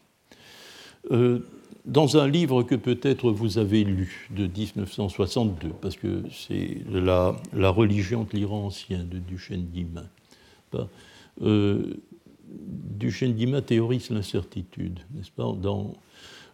dans 1.86 2.18
un 2.18 2.28
livre 2.28 2.64
que 2.64 2.76
peut-être 2.76 3.32
vous 3.32 3.58
avez 3.58 3.84
lu 3.84 4.30
de 4.30 4.48
1962, 4.48 5.70
parce 5.82 5.96
que 5.96 6.24
c'est 6.32 6.78
la, 6.92 7.36
religion 7.72 8.24
de 8.24 8.38
l'Iran 8.38 8.66
ancien 8.66 9.04
de 9.04 9.18
Duchesne 9.18 9.66
d'Imin, 9.66 10.08
euh, 11.42 11.96
Duchesne 12.50 13.34
d'Imin 13.34 13.62
théorise 13.62 14.10
l'incertitude, 14.10 15.00
n'est-ce 15.14 15.32
pas, 15.32 15.52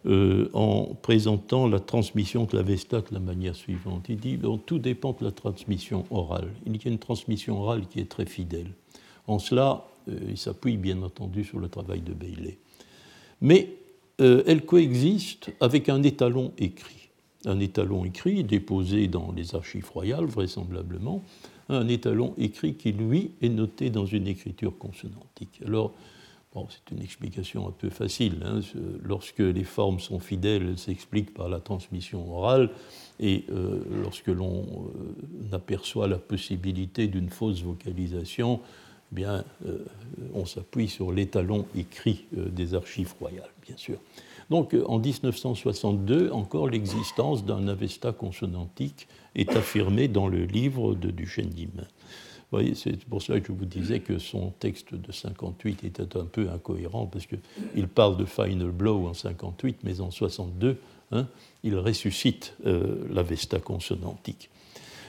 euh, 0.06 0.48
en 0.52 0.94
présentant 1.02 1.66
la 1.66 1.80
transmission 1.80 2.44
de 2.44 2.56
la 2.56 2.62
Vesta 2.62 3.00
de 3.00 3.12
la 3.12 3.20
manière 3.20 3.56
suivante. 3.56 4.06
Il 4.08 4.18
dit 4.18 4.36
bon, 4.36 4.56
tout 4.56 4.78
dépend 4.78 5.12
de 5.12 5.24
la 5.24 5.32
transmission 5.32 6.06
orale. 6.10 6.48
Il 6.66 6.76
y 6.76 6.88
a 6.88 6.90
une 6.90 6.98
transmission 6.98 7.60
orale 7.60 7.86
qui 7.88 7.98
est 8.00 8.08
très 8.08 8.24
fidèle. 8.24 8.70
En 9.26 9.38
cela, 9.38 9.84
euh, 10.08 10.16
il 10.28 10.38
s'appuie 10.38 10.76
bien 10.76 11.02
entendu 11.02 11.44
sur 11.44 11.58
le 11.58 11.68
travail 11.68 12.00
de 12.00 12.14
Bailey. 12.14 12.58
Mais 13.40 13.74
euh, 14.20 14.42
elle 14.46 14.64
coexiste 14.64 15.50
avec 15.60 15.88
un 15.88 16.02
étalon 16.02 16.52
écrit. 16.58 17.10
Un 17.44 17.60
étalon 17.60 18.04
écrit 18.04 18.42
déposé 18.42 19.06
dans 19.06 19.32
les 19.32 19.54
archives 19.54 19.90
royales, 19.90 20.26
vraisemblablement, 20.26 21.22
un 21.68 21.86
étalon 21.88 22.34
écrit 22.38 22.74
qui, 22.74 22.92
lui, 22.92 23.32
est 23.42 23.48
noté 23.48 23.90
dans 23.90 24.06
une 24.06 24.26
écriture 24.26 24.76
consonantique. 24.76 25.60
Alors, 25.64 25.92
bon, 26.54 26.66
c'est 26.70 26.94
une 26.94 27.02
explication 27.02 27.68
un 27.68 27.70
peu 27.70 27.90
facile. 27.90 28.42
Hein. 28.44 28.60
Lorsque 29.02 29.38
les 29.38 29.64
formes 29.64 30.00
sont 30.00 30.18
fidèles, 30.18 30.66
elles 30.68 30.78
s'expliquent 30.78 31.34
par 31.34 31.48
la 31.48 31.60
transmission 31.60 32.32
orale, 32.34 32.70
et 33.20 33.44
euh, 33.50 33.80
lorsque 34.02 34.28
l'on 34.28 34.62
euh, 34.62 35.56
aperçoit 35.56 36.08
la 36.08 36.18
possibilité 36.18 37.06
d'une 37.06 37.28
fausse 37.28 37.62
vocalisation, 37.62 38.60
eh 39.10 39.14
bien, 39.14 39.44
euh, 39.66 39.84
on 40.34 40.44
s'appuie 40.44 40.88
sur 40.88 41.12
l'étalon 41.12 41.66
écrit 41.74 42.26
euh, 42.36 42.48
des 42.48 42.74
archives 42.74 43.14
royales, 43.18 43.50
bien 43.66 43.76
sûr. 43.76 43.98
Donc, 44.50 44.74
euh, 44.74 44.84
en 44.86 44.98
1962, 44.98 46.30
encore 46.30 46.68
l'existence 46.68 47.44
d'un 47.44 47.68
Avesta 47.68 48.12
consonantique 48.12 49.08
est 49.34 49.50
affirmée 49.56 50.08
dans 50.08 50.28
le 50.28 50.44
livre 50.44 50.94
de 50.94 51.10
Duchesne. 51.10 51.52
Vous 51.54 52.56
voyez, 52.56 52.74
c'est 52.74 53.02
pour 53.04 53.22
cela 53.22 53.40
que 53.40 53.48
je 53.48 53.52
vous 53.52 53.66
disais 53.66 54.00
que 54.00 54.18
son 54.18 54.52
texte 54.58 54.94
de 54.94 55.12
58 55.12 55.84
était 55.84 56.16
un 56.16 56.24
peu 56.24 56.48
incohérent, 56.50 57.06
parce 57.06 57.26
qu'il 57.26 57.88
parle 57.88 58.16
de 58.16 58.24
Final 58.24 58.70
Blow 58.70 59.06
en 59.06 59.14
58, 59.14 59.78
mais 59.84 60.00
en 60.00 60.10
62, 60.10 60.78
hein, 61.12 61.26
il 61.62 61.76
ressuscite 61.76 62.56
l'Avesta 62.64 63.58
consonantique. 63.58 64.48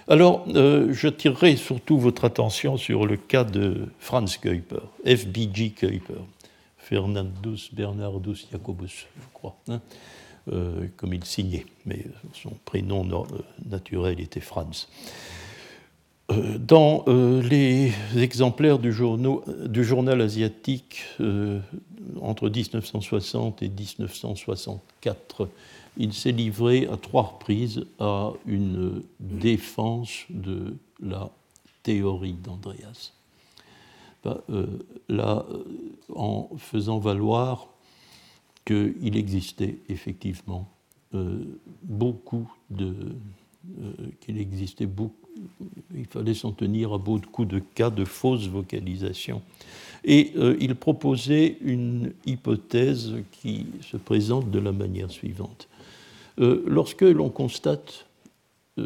Alors, 0.10 0.44
euh, 0.56 0.92
je 0.92 1.08
tirerai 1.08 1.56
surtout 1.56 2.00
votre 2.00 2.26
attention 2.26 2.78
sur 2.78 3.06
le 3.06 3.16
cas 3.16 3.44
de 3.44 3.90
Franz 4.00 4.40
Kuiper, 4.42 4.82
FBG 5.06 5.74
Kuiper, 5.76 6.26
Fernandus 6.80 7.70
Bernardus 7.72 8.48
Jacobus, 8.52 9.06
je 9.16 9.28
crois, 9.36 9.56
hein, 9.68 9.80
euh, 10.52 10.88
comme 10.98 11.14
il 11.14 11.24
signait, 11.26 11.68
mais 11.86 12.08
son 12.34 12.54
prénom 12.66 13.08
euh, 13.08 13.38
naturel 13.70 14.20
était 14.20 14.40
Franz. 14.40 14.88
Dans 16.60 17.06
les 17.08 17.92
exemplaires 18.16 18.78
du 18.78 18.92
journal 18.92 20.22
asiatique 20.22 21.04
entre 22.22 22.50
1960 22.50 23.64
et 23.64 23.70
1964, 23.70 25.50
il 25.98 26.14
s'est 26.14 26.32
livré 26.32 26.88
à 26.88 26.98
trois 26.98 27.24
reprises 27.24 27.86
à 28.00 28.32
une 28.46 29.04
défense 29.20 30.26
de 30.30 30.76
la 31.02 31.30
théorie 31.84 32.34
d'Andreas. 32.34 33.14
Ben, 34.24 34.38
euh, 34.50 34.66
euh, 35.12 35.44
en 36.14 36.50
faisant 36.58 37.00
valoir 37.00 37.70
qu'il 38.66 39.16
existait 39.16 39.78
effectivement 39.88 40.70
euh, 41.14 41.40
beaucoup 41.84 42.52
de. 42.70 42.94
qu'il 44.20 44.38
existait 44.38 44.86
beaucoup. 44.86 45.16
Il 45.96 46.06
fallait 46.06 46.34
s'en 46.34 46.52
tenir 46.52 46.94
à 46.94 46.98
beaucoup 46.98 47.46
de 47.46 47.60
cas 47.60 47.90
de 47.90 48.04
fausse 48.04 48.48
vocalisation. 48.48 49.42
Et 50.04 50.34
il 50.60 50.76
proposait 50.76 51.58
une 51.62 52.14
hypothèse 52.26 53.16
qui 53.32 53.68
se 53.82 53.96
présente 53.96 54.50
de 54.52 54.60
la 54.60 54.72
manière 54.72 55.12
suivante. 55.12 55.70
Euh, 56.40 56.64
lorsque 56.66 57.02
l'on 57.02 57.30
constate 57.30 58.06
euh, 58.78 58.86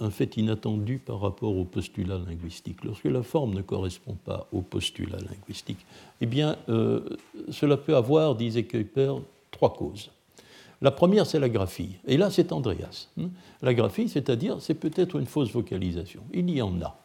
un 0.00 0.10
fait 0.10 0.36
inattendu 0.36 0.98
par 0.98 1.20
rapport 1.20 1.56
au 1.56 1.64
postulat 1.64 2.18
linguistique, 2.26 2.84
lorsque 2.84 3.04
la 3.04 3.22
forme 3.22 3.54
ne 3.54 3.62
correspond 3.62 4.16
pas 4.24 4.48
au 4.52 4.62
postulat 4.62 5.18
linguistique, 5.18 5.84
eh 6.20 6.26
bien, 6.26 6.56
euh, 6.68 7.00
cela 7.50 7.76
peut 7.76 7.96
avoir, 7.96 8.34
disait 8.34 8.64
Kuiper, 8.64 9.14
trois 9.50 9.74
causes. 9.74 10.10
La 10.80 10.90
première, 10.90 11.26
c'est 11.26 11.40
la 11.40 11.48
graphie. 11.48 11.96
Et 12.06 12.16
là, 12.16 12.30
c'est 12.30 12.52
Andreas. 12.52 13.08
Hein. 13.20 13.30
La 13.62 13.74
graphie, 13.74 14.08
c'est-à-dire, 14.08 14.56
c'est 14.60 14.74
peut-être 14.74 15.16
une 15.16 15.26
fausse 15.26 15.50
vocalisation. 15.50 16.22
Il 16.32 16.50
y 16.50 16.62
en 16.62 16.80
a. 16.82 16.96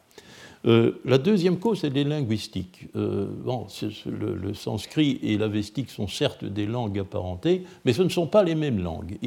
la 0.64 1.18
deuxième 1.18 1.58
cause, 1.58 1.80
c'est 1.80 1.90
les 1.90 2.04
linguistiques. 2.04 2.88
bon, 2.94 3.66
le, 4.06 4.54
sanskrit 4.54 5.18
et 5.22 5.36
l'avestique 5.36 5.90
sont 5.90 6.06
certes 6.06 6.44
des 6.44 6.66
langues 6.66 7.00
apparentées, 7.00 7.64
mais 7.84 7.92
ce 7.92 8.02
ne 8.02 8.08
sont 8.08 8.28
pas 8.28 8.44
les 8.44 8.54
mêmes 8.54 8.80
langues. 8.80 9.18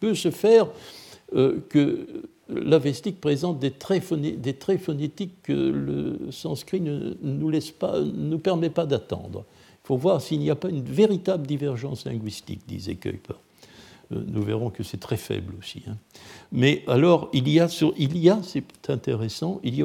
Peut 0.00 0.14
se 0.14 0.30
faire 0.30 0.68
euh, 1.34 1.60
que 1.68 2.06
l'avestique 2.48 3.20
présente 3.20 3.58
des 3.58 3.70
traits, 3.70 4.02
phonétiques 4.02 5.42
que 5.42 5.52
le 5.52 6.30
sanskrit 6.30 6.80
ne 6.80 7.14
nous, 7.22 8.38
permet 8.38 8.70
pas 8.70 8.86
d'attendre. 8.86 9.44
Il 9.84 9.86
faut 9.86 9.96
voir 9.96 10.20
s'il 10.20 10.40
n'y 10.40 10.50
a 10.50 10.54
pas 10.54 10.68
une 10.68 10.82
véritable 10.82 11.46
divergence 11.46 12.04
linguistique, 12.04 12.60
disait 12.66 12.96
Kuiper. 12.96 13.34
Euh, 14.12 14.22
nous 14.26 14.42
verrons 14.42 14.70
que 14.70 14.82
c'est 14.82 15.00
très 15.00 15.16
faible 15.16 15.54
aussi. 15.58 15.82
Hein. 15.88 15.96
Mais 16.50 16.84
alors, 16.86 17.30
il 17.32 17.48
y 17.48 17.60
a, 17.60 17.64
a 17.64 18.42
c'est 18.42 18.90
intéressant, 18.90 19.60
euh, 19.64 19.64
il 19.64 19.76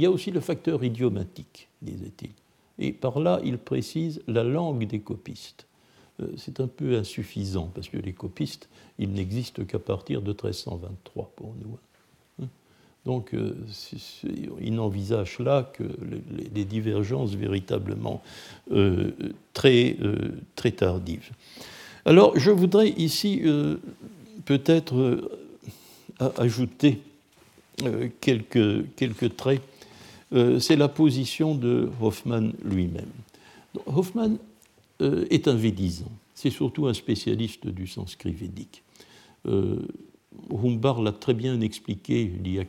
y 0.00 0.06
a 0.06 0.10
aussi 0.10 0.30
le 0.30 0.40
facteur 0.40 0.84
idiomatique, 0.84 1.68
disait-il. 1.82 2.30
Et 2.78 2.92
par 2.92 3.18
là, 3.18 3.40
il 3.44 3.58
précise 3.58 4.22
la 4.28 4.44
langue 4.44 4.86
des 4.86 5.00
copistes. 5.00 5.67
Euh, 6.20 6.26
c'est 6.36 6.60
un 6.60 6.66
peu 6.66 6.96
insuffisant, 6.96 7.70
parce 7.74 7.88
que 7.88 7.96
les 7.96 8.12
copistes, 8.12 8.68
ils 8.98 9.10
n'existent 9.10 9.64
qu'à 9.64 9.78
partir 9.78 10.20
de 10.22 10.30
1323 10.30 11.32
pour 11.36 11.54
nous. 11.62 11.78
Hein. 12.42 12.48
Donc, 13.06 13.34
euh, 13.34 13.54
il 14.60 14.74
n'envisage 14.74 15.38
là 15.38 15.70
que 15.72 15.84
les 16.54 16.64
divergences 16.64 17.34
véritablement 17.34 18.22
euh, 18.72 19.12
très, 19.52 19.96
très 20.56 20.72
tardives. 20.72 21.30
Alors, 22.04 22.38
je 22.38 22.50
voudrais 22.50 22.88
ici 22.90 23.42
peut-être 24.44 25.30
ajouter 26.38 27.00
quelques, 28.20 28.94
quelques 28.96 29.36
traits. 29.36 29.62
C'est 30.58 30.76
la 30.76 30.88
position 30.88 31.54
de 31.54 31.90
Hoffman 32.00 32.50
lui-même. 32.64 33.10
Hoffman 33.86 34.38
euh, 35.00 35.26
est 35.30 35.48
un 35.48 35.54
védisant. 35.54 36.12
C'est 36.34 36.50
surtout 36.50 36.86
un 36.86 36.94
spécialiste 36.94 37.66
du 37.66 37.86
sanskrit 37.86 38.32
védique. 38.32 38.82
Euh, 39.46 39.86
Humbar 40.50 41.02
l'a 41.02 41.12
très 41.12 41.34
bien 41.34 41.60
expliqué 41.60 42.22
il 42.22 42.52
y 42.52 42.60
a 42.60 42.64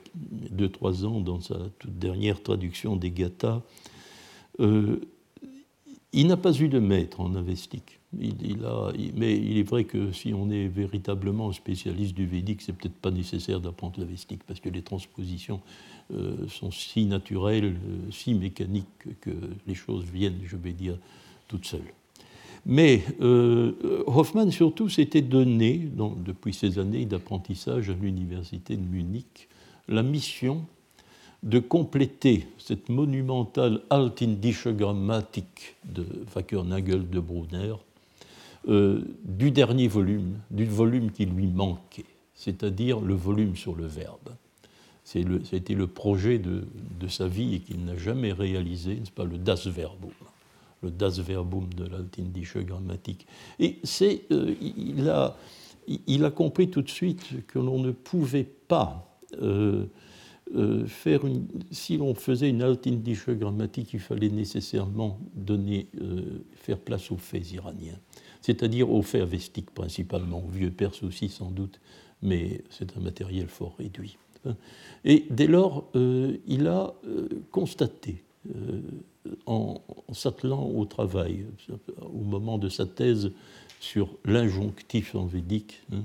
deux, 0.52 0.70
trois 0.70 1.06
ans 1.06 1.20
dans 1.20 1.40
sa 1.40 1.58
toute 1.78 1.98
dernière 1.98 2.42
traduction 2.42 2.96
des 2.96 3.12
Gathas. 3.12 3.62
Euh, 4.60 5.00
il 6.12 6.28
n'a 6.28 6.38
pas 6.38 6.54
eu 6.54 6.68
de 6.68 6.80
maître 6.80 7.20
en 7.20 7.36
a, 7.36 7.42
mais 8.14 8.28
il 9.38 9.58
est 9.58 9.64
vrai 9.64 9.84
que 9.84 10.12
si 10.12 10.34
on 10.34 10.50
est 10.50 10.68
véritablement 10.68 11.52
spécialiste 11.52 12.16
du 12.16 12.26
védique, 12.26 12.64
c'est 12.64 12.74
peut-être 12.74 12.96
pas 12.96 13.12
nécessaire 13.12 13.62
d'apprendre 13.62 14.00
l'avestique 14.00 14.42
parce 14.48 14.60
que 14.60 14.70
les 14.70 14.82
transpositions 14.82 15.62
euh, 16.12 16.48
sont 16.48 16.72
si 16.72 17.06
naturelles, 17.06 17.76
si 18.12 18.34
mécaniques 18.34 18.88
que 19.22 19.30
les 19.68 19.76
choses 19.76 20.06
viennent, 20.06 20.40
je 20.44 20.58
vais 20.58 20.74
dire, 20.74 20.98
toutes 21.48 21.66
seules. 21.66 21.94
Mais 22.66 23.04
euh, 23.22 23.72
surtout 24.52 24.90
s'était 24.90 25.22
donné, 25.22 25.90
depuis 26.26 26.54
ses 26.54 26.80
années 26.80 27.06
d'apprentissage 27.06 27.90
à 27.90 27.94
l'université 27.94 28.76
de 28.76 28.86
Munich, 28.86 29.48
la 29.88 30.04
mission 30.04 30.66
de 31.44 31.60
compléter 31.60 32.48
cette 32.58 32.90
monumentale 32.90 33.82
Altindische 33.90 34.68
Grammatik 34.68 35.76
de 35.86 36.06
Wackernagel 36.36 37.10
de 37.10 37.20
Brunner 37.20 37.76
euh, 38.68 39.02
du 39.24 39.52
dernier 39.52 39.88
volume, 39.88 40.40
du 40.52 40.66
volume 40.66 41.12
qui 41.12 41.26
lui 41.26 41.48
manquait, 41.48 42.06
c'est-à-dire 42.36 43.00
le 43.00 43.14
volume 43.14 43.56
sur 43.56 43.76
le 43.76 43.86
verbe. 43.86 44.36
C'était 45.06 45.74
le, 45.74 45.88
projet 45.88 46.38
de, 46.38 46.68
sa 47.08 47.28
vie 47.28 47.56
et 47.56 47.60
qu'il 47.62 47.84
n'a 47.84 47.98
jamais 47.98 48.32
réalisé, 48.32 48.96
n'est-ce 48.96 49.12
pas, 49.12 49.24
le 49.24 49.40
Das 49.40 49.66
Verbum, 49.66 50.12
le 50.82 50.92
Das 50.92 51.20
Verbum 51.20 51.74
de 51.74 51.86
l'Altindische 51.86 52.60
Grammatik. 52.60 53.28
Et 53.60 53.80
c'est, 53.84 54.24
euh, 54.32 54.54
il, 54.62 55.10
a, 55.10 55.36
il 55.88 56.26
a 56.26 56.32
compris 56.32 56.70
tout 56.70 56.82
de 56.82 56.90
suite 56.90 57.46
que 57.48 57.60
l'on 57.60 57.80
ne 57.80 57.92
pouvait 57.92 58.48
pas 58.68 59.20
euh, 59.42 59.86
faire 60.88 61.28
une, 61.28 61.48
si 61.70 61.98
l'on 61.98 62.16
faisait 62.16 62.50
une 62.50 62.64
altindische 62.64 63.30
grammatique, 63.30 63.94
il 63.94 64.00
fallait 64.00 64.30
nécessairement 64.30 65.20
donner, 65.36 65.88
faire 66.56 66.80
place 66.80 67.12
aux 67.12 67.18
faits 67.18 67.52
iraniens 67.52 68.00
c'est-à-dire 68.42 68.92
aux 68.92 69.02
faits 69.02 69.22
avestiques 69.22 69.72
principalement, 69.72 70.44
aux 70.44 70.50
vieux 70.50 70.72
perses 70.72 71.04
aussi 71.04 71.30
sans 71.30 71.52
doute, 71.52 71.80
mais 72.22 72.64
c'est 72.70 72.96
un 72.98 73.02
matériel 73.02 73.48
fort 73.48 73.76
réduit. 73.78 74.18
Et 75.06 75.26
dès 75.30 75.48
lors, 75.48 75.90
euh, 75.96 76.38
il 76.48 76.68
a 76.68 76.94
euh, 77.06 77.28
constaté, 77.52 78.24
euh, 79.28 79.36
en, 79.46 79.82
s'attelant 80.14 80.66
au 80.66 80.86
travail, 80.86 81.46
au 82.02 82.24
moment 82.24 82.58
de 82.58 82.70
sa 82.70 82.86
thèse 82.86 83.32
sur 83.80 84.10
l'injonctif 84.26 85.16
en 85.16 85.26
védique, 85.26 85.82
hein, 85.94 86.04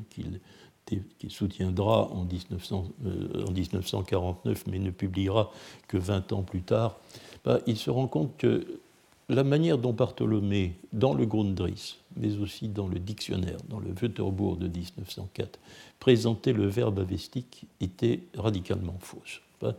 qu'il 0.86 1.30
soutiendra 1.30 2.10
en, 2.12 2.24
1949, 2.24 4.66
mais 4.68 4.78
ne 4.78 4.90
publiera 4.90 5.50
que 5.88 5.96
20 5.96 6.32
ans 6.32 6.42
plus 6.42 6.62
tard, 6.62 6.98
bah, 7.44 7.60
il 7.66 7.76
se 7.76 7.90
rend 7.90 8.06
compte 8.06 8.36
que 8.36 8.80
la 9.28 9.44
manière 9.44 9.78
dont 9.78 9.92
Bartholomé, 9.92 10.76
dans 10.92 11.14
le 11.14 11.24
Grundrisse, 11.24 11.96
mais 12.16 12.36
aussi 12.36 12.68
dans 12.68 12.88
le 12.88 12.98
dictionnaire, 12.98 13.56
dans 13.68 13.80
le 13.80 13.92
Wörterbuch 13.92 14.58
de 14.58 14.68
1904, 14.68 15.58
présentait 15.98 16.52
le 16.52 16.66
verbe 16.66 16.98
avestique 16.98 17.64
était 17.80 18.20
radicalement 18.36 18.96
fausse. 19.00 19.40
Hein, 19.64 19.74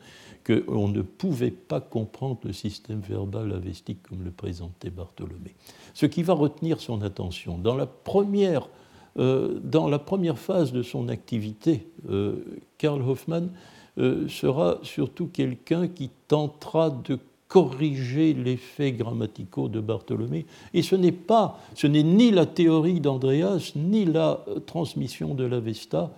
Qu'on 0.45 0.89
ne 0.89 1.01
pouvait 1.01 1.49
pas 1.49 1.81
comprendre 1.81 2.37
le 2.43 2.53
système 2.53 2.99
verbal 2.99 3.51
avestique 3.51 4.03
comme 4.03 4.23
le 4.23 4.29
présentait 4.29 4.91
Bartholomé. 4.91 5.55
Ce 5.95 6.05
qui 6.05 6.21
va 6.21 6.33
retenir 6.33 6.79
son 6.79 7.01
attention. 7.01 7.57
Dans 7.57 7.75
la 7.75 7.87
première, 7.87 8.69
euh, 9.17 9.59
dans 9.63 9.89
la 9.89 9.97
première 9.97 10.37
phase 10.37 10.71
de 10.71 10.83
son 10.83 11.09
activité, 11.09 11.87
euh, 12.11 12.35
Karl 12.77 13.01
Hoffmann 13.01 13.49
euh, 13.97 14.27
sera 14.27 14.77
surtout 14.83 15.25
quelqu'un 15.25 15.87
qui 15.87 16.11
tentera 16.27 16.91
de 16.91 17.17
corriger 17.47 18.35
les 18.35 18.57
faits 18.57 18.97
grammaticaux 18.97 19.67
de 19.67 19.79
Bartholomé. 19.79 20.45
Et 20.75 20.83
ce 20.83 20.95
n'est 20.95 21.11
pas, 21.11 21.59
ce 21.73 21.87
n'est 21.87 22.03
ni 22.03 22.29
la 22.29 22.45
théorie 22.45 22.99
d'Andreas, 22.99 23.71
ni 23.75 24.05
la 24.05 24.45
transmission 24.67 25.33
de 25.33 25.45
l'Avesta 25.45 26.11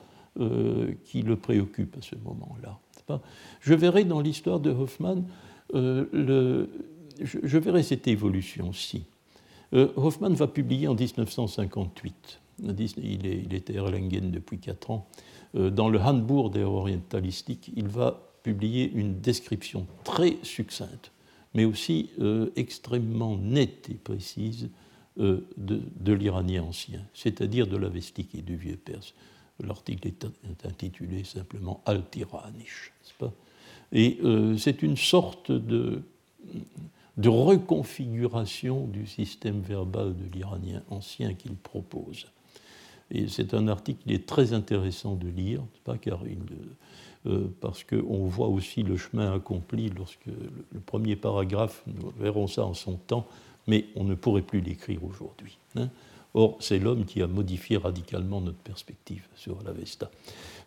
qui 1.05 1.23
le 1.23 1.35
préoccupe 1.35 1.97
à 1.97 2.01
ce 2.03 2.15
moment-là. 2.23 2.77
Je 3.61 3.73
verrai 3.73 4.03
dans 4.03 4.19
l'histoire 4.19 4.59
de 4.59 4.71
Hoffmann, 4.71 5.25
euh, 5.73 6.05
le, 6.11 6.69
je, 7.21 7.57
verrai 7.57 7.83
cette 7.83 8.07
évolution-ci. 8.07 9.05
Hoffmann 9.73 10.33
va 10.33 10.47
publier 10.47 10.87
en 10.87 10.95
1958, 10.95 12.39
il, 12.63 13.25
est, 13.25 13.43
il 13.45 13.53
était 13.53 13.73
Erlangen 13.73 14.31
depuis 14.31 14.59
quatre 14.59 14.91
ans, 14.91 15.07
dans 15.53 15.89
le 15.89 15.99
Handbuch 15.99 16.51
der 16.51 16.71
Orientalistik, 16.71 17.71
il 17.75 17.87
va 17.89 18.21
publier 18.43 18.89
une 18.89 19.19
description 19.19 19.85
très 20.05 20.37
succincte 20.43 21.11
mais 21.57 21.65
aussi 21.65 22.11
euh, 22.19 22.51
extrêmement 22.55 23.35
nette 23.35 23.89
et 23.89 23.95
précise 23.95 24.69
euh, 25.19 25.47
de, 25.57 26.13
l'iranien 26.13 26.63
ancien, 26.63 27.01
c'est-à-dire 27.15 27.65
de 27.65 27.77
l'avestique 27.77 28.35
et 28.35 28.43
du 28.43 28.55
vieux 28.55 28.77
perse. 28.77 29.15
L'article 29.59 30.07
est 30.07 30.65
intitulé 30.65 31.23
simplement 31.23 31.81
Al-Tiranish, 31.85 32.93
pas? 33.17 33.33
Et 33.91 34.19
euh, 34.23 34.57
c'est 34.57 34.83
une 34.83 34.97
sorte 34.97 35.51
de, 35.51 36.03
de 37.17 37.29
reconfiguration 37.29 38.85
du 38.87 39.07
système 39.07 39.61
verbal 39.61 40.15
de 40.15 40.25
l'iranien 40.33 40.83
ancien 40.89 41.33
qu'il 41.33 41.55
propose. 41.55 42.27
Et 43.09 43.27
c'est 43.27 43.53
un 43.53 43.67
article 43.67 44.03
qui 44.05 44.13
est 44.13 44.25
très 44.25 44.53
intéressant 44.53 45.15
de 45.15 45.27
lire, 45.27 45.61
pas 45.85 45.97
car 45.97 46.19
euh, 47.25 47.47
parce 47.61 47.83
qu'on 47.83 48.25
voit 48.27 48.47
aussi 48.47 48.83
le 48.83 48.97
chemin 48.97 49.33
accompli 49.33 49.89
lorsque 49.89 50.27
le 50.27 50.79
premier 50.79 51.15
paragraphe, 51.15 51.83
nous 51.87 52.11
verrons 52.19 52.47
ça 52.47 52.65
en 52.65 52.73
son 52.73 52.97
temps, 52.97 53.25
mais 53.65 53.85
on 53.95 54.03
ne 54.03 54.15
pourrait 54.15 54.41
plus 54.41 54.61
l'écrire 54.61 55.03
aujourd'hui. 55.03 55.57
Hein. 55.75 55.89
Or, 56.37 56.55
c'est 56.59 56.77
l'homme 56.77 57.05
qui 57.05 57.23
a 57.23 57.27
modifié 57.27 57.77
radicalement 57.77 58.41
notre 58.41 58.59
perspective 58.59 59.23
sur 59.35 59.57
l'Avesta. 59.65 60.11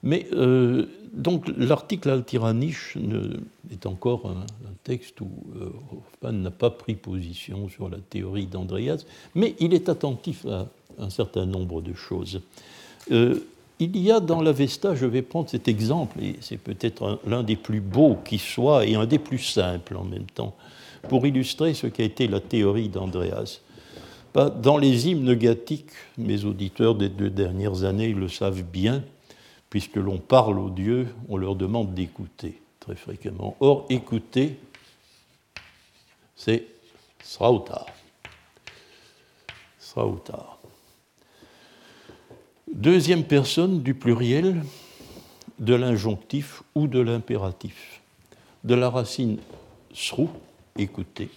Mais 0.02 0.26
euh, 0.32 0.86
donc 1.12 1.46
l'article 1.56 2.10
Al-Tiranish 2.10 2.98
est 3.70 3.86
encore 3.86 4.26
un, 4.26 4.46
texte 4.82 5.20
où 5.20 5.30
euh, 6.24 6.32
n'a 6.32 6.50
pas 6.50 6.70
pris 6.70 6.96
position 6.96 7.68
sur 7.68 7.88
la 7.88 7.98
théorie 7.98 8.46
d'Andreas, 8.46 9.04
mais 9.36 9.54
il 9.60 9.72
est 9.72 9.88
attentif 9.88 10.44
à 10.46 10.66
un 10.98 11.10
certain 11.10 11.46
nombre 11.46 11.82
de 11.82 11.94
choses. 11.94 12.40
Il 13.08 13.96
y 13.96 14.10
a 14.10 14.18
dans 14.18 14.42
l'Avesta, 14.42 14.96
je 14.96 15.06
vais 15.06 15.22
prendre 15.22 15.48
cet 15.48 15.68
exemple, 15.68 16.20
et 16.20 16.34
c'est 16.40 16.58
peut-être 16.58 17.20
l'un 17.24 17.44
des 17.44 17.56
plus 17.56 17.80
beaux 17.80 18.18
qui 18.24 18.38
soit 18.38 18.86
et 18.86 18.96
un 18.96 19.06
des 19.06 19.20
plus 19.20 19.38
simples 19.38 19.96
en 19.96 20.04
même 20.04 20.26
temps, 20.34 20.56
pour 21.08 21.26
illustrer 21.26 21.74
ce 21.74 21.86
qu'a 21.86 22.02
été 22.02 22.26
la 22.26 22.40
théorie 22.40 22.88
d'Andreas. 22.88 23.60
Dans 24.34 24.78
les 24.78 25.08
hymnes 25.08 25.34
gathiques, 25.34 25.90
mes 26.16 26.44
auditeurs 26.44 26.94
des 26.94 27.08
deux 27.08 27.30
dernières 27.30 27.82
années 27.82 28.12
le 28.12 28.28
savent 28.28 28.62
bien, 28.62 29.02
puisque 29.70 29.96
l'on 29.96 30.18
parle 30.18 30.58
aux 30.58 30.70
dieux, 30.70 31.08
on 31.28 31.36
leur 31.36 31.56
demande 31.56 31.94
d'écouter 31.94 32.60
très 32.78 32.94
fréquemment. 32.94 33.56
Or, 33.60 33.86
écouter, 33.90 34.56
c'est 36.36 36.64
srauta. 37.22 37.86
Srauta. 39.78 40.58
Deuxième 42.72 43.24
personne 43.24 43.82
du 43.82 43.94
pluriel 43.94 44.62
de 45.58 45.74
l'injonctif 45.74 46.62
ou 46.74 46.86
de 46.86 47.00
l'impératif. 47.00 48.00
De 48.62 48.74
la 48.74 48.90
racine 48.90 49.38
srou, 49.92 50.30
écouter. 50.78 51.30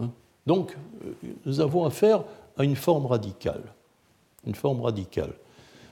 Hein? 0.00 0.10
Donc, 0.46 0.76
euh, 1.04 1.12
nous 1.46 1.60
avons 1.60 1.84
affaire 1.84 2.24
à 2.56 2.64
une 2.64 2.76
forme 2.76 3.06
radicale. 3.06 3.62
Une 4.46 4.54
forme 4.54 4.82
radicale. 4.82 5.32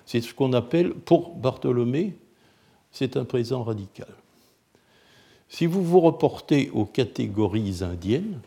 C'est 0.06 0.20
ce 0.20 0.34
qu'on 0.34 0.52
appelle, 0.52 0.92
pour 0.92 1.34
Bartholomé, 1.34 2.16
c'est 2.90 3.16
un 3.16 3.24
présent 3.24 3.62
radical. 3.62 4.08
Si 5.48 5.66
vous 5.66 5.82
vous 5.82 6.00
reportez 6.00 6.70
aux 6.70 6.84
catégories 6.84 7.82
indiennes, 7.82 8.40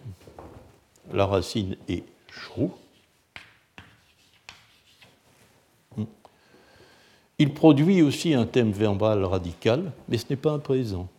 la 1.12 1.26
racine 1.26 1.78
est 1.88 2.04
shrou, 2.32 2.72
Il 7.38 7.54
produit 7.54 8.02
aussi 8.02 8.34
un 8.34 8.46
thème 8.46 8.72
verbal 8.72 9.26
radical, 9.26 9.92
mais 10.08 10.18
ce 10.18 10.26
n'est 10.30 10.38
pas 10.38 10.52
un 10.52 10.60
présent. 10.60 11.10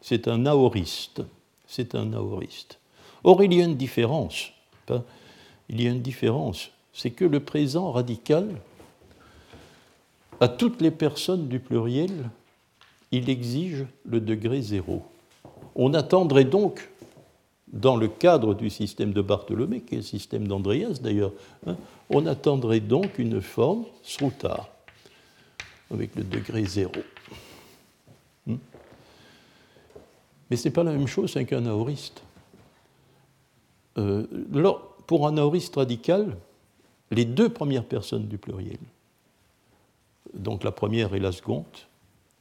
C'est 0.00 0.26
un 0.26 0.46
aoriste. 0.46 1.22
C'est 1.66 1.94
un 1.94 2.14
aoriste. 2.14 2.78
Or, 3.26 3.42
il 3.42 3.52
y 3.52 3.60
a 3.60 3.64
une 3.64 3.74
différence. 3.74 4.52
Il 5.68 5.82
y 5.82 5.88
a 5.88 5.90
une 5.90 6.00
différence. 6.00 6.70
C'est 6.92 7.10
que 7.10 7.24
le 7.24 7.40
présent 7.40 7.90
radical, 7.90 8.48
à 10.40 10.46
toutes 10.46 10.80
les 10.80 10.92
personnes 10.92 11.48
du 11.48 11.58
pluriel, 11.58 12.30
il 13.10 13.28
exige 13.28 13.84
le 14.04 14.20
degré 14.20 14.62
zéro. 14.62 15.02
On 15.74 15.92
attendrait 15.92 16.44
donc 16.44 16.88
dans 17.66 17.96
le 17.96 18.06
cadre 18.06 18.54
du 18.54 18.70
système 18.70 19.12
de 19.12 19.20
Bartholomé, 19.20 19.80
qui 19.80 19.94
est 19.94 19.98
le 19.98 20.04
système 20.04 20.46
d'Andreas 20.46 21.00
d'ailleurs, 21.02 21.32
hein, 21.66 21.76
on 22.10 22.26
attendrait 22.26 22.78
donc 22.78 23.18
une 23.18 23.42
forme 23.42 23.86
sruta, 24.04 24.68
avec 25.90 26.14
le 26.14 26.22
degré 26.22 26.64
zéro. 26.64 26.92
Hmm. 28.46 28.58
Mais 30.48 30.56
ce 30.56 30.68
n'est 30.68 30.72
pas 30.72 30.84
la 30.84 30.92
même 30.92 31.08
chose 31.08 31.36
qu'un 31.48 31.66
aoriste. 31.66 32.22
Euh, 33.98 34.26
pour 35.06 35.26
un 35.26 35.36
aoriste 35.36 35.76
radical, 35.76 36.36
les 37.10 37.24
deux 37.24 37.48
premières 37.48 37.84
personnes 37.84 38.26
du 38.26 38.38
pluriel, 38.38 38.78
donc 40.34 40.64
la 40.64 40.72
première 40.72 41.14
et 41.14 41.20
la 41.20 41.32
seconde, 41.32 41.64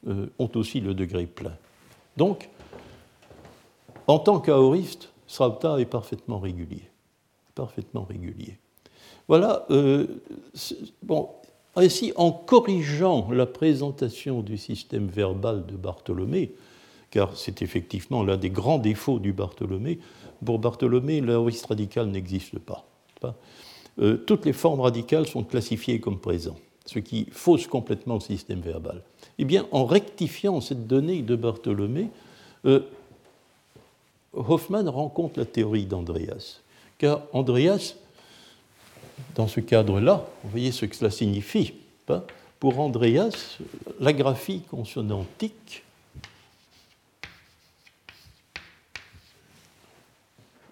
euh, 0.07 0.27
ont 0.39 0.49
aussi 0.55 0.81
le 0.81 0.93
degré 0.93 1.25
plein. 1.25 1.55
Donc, 2.17 2.49
en 4.07 4.19
tant 4.19 4.39
qu'aoriste, 4.39 5.09
Srauta 5.27 5.79
est 5.79 5.85
parfaitement 5.85 6.39
régulier. 6.39 6.89
Parfaitement 7.55 8.03
régulier. 8.03 8.57
Voilà, 9.27 9.65
euh, 9.71 10.07
bon, 11.01 11.29
ainsi, 11.75 12.13
en 12.15 12.31
corrigeant 12.31 13.29
la 13.31 13.45
présentation 13.45 14.41
du 14.41 14.57
système 14.57 15.07
verbal 15.07 15.65
de 15.65 15.75
Bartholomé, 15.75 16.53
car 17.11 17.35
c'est 17.35 17.61
effectivement 17.61 18.23
l'un 18.23 18.37
des 18.37 18.49
grands 18.49 18.79
défauts 18.79 19.19
du 19.19 19.33
Bartholomé, 19.33 19.99
pour 20.43 20.59
Bartholomé, 20.59 21.21
l'aoriste 21.21 21.65
radical 21.65 22.07
n'existe 22.07 22.59
pas. 22.59 22.85
Euh, 23.99 24.17
toutes 24.17 24.45
les 24.45 24.53
formes 24.53 24.81
radicales 24.81 25.27
sont 25.27 25.43
classifiées 25.43 25.99
comme 25.99 26.19
présents, 26.19 26.57
ce 26.85 26.99
qui 26.99 27.27
fausse 27.31 27.67
complètement 27.67 28.15
le 28.15 28.19
système 28.19 28.59
verbal. 28.59 29.01
Eh 29.39 29.45
bien, 29.45 29.65
en 29.71 29.85
rectifiant 29.85 30.61
cette 30.61 30.87
donnée 30.87 31.21
de 31.21 31.35
Bartholomé, 31.35 32.09
euh, 32.65 32.81
Hoffman 34.33 34.91
rencontre 34.91 35.39
la 35.39 35.45
théorie 35.45 35.85
d'Andreas. 35.85 36.59
Car 36.97 37.21
Andreas, 37.31 37.95
dans 39.35 39.47
ce 39.47 39.61
cadre-là, 39.61 40.27
vous 40.43 40.49
voyez 40.49 40.71
ce 40.71 40.85
que 40.85 40.95
cela 40.95 41.11
signifie. 41.11 41.73
Pour 42.59 42.79
Andreas, 42.79 43.57
la 43.99 44.13
graphie 44.13 44.61
consonantique 44.69 45.84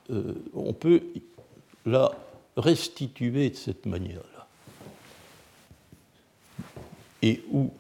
euh, 0.10 0.34
on 0.54 0.74
peut 0.74 1.02
la 1.86 2.12
restituer 2.58 3.50
de 3.50 3.56
cette 3.56 3.86
manière-là. 3.86 4.48
Et 7.22 7.42
où 7.52 7.72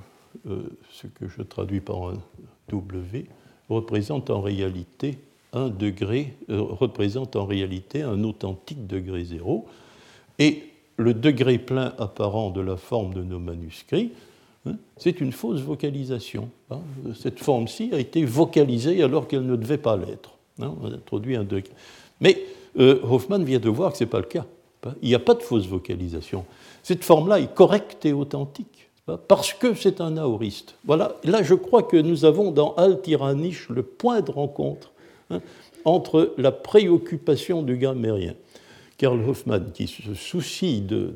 euh, 0.47 0.63
ce 0.91 1.07
que 1.07 1.27
je 1.27 1.41
traduis 1.41 1.81
par 1.81 2.09
un 2.09 2.17
W 2.69 3.25
représente 3.69 4.29
en 4.29 4.41
réalité 4.41 5.17
un 5.53 5.69
degré, 5.69 6.33
euh, 6.49 6.61
représente 6.61 7.35
en 7.35 7.45
réalité 7.45 8.01
un 8.01 8.23
authentique 8.23 8.87
degré 8.87 9.23
zéro. 9.23 9.67
Et 10.39 10.63
le 10.97 11.13
degré 11.13 11.59
plein 11.59 11.93
apparent 11.97 12.49
de 12.49 12.61
la 12.61 12.77
forme 12.77 13.13
de 13.13 13.21
nos 13.21 13.39
manuscrits, 13.39 14.11
hein, 14.65 14.75
c'est 14.97 15.21
une 15.21 15.31
fausse 15.31 15.61
vocalisation. 15.61 16.49
Hein. 16.71 16.79
Cette 17.15 17.39
forme-ci 17.39 17.89
a 17.93 17.99
été 17.99 18.25
vocalisée 18.25 19.03
alors 19.03 19.27
qu'elle 19.27 19.45
ne 19.45 19.55
devait 19.55 19.77
pas 19.77 19.95
l'être. 19.95 20.31
Hein. 20.59 20.73
On 20.81 20.91
a 20.91 20.95
introduit 20.95 21.35
un 21.35 21.43
degré. 21.43 21.71
Mais 22.23 22.43
euh, 22.79 22.99
Hoffman 23.03 23.43
vient 23.43 23.59
de 23.59 23.69
voir 23.69 23.91
que 23.91 23.99
ce 23.99 24.03
n'est 24.03 24.09
pas 24.09 24.19
le 24.19 24.25
cas. 24.25 24.45
Il 25.01 25.09
n'y 25.09 25.15
a 25.15 25.19
pas 25.19 25.35
de 25.35 25.43
fausse 25.43 25.67
vocalisation. 25.67 26.43
Cette 26.81 27.03
forme-là 27.03 27.39
est 27.39 27.53
correcte 27.53 28.05
et 28.05 28.11
authentique, 28.11 28.89
parce 29.27 29.53
que 29.53 29.75
c'est 29.75 30.01
un 30.01 30.17
aoriste. 30.17 30.75
Voilà, 30.83 31.15
là 31.23 31.43
je 31.43 31.53
crois 31.53 31.83
que 31.83 31.95
nous 31.95 32.25
avons 32.25 32.51
dans 32.51 32.73
Al-Tiranish 32.75 33.69
le 33.69 33.83
point 33.83 34.19
de 34.19 34.31
rencontre 34.31 34.93
Hein, 35.29 35.41
entre 35.85 36.33
la 36.37 36.51
préoccupation 36.53 37.61
du 37.61 37.75
grammairien, 37.75 38.35
Karl 38.97 39.19
Hoffmann, 39.27 39.71
qui 39.73 39.87
se 39.87 40.13
soucie 40.13 40.79
de, 40.79 41.15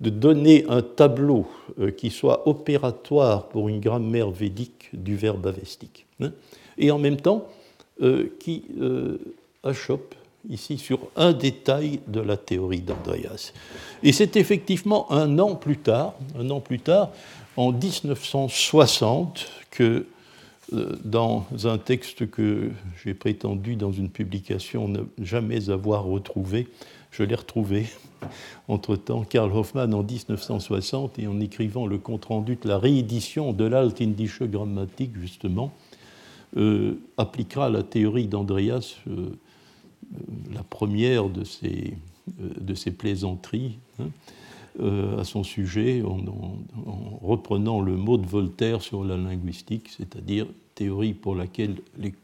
donner 0.00 0.64
un 0.68 0.82
tableau 0.82 1.46
euh, 1.78 1.92
qui 1.92 2.10
soit 2.10 2.48
opératoire 2.48 3.48
pour 3.48 3.68
une 3.68 3.78
grammaire 3.78 4.30
védique 4.30 4.90
du 4.92 5.14
verbe 5.14 5.46
avestique, 5.46 6.06
hein, 6.20 6.32
et 6.78 6.90
en 6.90 6.98
même 6.98 7.16
temps 7.16 7.46
euh, 8.02 8.26
qui 8.40 8.64
euh, 8.80 9.18
achoppe 9.66 10.14
ici 10.48 10.78
sur 10.78 11.00
un 11.16 11.32
détail 11.32 12.00
de 12.06 12.20
la 12.20 12.36
théorie 12.36 12.80
d'Andreas. 12.80 13.52
Et 14.02 14.12
c'est 14.12 14.36
effectivement 14.36 15.10
un 15.10 15.38
an 15.38 15.56
plus 15.56 15.78
tard, 15.78 16.14
un 16.38 16.48
an 16.50 16.60
plus 16.60 16.78
tard, 16.78 17.10
en 17.56 17.72
1960, 17.72 19.48
que 19.70 20.06
euh, 20.72 20.96
dans 21.04 21.46
un 21.64 21.78
texte 21.78 22.28
que 22.30 22.70
j'ai 23.04 23.14
prétendu 23.14 23.76
dans 23.76 23.92
une 23.92 24.10
publication 24.10 24.88
ne 24.88 25.00
jamais 25.18 25.70
avoir 25.70 26.04
retrouvé. 26.04 26.68
Je 27.10 27.22
l'ai 27.22 27.34
retrouvé 27.34 27.86
entre-temps, 28.68 29.22
Karl 29.24 29.52
Hoffmann 29.52 29.94
en 29.94 30.02
1960, 30.02 31.18
et 31.18 31.26
en 31.26 31.40
écrivant 31.40 31.86
le 31.86 31.98
compte-rendu 31.98 32.56
de 32.56 32.68
la 32.68 32.78
réédition 32.78 33.52
de 33.52 33.64
l'Altindische 33.64 34.42
Grammatik, 34.42 35.16
justement, 35.18 35.72
euh, 36.56 36.98
appliquera 37.16 37.70
la 37.70 37.82
théorie 37.82 38.26
d'Andreas, 38.26 38.96
euh, 39.08 39.30
la 40.52 40.62
première 40.62 41.28
de 41.28 41.44
ces, 41.44 41.96
ces 42.74 42.90
plaisanteries. 42.90 43.78
Hein, 44.00 44.08
à 45.18 45.24
son 45.24 45.42
sujet 45.42 46.02
en, 46.02 46.18
reprenant 47.22 47.80
le 47.80 47.96
mot 47.96 48.18
de 48.18 48.26
Voltaire 48.26 48.82
sur 48.82 49.04
la 49.04 49.16
linguistique, 49.16 49.88
c'est-à-dire 49.88 50.46
théorie 50.74 51.14
pour 51.14 51.34
laquelle 51.34 51.76
les, 51.98 52.14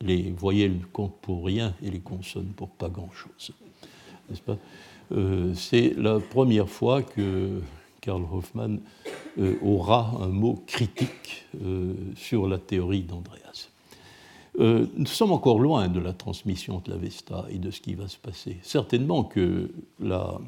les, 0.00 0.30
voyelles 0.30 0.80
comptent 0.92 1.20
pour 1.20 1.44
rien 1.44 1.74
et 1.82 1.90
les 1.90 2.00
consonnes 2.00 2.52
pour 2.56 2.70
pas 2.70 2.88
grand-chose. 2.88 3.52
N'est-ce 4.28 4.40
pas? 4.40 4.56
Euh, 5.12 5.52
C'est 5.54 5.94
la 5.96 6.18
première 6.18 6.68
fois 6.68 7.02
que 7.02 7.60
Karl 8.00 8.22
Hoffmann 8.32 8.80
euh, 9.38 9.56
aura 9.62 10.16
un 10.20 10.28
mot 10.28 10.62
critique 10.66 11.44
euh, 11.62 11.94
sur 12.16 12.48
la 12.48 12.58
théorie 12.58 13.02
d'Andreas. 13.02 13.68
Nous 14.58 15.06
sommes 15.06 15.32
encore 15.32 15.60
loin 15.60 15.88
de 15.88 16.00
la 16.00 16.12
transmission 16.12 16.82
de 16.84 16.90
l'Avesta 16.90 17.46
et 17.50 17.58
de 17.58 17.70
ce 17.70 17.80
qui 17.80 17.94
va 17.94 18.08
se 18.08 18.18
passer. 18.18 18.56
Certainement 18.62 19.22
que 19.22 19.70
la, 20.00 20.40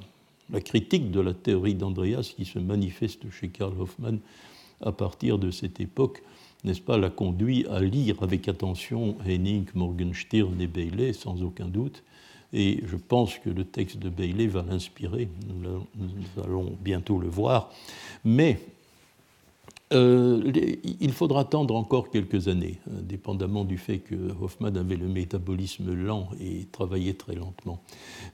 la 0.53 0.61
critique 0.61 1.11
de 1.11 1.21
la 1.21 1.33
théorie 1.33 1.75
d'Andreas 1.75 2.33
qui 2.37 2.45
se 2.45 2.59
manifeste 2.59 3.31
chez 3.31 3.49
Karl 3.49 3.81
Hoffmann 3.81 4.19
à 4.83 4.93
partir 4.93 5.39
de 5.39 5.51
cette 5.51 5.81
époque, 5.81 6.23
n'est-ce 6.65 6.81
pas, 6.81 6.99
l'a 6.99 7.11
conduit 7.11 7.67
à 7.69 7.81
lire 7.81 8.17
avec 8.23 8.49
attention 8.49 9.17
Henning, 9.27 9.67
Morgenstern 9.75 10.61
et 10.61 10.67
Bailey, 10.67 11.13
sans 11.13 11.43
aucun 11.43 11.67
doute. 11.67 12.03
Et 12.53 12.83
je 12.87 12.97
pense 12.97 13.39
que 13.39 13.51
le 13.51 13.65
texte 13.65 13.99
de 13.99 14.09
Bailey 14.09 14.47
va 14.47 14.65
l'inspirer, 14.69 15.29
nous 15.55 16.43
allons 16.43 16.77
bientôt 16.81 17.19
le 17.19 17.29
voir. 17.29 17.71
Mais 18.25 18.59
euh, 19.93 20.53
il 21.01 21.13
faudra 21.13 21.41
attendre 21.41 21.75
encore 21.75 22.11
quelques 22.11 22.47
années, 22.47 22.79
indépendamment 22.97 23.65
du 23.65 23.77
fait 23.77 23.99
que 23.99 24.15
Hoffman 24.41 24.77
avait 24.77 24.97
le 24.97 25.09
métabolisme 25.09 25.93
lent 25.93 26.29
et 26.41 26.67
travaillait 26.71 27.15
très 27.15 27.35
lentement. 27.35 27.83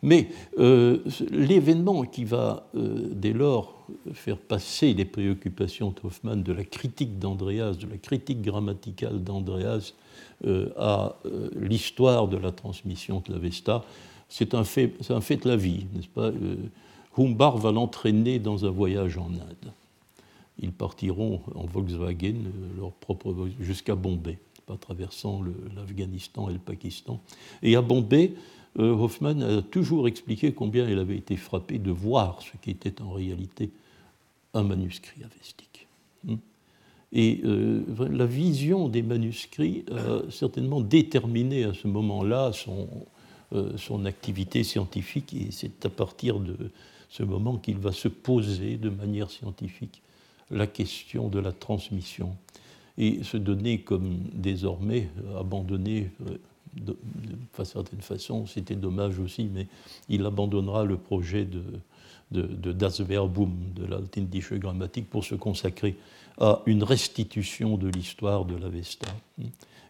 Mais 0.03 0.29
euh, 0.59 0.99
l'événement 1.31 2.03
qui 2.03 2.25
va 2.25 2.69
euh, 2.75 3.09
dès 3.11 3.33
lors 3.33 3.87
faire 4.13 4.37
passer 4.37 4.93
les 4.93 5.07
préoccupations 5.07 5.93
de 5.93 6.07
Hoffman 6.07 6.37
de 6.37 6.53
la 6.53 6.65
critique 6.65 7.19
d'Andreas, 7.19 7.73
de 7.73 7.89
la 7.89 7.97
critique 7.97 8.43
grammaticale 8.43 9.23
d'Andreas 9.23 9.95
à 10.77 11.17
l'histoire 11.55 12.29
de 12.29 12.37
la 12.37 12.53
transmission 12.53 13.23
de 13.27 13.33
l'Avesta, 13.33 13.85
c'est 14.29 14.55
un, 14.55 14.65
fait, 14.65 14.93
un 15.09 15.23
fait 15.23 15.37
de 15.37 15.49
la 15.49 15.57
vie, 15.57 15.87
n'est-ce 15.95 16.09
pas? 16.09 16.31
Humbar 17.17 17.57
va 17.57 17.73
l'entraîner 17.73 18.39
dans 18.39 18.67
un 18.67 18.71
voyage 18.71 19.17
en 19.17 19.29
Inde 19.29 19.73
ils 20.59 20.73
partiront 20.73 21.43
en 21.55 21.67
Volkswagen 21.67 22.35
euh, 22.47 22.79
leur 22.79 22.93
propre 22.93 23.49
jusqu'à 23.61 23.95
Bombay, 23.95 24.39
pas 24.67 24.77
traversant 24.77 25.43
l'Afghanistan 25.75 26.49
et 26.49 26.55
le 26.55 26.59
Pakistan. 26.59 27.21
Et 27.63 27.77
à 27.77 27.83
Bombay, 27.83 28.35
euh, 28.79 28.93
Hoffman 28.93 29.41
a 29.41 29.63
toujours 29.63 30.09
expliqué 30.09 30.53
combien 30.53 30.89
il 30.89 30.99
avait 30.99 31.17
été 31.17 31.37
frappé 31.37 31.79
de 31.79 31.91
voir 31.91 32.41
ce 32.43 32.57
qui 32.61 32.71
était 32.71 33.01
en 33.03 33.11
réalité 33.11 33.71
un 34.55 34.63
manuscrit 34.63 35.23
avestique. 35.23 35.87
Hmm. 36.25 36.37
Et 37.13 37.41
euh, 37.45 37.83
la 38.11 38.27
vision 38.27 38.89
des 38.89 39.03
manuscrits 39.03 39.85
a 39.93 40.31
certainement 40.31 40.81
déterminé 40.81 41.65
à 41.65 41.75
ce 41.75 41.87
moment-là 41.87 42.53
son, 42.53 42.89
son 43.77 44.05
activité 44.07 44.65
scientifique, 44.65 45.33
et 45.35 45.53
c'est 45.53 45.87
à 45.87 45.89
partir 45.89 46.41
de 46.41 46.57
ce 47.09 47.23
moment 47.23 47.59
qu'il 47.59 47.79
va 47.79 47.93
se 47.93 48.09
poser 48.09 48.77
de 48.77 48.91
manière 48.91 49.31
scientifique 49.31 50.03
la 50.51 50.67
question 50.67 51.29
de 51.29 51.39
la 51.39 51.53
transmission 51.53 52.37
et 52.99 53.23
se 53.23 53.37
donner 53.37 53.81
comme 53.81 54.19
désormais 54.33 55.09
abandonné 55.39 56.11
euh, 56.27 56.37
d'une 56.75 57.65
certaine 57.65 58.01
façon, 58.01 58.47
c'était 58.47 58.75
dommage 58.75 59.19
aussi, 59.19 59.45
mais 59.53 59.67
il 60.09 60.25
abandonnera 60.27 60.85
le 60.85 60.97
projet 60.97 61.45
de, 61.45 61.63
de, 62.33 62.73
Das 62.73 63.01
Verbum, 63.01 63.53
de 63.75 63.87
l'Altindische 63.87 64.55
Grammatik, 64.55 65.09
pour 65.09 65.25
se 65.25 65.35
consacrer 65.35 65.97
à 66.39 66.63
une 66.67 66.83
restitution 66.83 67.79
de 67.79 67.89
l'histoire 67.89 68.45
de 68.45 68.57
l'Avesta. 68.57 69.09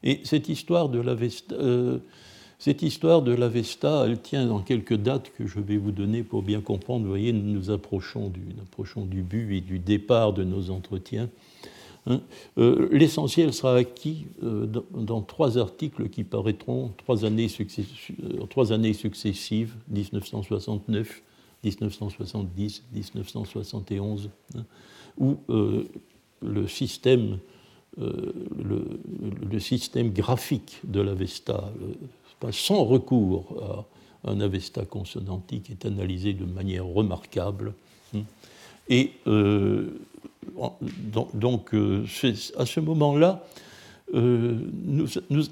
Et 0.02 0.20
cette 0.24 0.48
histoire 0.48 0.88
de 0.88 1.00
l'Avesta, 1.00 1.54
euh, 1.56 1.98
Cette 2.58 2.82
histoire 2.82 3.22
de 3.22 3.32
l'Avesta, 3.32 4.04
elle 4.06 4.20
tient 4.20 4.46
dans 4.46 4.60
quelques 4.60 4.96
dates 4.96 5.30
que 5.36 5.46
je 5.46 5.60
vais 5.60 5.76
vous 5.76 5.92
donner 5.92 6.22
pour 6.22 6.42
bien 6.42 6.62
comprendre. 6.62 7.04
Vous 7.04 7.10
voyez, 7.10 7.32
nous 7.32 7.52
nous 7.52 7.70
approchons 7.70 8.28
du, 8.28 8.40
approchons 8.62 9.04
du 9.04 9.22
but 9.22 9.56
et 9.56 9.60
du 9.60 9.78
départ 9.78 10.32
de 10.32 10.42
nos 10.42 10.70
entretiens. 10.70 11.28
Hein. 12.06 12.20
Euh, 12.56 12.88
l'essentiel 12.92 13.52
sera 13.52 13.76
acquis 13.76 14.26
euh, 14.42 14.66
dans, 14.66 15.20
trois 15.20 15.58
articles 15.58 16.08
qui 16.08 16.24
paraîtront 16.24 16.92
trois 16.96 17.24
années, 17.24 17.48
euh, 17.60 18.46
trois 18.48 18.72
années 18.72 18.94
successives, 18.94 19.74
1969, 19.88 21.22
1970, 21.64 22.84
1971, 22.94 24.30
où 25.18 25.38
le 25.48 26.68
système, 26.68 27.38
le, 27.98 29.58
système 29.58 30.12
graphique 30.12 30.80
de 30.84 31.00
l'Avesta, 31.00 31.72
sans 32.50 32.84
recours 32.84 33.86
à 34.24 34.30
un 34.30 34.40
Avesta 34.40 34.84
consonantique, 34.84 35.70
est 35.70 35.86
analysé 35.86 36.32
de 36.32 36.44
manière 36.44 36.86
remarquable. 36.86 37.74
Et 38.88 39.12
donc, 41.34 41.74
euh, 41.74 42.04
à 42.56 42.66
ce 42.66 42.80
moment-là, 42.80 43.44
euh, 44.14 44.56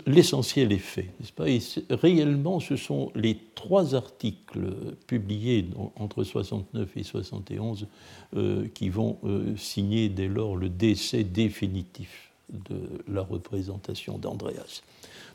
l'essentiel 0.06 0.72
est 0.72 0.78
fait, 0.78 1.10
n'est-ce 1.18 1.32
pas? 1.32 1.48
Et 1.48 1.60
réellement, 1.90 2.60
ce 2.60 2.76
sont 2.76 3.10
les 3.16 3.36
trois 3.56 3.96
articles 3.96 4.72
publiés 5.08 5.66
entre 5.96 6.22
69 6.22 6.96
et 6.96 7.02
71 7.02 7.88
euh, 8.36 8.68
qui 8.72 8.90
vont 8.90 9.18
signer 9.56 10.08
dès 10.08 10.28
lors 10.28 10.56
le 10.56 10.68
décès 10.68 11.24
définitif 11.24 12.30
de 12.52 12.76
la 13.08 13.22
représentation 13.22 14.18
d'Andreas. 14.18 14.82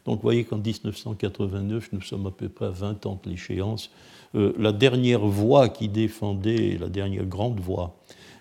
Donc 0.10 0.18
vous 0.18 0.24
voyez 0.24 0.44
qu'en 0.44 0.58
1989, 0.58 1.90
nous 1.94 2.02
sommes 2.02 2.26
à 2.26 2.32
peu 2.32 2.50
près 2.50 2.66
à 2.66 2.72
20 2.72 3.06
ans 3.06 3.22
de 3.24 3.30
l'échéance. 3.30 3.92
la 4.34 4.72
dernière 4.72 5.20
voix 5.20 5.70
qui 5.70 5.88
défendait, 5.88 6.80
la 6.80 6.90
dernière 6.90 7.26
grande 7.26 7.60
voix 7.60 7.96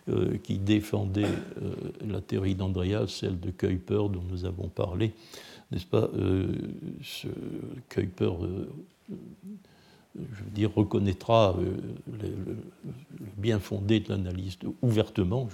euh, 0.09 0.39
qui 0.43 0.57
défendait 0.57 1.27
euh, 1.27 1.75
la 2.09 2.23
théorie 2.23 2.55
d'Andreas, 2.55 3.09
celle 3.09 3.39
de 3.39 3.51
Kuiper 3.51 4.09
dont 4.09 4.23
nous 4.31 4.47
avons 4.47 4.69
parlé, 4.69 5.13
n'est-ce 5.71 5.85
pas 5.85 6.09
euh, 6.15 6.55
Kuiper, 7.91 8.33
je 9.11 9.15
veux 10.17 10.51
dire, 10.55 10.71
reconnaîtra 10.75 11.55
le, 12.11 12.57
bien 13.37 13.59
fondé 13.59 14.01
de 14.01 14.09
l'analyse 14.09 14.57
ouvertement. 14.81 15.47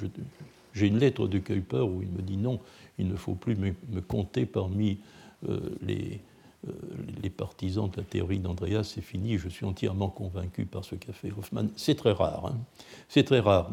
J'ai 0.74 0.86
une 0.86 0.98
lettre 0.98 1.26
de 1.26 1.40
Kuiper 1.40 1.80
où 1.80 2.02
il 2.02 2.08
me 2.08 2.22
dit 2.22 2.36
non, 2.36 2.60
il 3.00 3.08
ne 3.08 3.16
faut 3.16 3.34
plus 3.34 3.56
me 3.56 4.00
compter 4.06 4.46
parmi 4.46 4.98
les 5.82 6.20
euh, 6.66 6.72
les 7.22 7.30
partisans 7.30 7.88
de 7.90 7.96
la 7.96 8.02
théorie 8.02 8.38
d'Andreas, 8.38 8.84
c'est 8.84 9.00
fini, 9.00 9.38
je 9.38 9.48
suis 9.48 9.64
entièrement 9.64 10.08
convaincu 10.08 10.66
par 10.66 10.84
ce 10.84 10.94
qu'a 10.94 11.12
fait 11.12 11.32
Hoffman. 11.36 11.66
C'est 11.76 11.94
très 11.94 12.12
rare. 12.12 12.46
Hein. 12.46 12.58
C'est 13.08 13.24
très 13.24 13.40
rare. 13.40 13.70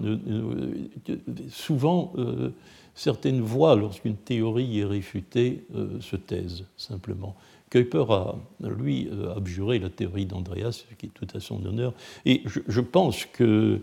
Souvent, 1.50 2.14
euh, 2.18 2.52
certaines 2.96 3.42
voix, 3.42 3.76
lorsqu'une 3.76 4.16
théorie 4.16 4.80
est 4.80 4.86
réfutée, 4.86 5.66
euh, 5.76 6.00
se 6.02 6.16
taisent 6.16 6.66
simplement. 6.78 7.36
Kuiper 7.70 8.06
a, 8.10 8.36
lui, 8.62 9.10
abjuré 9.34 9.80
la 9.80 9.90
théorie 9.90 10.26
d'Andreas, 10.26 10.84
ce 10.90 10.96
qui 10.96 11.06
est 11.06 11.10
tout 11.10 11.28
à 11.34 11.40
son 11.40 11.66
honneur. 11.66 11.94
Et 12.26 12.44
je 12.46 12.82
pense 12.82 13.26
que 13.26 13.82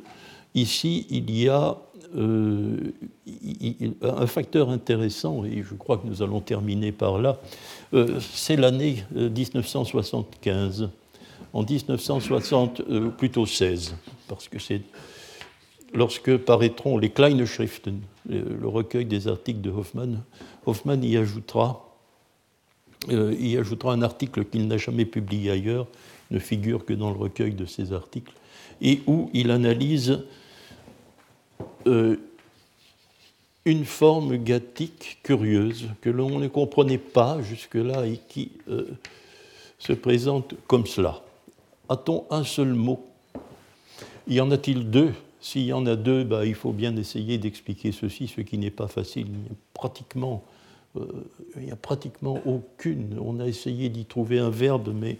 ici, 0.54 1.06
il 1.08 1.30
y 1.30 1.48
a 1.48 1.78
euh, 2.16 2.92
un 4.02 4.26
facteur 4.26 4.70
intéressant, 4.70 5.44
et 5.44 5.62
je 5.62 5.74
crois 5.74 5.98
que 5.98 6.06
nous 6.06 6.22
allons 6.22 6.40
terminer 6.40 6.92
par 6.92 7.18
là, 7.18 7.38
euh, 7.92 8.18
c'est 8.20 8.56
l'année 8.56 9.04
1975. 9.12 10.82
Euh, 10.82 10.86
en 11.54 11.62
1960, 11.62 12.82
plutôt 13.16 13.46
16, 13.46 13.94
parce 14.28 14.48
que 14.48 14.58
c'est 14.58 14.82
lorsque 15.94 16.36
paraîtront 16.36 16.98
les 16.98 17.08
Kleine 17.08 17.42
Schriften, 17.46 18.00
le 18.28 18.68
recueil 18.68 19.06
des 19.06 19.28
articles 19.28 19.62
de 19.62 19.70
Hoffmann, 19.70 20.20
Hoffmann 20.66 21.02
y 21.02 21.16
ajoutera, 21.16 21.88
y 23.10 23.56
ajoutera 23.56 23.94
un 23.94 24.02
article 24.02 24.44
qu'il 24.44 24.68
n'a 24.68 24.76
jamais 24.76 25.06
publié 25.06 25.50
ailleurs, 25.50 25.86
ne 26.30 26.38
figure 26.38 26.84
que 26.84 26.92
dans 26.92 27.10
le 27.10 27.16
recueil 27.16 27.54
de 27.54 27.64
ses 27.64 27.94
articles, 27.94 28.34
et 28.82 29.00
où 29.06 29.30
il 29.32 29.50
analyse 29.50 30.20
euh, 31.88 32.16
une 33.64 33.84
forme 33.84 34.36
gathique 34.36 35.18
curieuse 35.22 35.88
que 36.00 36.10
l'on 36.10 36.38
ne 36.38 36.48
comprenait 36.48 36.98
pas 36.98 37.42
jusque-là 37.42 38.06
et 38.06 38.18
qui 38.28 38.52
euh, 38.70 38.86
se 39.78 39.92
présente 39.92 40.54
comme 40.66 40.86
cela. 40.86 41.22
A-t-on 41.88 42.24
un 42.30 42.44
seul 42.44 42.72
mot? 42.74 43.04
Y 44.26 44.40
en 44.40 44.50
a-t-il 44.50 44.90
deux? 44.90 45.12
S'il 45.40 45.64
y 45.64 45.72
en 45.72 45.86
a 45.86 45.96
deux, 45.96 46.24
bah, 46.24 46.44
il 46.44 46.54
faut 46.54 46.72
bien 46.72 46.96
essayer 46.96 47.38
d'expliquer 47.38 47.92
ceci, 47.92 48.26
ce 48.28 48.40
qui 48.40 48.58
n'est 48.58 48.70
pas 48.70 48.88
facile. 48.88 49.26
Il 49.28 49.40
n'y 49.40 49.48
a 49.48 49.56
pratiquement, 49.74 50.44
euh, 50.96 51.06
il 51.56 51.62
n'y 51.62 51.70
a 51.70 51.76
pratiquement 51.76 52.40
aucune. 52.44 53.18
On 53.20 53.38
a 53.38 53.46
essayé 53.46 53.88
d'y 53.88 54.04
trouver 54.04 54.38
un 54.38 54.50
verbe, 54.50 54.92
mais 54.94 55.18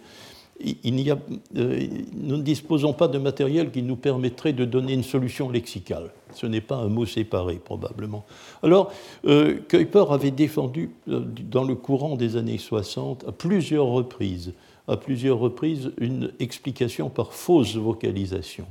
euh, 0.61 1.87
nous 2.13 2.37
ne 2.37 2.41
disposons 2.41 2.93
pas 2.93 3.07
de 3.07 3.17
matériel 3.17 3.71
qui 3.71 3.81
nous 3.81 3.95
permettrait 3.95 4.53
de 4.53 4.65
donner 4.65 4.93
une 4.93 5.03
solution 5.03 5.49
lexicale. 5.49 6.11
Ce 6.33 6.45
n'est 6.45 6.61
pas 6.61 6.75
un 6.75 6.89
mot 6.89 7.05
séparé, 7.05 7.55
probablement. 7.55 8.25
Alors, 8.61 8.91
euh, 9.25 9.59
Kuiper 9.67 10.05
avait 10.11 10.31
défendu, 10.31 10.91
euh, 11.07 11.21
dans 11.49 11.63
le 11.63 11.75
courant 11.75 12.15
des 12.15 12.35
années 12.35 12.57
60, 12.57 13.25
à 13.27 13.31
plusieurs 13.31 13.87
reprises, 13.87 14.53
à 14.87 14.97
plusieurs 14.97 15.39
reprises, 15.39 15.91
une 15.97 16.31
explication 16.39 17.09
par 17.09 17.33
fausse 17.33 17.75
vocalisation. 17.75 18.65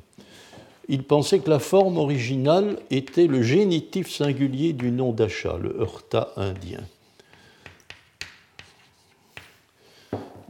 Il 0.89 1.03
pensait 1.03 1.41
que 1.41 1.51
la 1.51 1.59
forme 1.59 1.99
originale 1.99 2.78
était 2.91 3.26
le 3.26 3.43
génitif 3.43 4.11
singulier 4.11 4.72
du 4.72 4.91
nom 4.91 5.12
d'achat, 5.12 5.59
le 5.61 5.76
heurta 5.80 6.32
indien. 6.36 6.80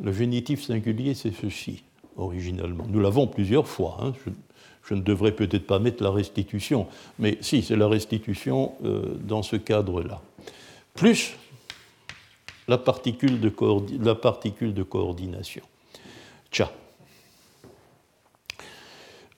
Le 0.03 0.12
génitif 0.12 0.64
singulier, 0.64 1.14
c'est 1.14 1.32
ceci, 1.32 1.82
originalement. 2.16 2.84
Nous 2.88 3.01
l'avons 3.01 3.26
plusieurs 3.26 3.66
fois. 3.66 3.99
Hein. 4.01 4.12
Je, 4.84 4.94
ne 4.94 5.01
devrais 5.01 5.32
peut-être 5.32 5.66
pas 5.66 5.78
mettre 5.78 6.03
la 6.03 6.11
restitution, 6.11 6.86
mais 7.18 7.36
si, 7.40 7.62
c'est 7.62 7.76
la 7.76 7.88
restitution 7.88 8.72
euh, 8.84 9.16
dans 9.20 9.42
ce 9.42 9.57
cadre-là. 9.57 10.22
Plus 10.94 11.36
la 12.68 12.78
particule 12.78 13.40
de, 13.40 13.49
coordination. 14.82 15.62
Tcha. 16.53 16.70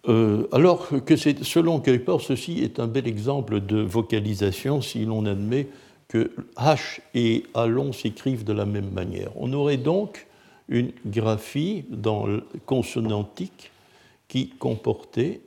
Euh, 0.09 0.47
alors 0.53 0.89
que 1.05 1.17
selon 1.17 1.81
Kuiper, 1.81 2.21
ceci 2.21 2.61
est 2.61 2.81
un 2.81 2.87
bel 2.87 3.07
exemple 3.07 3.61
de 3.61 3.81
vocalisation 3.81 4.81
si 4.81 5.05
l'on 5.05 5.27
admet 5.27 5.69
que 6.09 6.33
H 6.57 7.01
et 7.15 7.45
Allon 7.55 7.93
s'écrivent 7.93 8.45
de 8.45 8.53
la 8.53 8.67
même 8.67 8.91
manière. 8.91 9.31
On 9.37 9.53
aurait 9.53 9.77
donc 9.77 10.27
une 10.71 10.93
graphie 11.05 11.85
dans 11.91 12.27
consonantique 12.65 13.71
qui 14.29 14.49
comportait. 14.51 15.41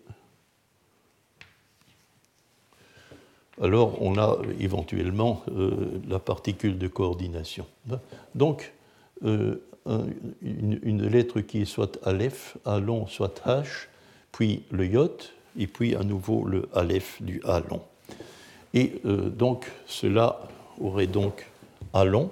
Alors 3.61 4.01
on 4.01 4.17
a 4.17 4.37
éventuellement 4.59 5.43
euh, 5.49 6.01
la 6.07 6.19
particule 6.19 6.77
de 6.77 6.87
coordination. 6.87 7.65
Donc 8.35 8.73
euh, 9.23 9.55
une, 10.41 11.07
lettre 11.07 11.41
qui 11.41 11.61
est 11.61 11.65
soit 11.65 11.97
Aleph, 12.03 12.57
A 12.65 12.79
long, 12.79 13.07
soit 13.07 13.41
H, 13.45 13.87
puis 14.31 14.63
le 14.71 14.85
Yot, 14.85 15.17
et 15.57 15.67
puis 15.67 15.95
à 15.95 16.03
nouveau 16.03 16.45
le 16.45 16.67
Aleph 16.73 17.21
du 17.21 17.41
A 17.45 17.59
long. 17.59 17.81
Et 18.73 19.01
euh, 19.05 19.29
donc 19.29 19.71
cela 19.85 20.39
aurait 20.79 21.07
donc 21.07 21.47
A 21.93 22.05
long, 22.05 22.31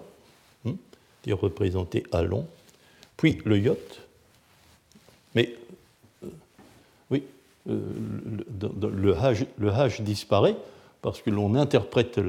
hein, 0.66 0.76
qui 1.22 1.30
est 1.30 1.34
représenté 1.34 2.04
A 2.12 2.24
long, 2.24 2.48
puis 3.22 3.38
le 3.46 3.60
yacht. 3.60 4.02
Mais 5.36 5.54
euh, 6.24 6.28
oui, 7.12 7.24
euh, 7.70 7.80
le, 9.00 9.14
H, 9.14 10.02
disparaît 10.02 10.56
parce 11.04 11.22
que 11.22 11.30
l'on 11.30 11.54
interprète 11.54 12.20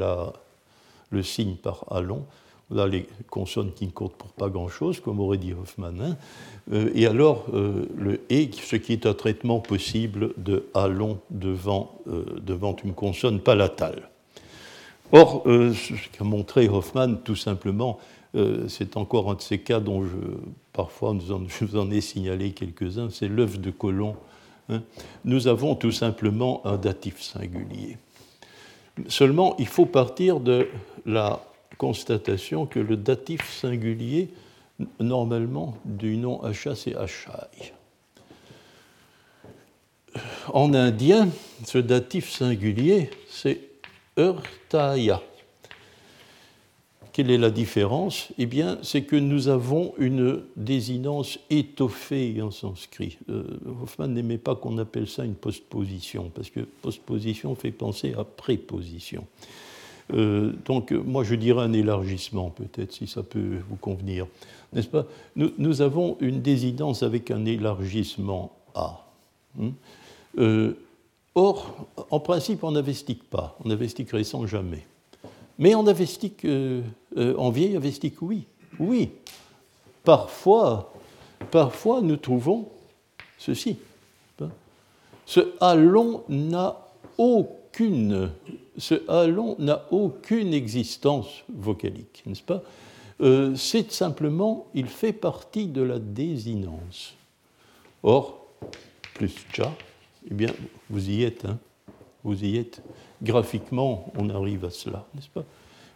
le 1.11 1.23
signe 1.23 1.55
par 1.55 1.87
allon. 1.91 2.27
Là, 2.71 2.87
les 2.87 3.07
consonnes 3.31 3.73
qui 3.73 3.87
ne 3.87 3.91
comptent 3.91 4.17
pour 4.17 4.29
pas 4.29 4.49
grand-chose, 4.49 5.01
comme 5.01 5.21
aurait 5.21 5.39
dit 5.39 5.55
Hoffman. 5.55 5.95
Hein. 5.99 6.17
Euh, 6.73 6.91
et 6.95 7.07
alors, 7.07 7.47
le 7.53 8.21
et, 8.29 8.51
ce 8.53 8.77
qui 8.77 8.93
est 8.93 9.07
un 9.07 9.15
traitement 9.15 9.61
possible 9.61 10.35
de 10.37 10.67
allon 10.75 11.19
devant, 11.31 11.99
devant 12.07 12.77
une 12.85 12.93
consonne 12.93 13.41
palatale. 13.41 14.11
Or, 15.11 15.43
ce 15.45 16.09
qu'a 16.17 16.25
montré 16.25 16.69
Hoffman, 16.69 17.17
tout 17.17 17.37
simplement, 17.37 17.99
c'est 18.69 18.97
encore 18.97 19.31
un 19.31 19.35
de 19.35 19.43
ces 19.43 19.59
cas 19.59 19.81
dont 19.81 20.05
je 20.05 20.17
parfois 20.73 21.15
je 21.21 21.65
vous 21.65 21.77
en 21.77 21.91
ai 21.91 22.01
signalé 22.01 22.53
quelques-uns, 22.53 23.11
c'est 23.11 23.29
l'œuf 23.29 23.59
de 23.59 23.71
Colomb. 23.71 24.17
Hein. 24.69 24.83
Nous 25.25 25.49
avons 25.49 25.75
tout 25.75 25.93
simplement 25.93 26.65
un 26.67 26.77
datif 26.77 27.21
singulier. 27.21 27.99
Seulement, 29.09 29.55
il 29.59 29.67
faut 29.67 29.87
partir 29.87 30.41
de 30.41 30.69
la 31.07 31.41
constatation 31.79 32.67
que 32.67 32.79
le 32.79 32.97
datif 32.97 33.51
singulier 33.51 34.31
normalement 35.01 35.77
du 35.85 36.17
nom 36.17 36.43
Asha, 36.43 36.75
c'est 36.75 36.95
Ashai. 36.97 37.73
En 40.53 40.75
indien, 40.75 41.29
ce 41.65 41.79
datif 41.79 42.31
singulier, 42.31 43.11
c'est 43.29 43.61
Urtaya. 44.17 45.23
Quelle 47.13 47.31
est 47.31 47.39
la 47.39 47.51
différence 47.51 48.29
Eh 48.39 48.47
bien, 48.47 48.79
c'est 48.83 49.03
que 49.03 49.17
nous 49.17 49.49
avons 49.49 49.93
une 49.99 50.43
désinence 50.57 51.39
étoffée 51.51 52.41
en 52.41 52.51
sanskrit. 52.51 53.19
Euh, 53.29 53.45
Hoffman 53.83 54.09
n'aimait 54.09 54.39
pas 54.39 54.55
qu'on 54.55 54.79
appelle 54.79 55.07
ça 55.07 55.25
une 55.25 55.35
postposition, 55.35 56.31
parce 56.35 56.49
que 56.49 56.61
postposition 56.61 57.55
fait 57.55 57.71
penser 57.71 58.15
à 58.19 58.25
préposition. 58.25 59.27
Euh, 60.15 60.53
donc, 60.65 60.93
moi, 60.93 61.23
je 61.23 61.35
dirais 61.35 61.63
un 61.63 61.73
élargissement, 61.75 62.51
peut-être, 62.51 62.93
si 62.93 63.07
ça 63.07 63.23
peut 63.23 63.59
vous 63.69 63.77
convenir. 63.77 64.27
N'est-ce 64.73 64.89
pas? 64.89 65.07
Nous, 65.37 65.83
avons 65.83 66.17
une 66.21 66.41
désinence 66.41 67.03
avec 67.03 67.31
un 67.31 67.45
élargissement 67.45 68.53
A. 68.75 69.05
Hein? 69.61 69.73
Euh, 70.39 70.73
or, 71.35 71.87
en 72.11 72.21
principe, 72.21 72.65
on 72.65 72.73
n'investique 72.73 73.25
pas. 73.25 73.59
On 73.63 73.69
n'investiquerait 73.69 74.25
sans 74.25 74.47
jamais. 74.47 74.87
Mais 75.59 75.75
avestique, 75.75 76.45
euh, 76.45 76.83
euh, 77.17 77.35
en 77.37 77.51
vieille 77.51 77.77
avestique, 77.77 78.23
oui. 78.23 78.47
Oui. 78.79 79.11
Parfois, 80.05 80.93
parfois 81.51 82.01
nous 82.01 82.17
trouvons 82.17 82.69
ceci. 83.39 83.77
Ce 85.25 85.55
halon 85.61 86.25
n'a 86.29 86.77
aucune, 87.17 88.31
ce 88.77 89.09
halon 89.09 89.55
n'a 89.59 89.87
aucune 89.91 90.53
existence 90.53 91.45
vocalique, 91.49 92.23
n'est-ce 92.27 92.43
pas? 92.43 92.63
Euh, 93.21 93.55
C'est 93.55 93.93
simplement, 93.93 94.67
il 94.75 94.87
fait 94.87 95.13
partie 95.13 95.67
de 95.67 95.83
la 95.83 95.99
désinence. 95.99 97.15
Or, 98.03 98.47
plus 99.15 99.33
tcha, 99.53 99.73
eh 100.29 100.35
bien, 100.35 100.51
vous 100.91 101.09
y 101.09 101.23
êtes, 101.23 101.45
hein 101.45 101.59
vous 102.25 102.45
y 102.45 102.57
êtes. 102.57 102.83
Graphiquement, 103.23 104.13
on 104.17 104.29
arrive 104.31 104.65
à 104.65 104.71
cela, 104.71 105.07
n'est-ce 105.15 105.29
pas? 105.29 105.45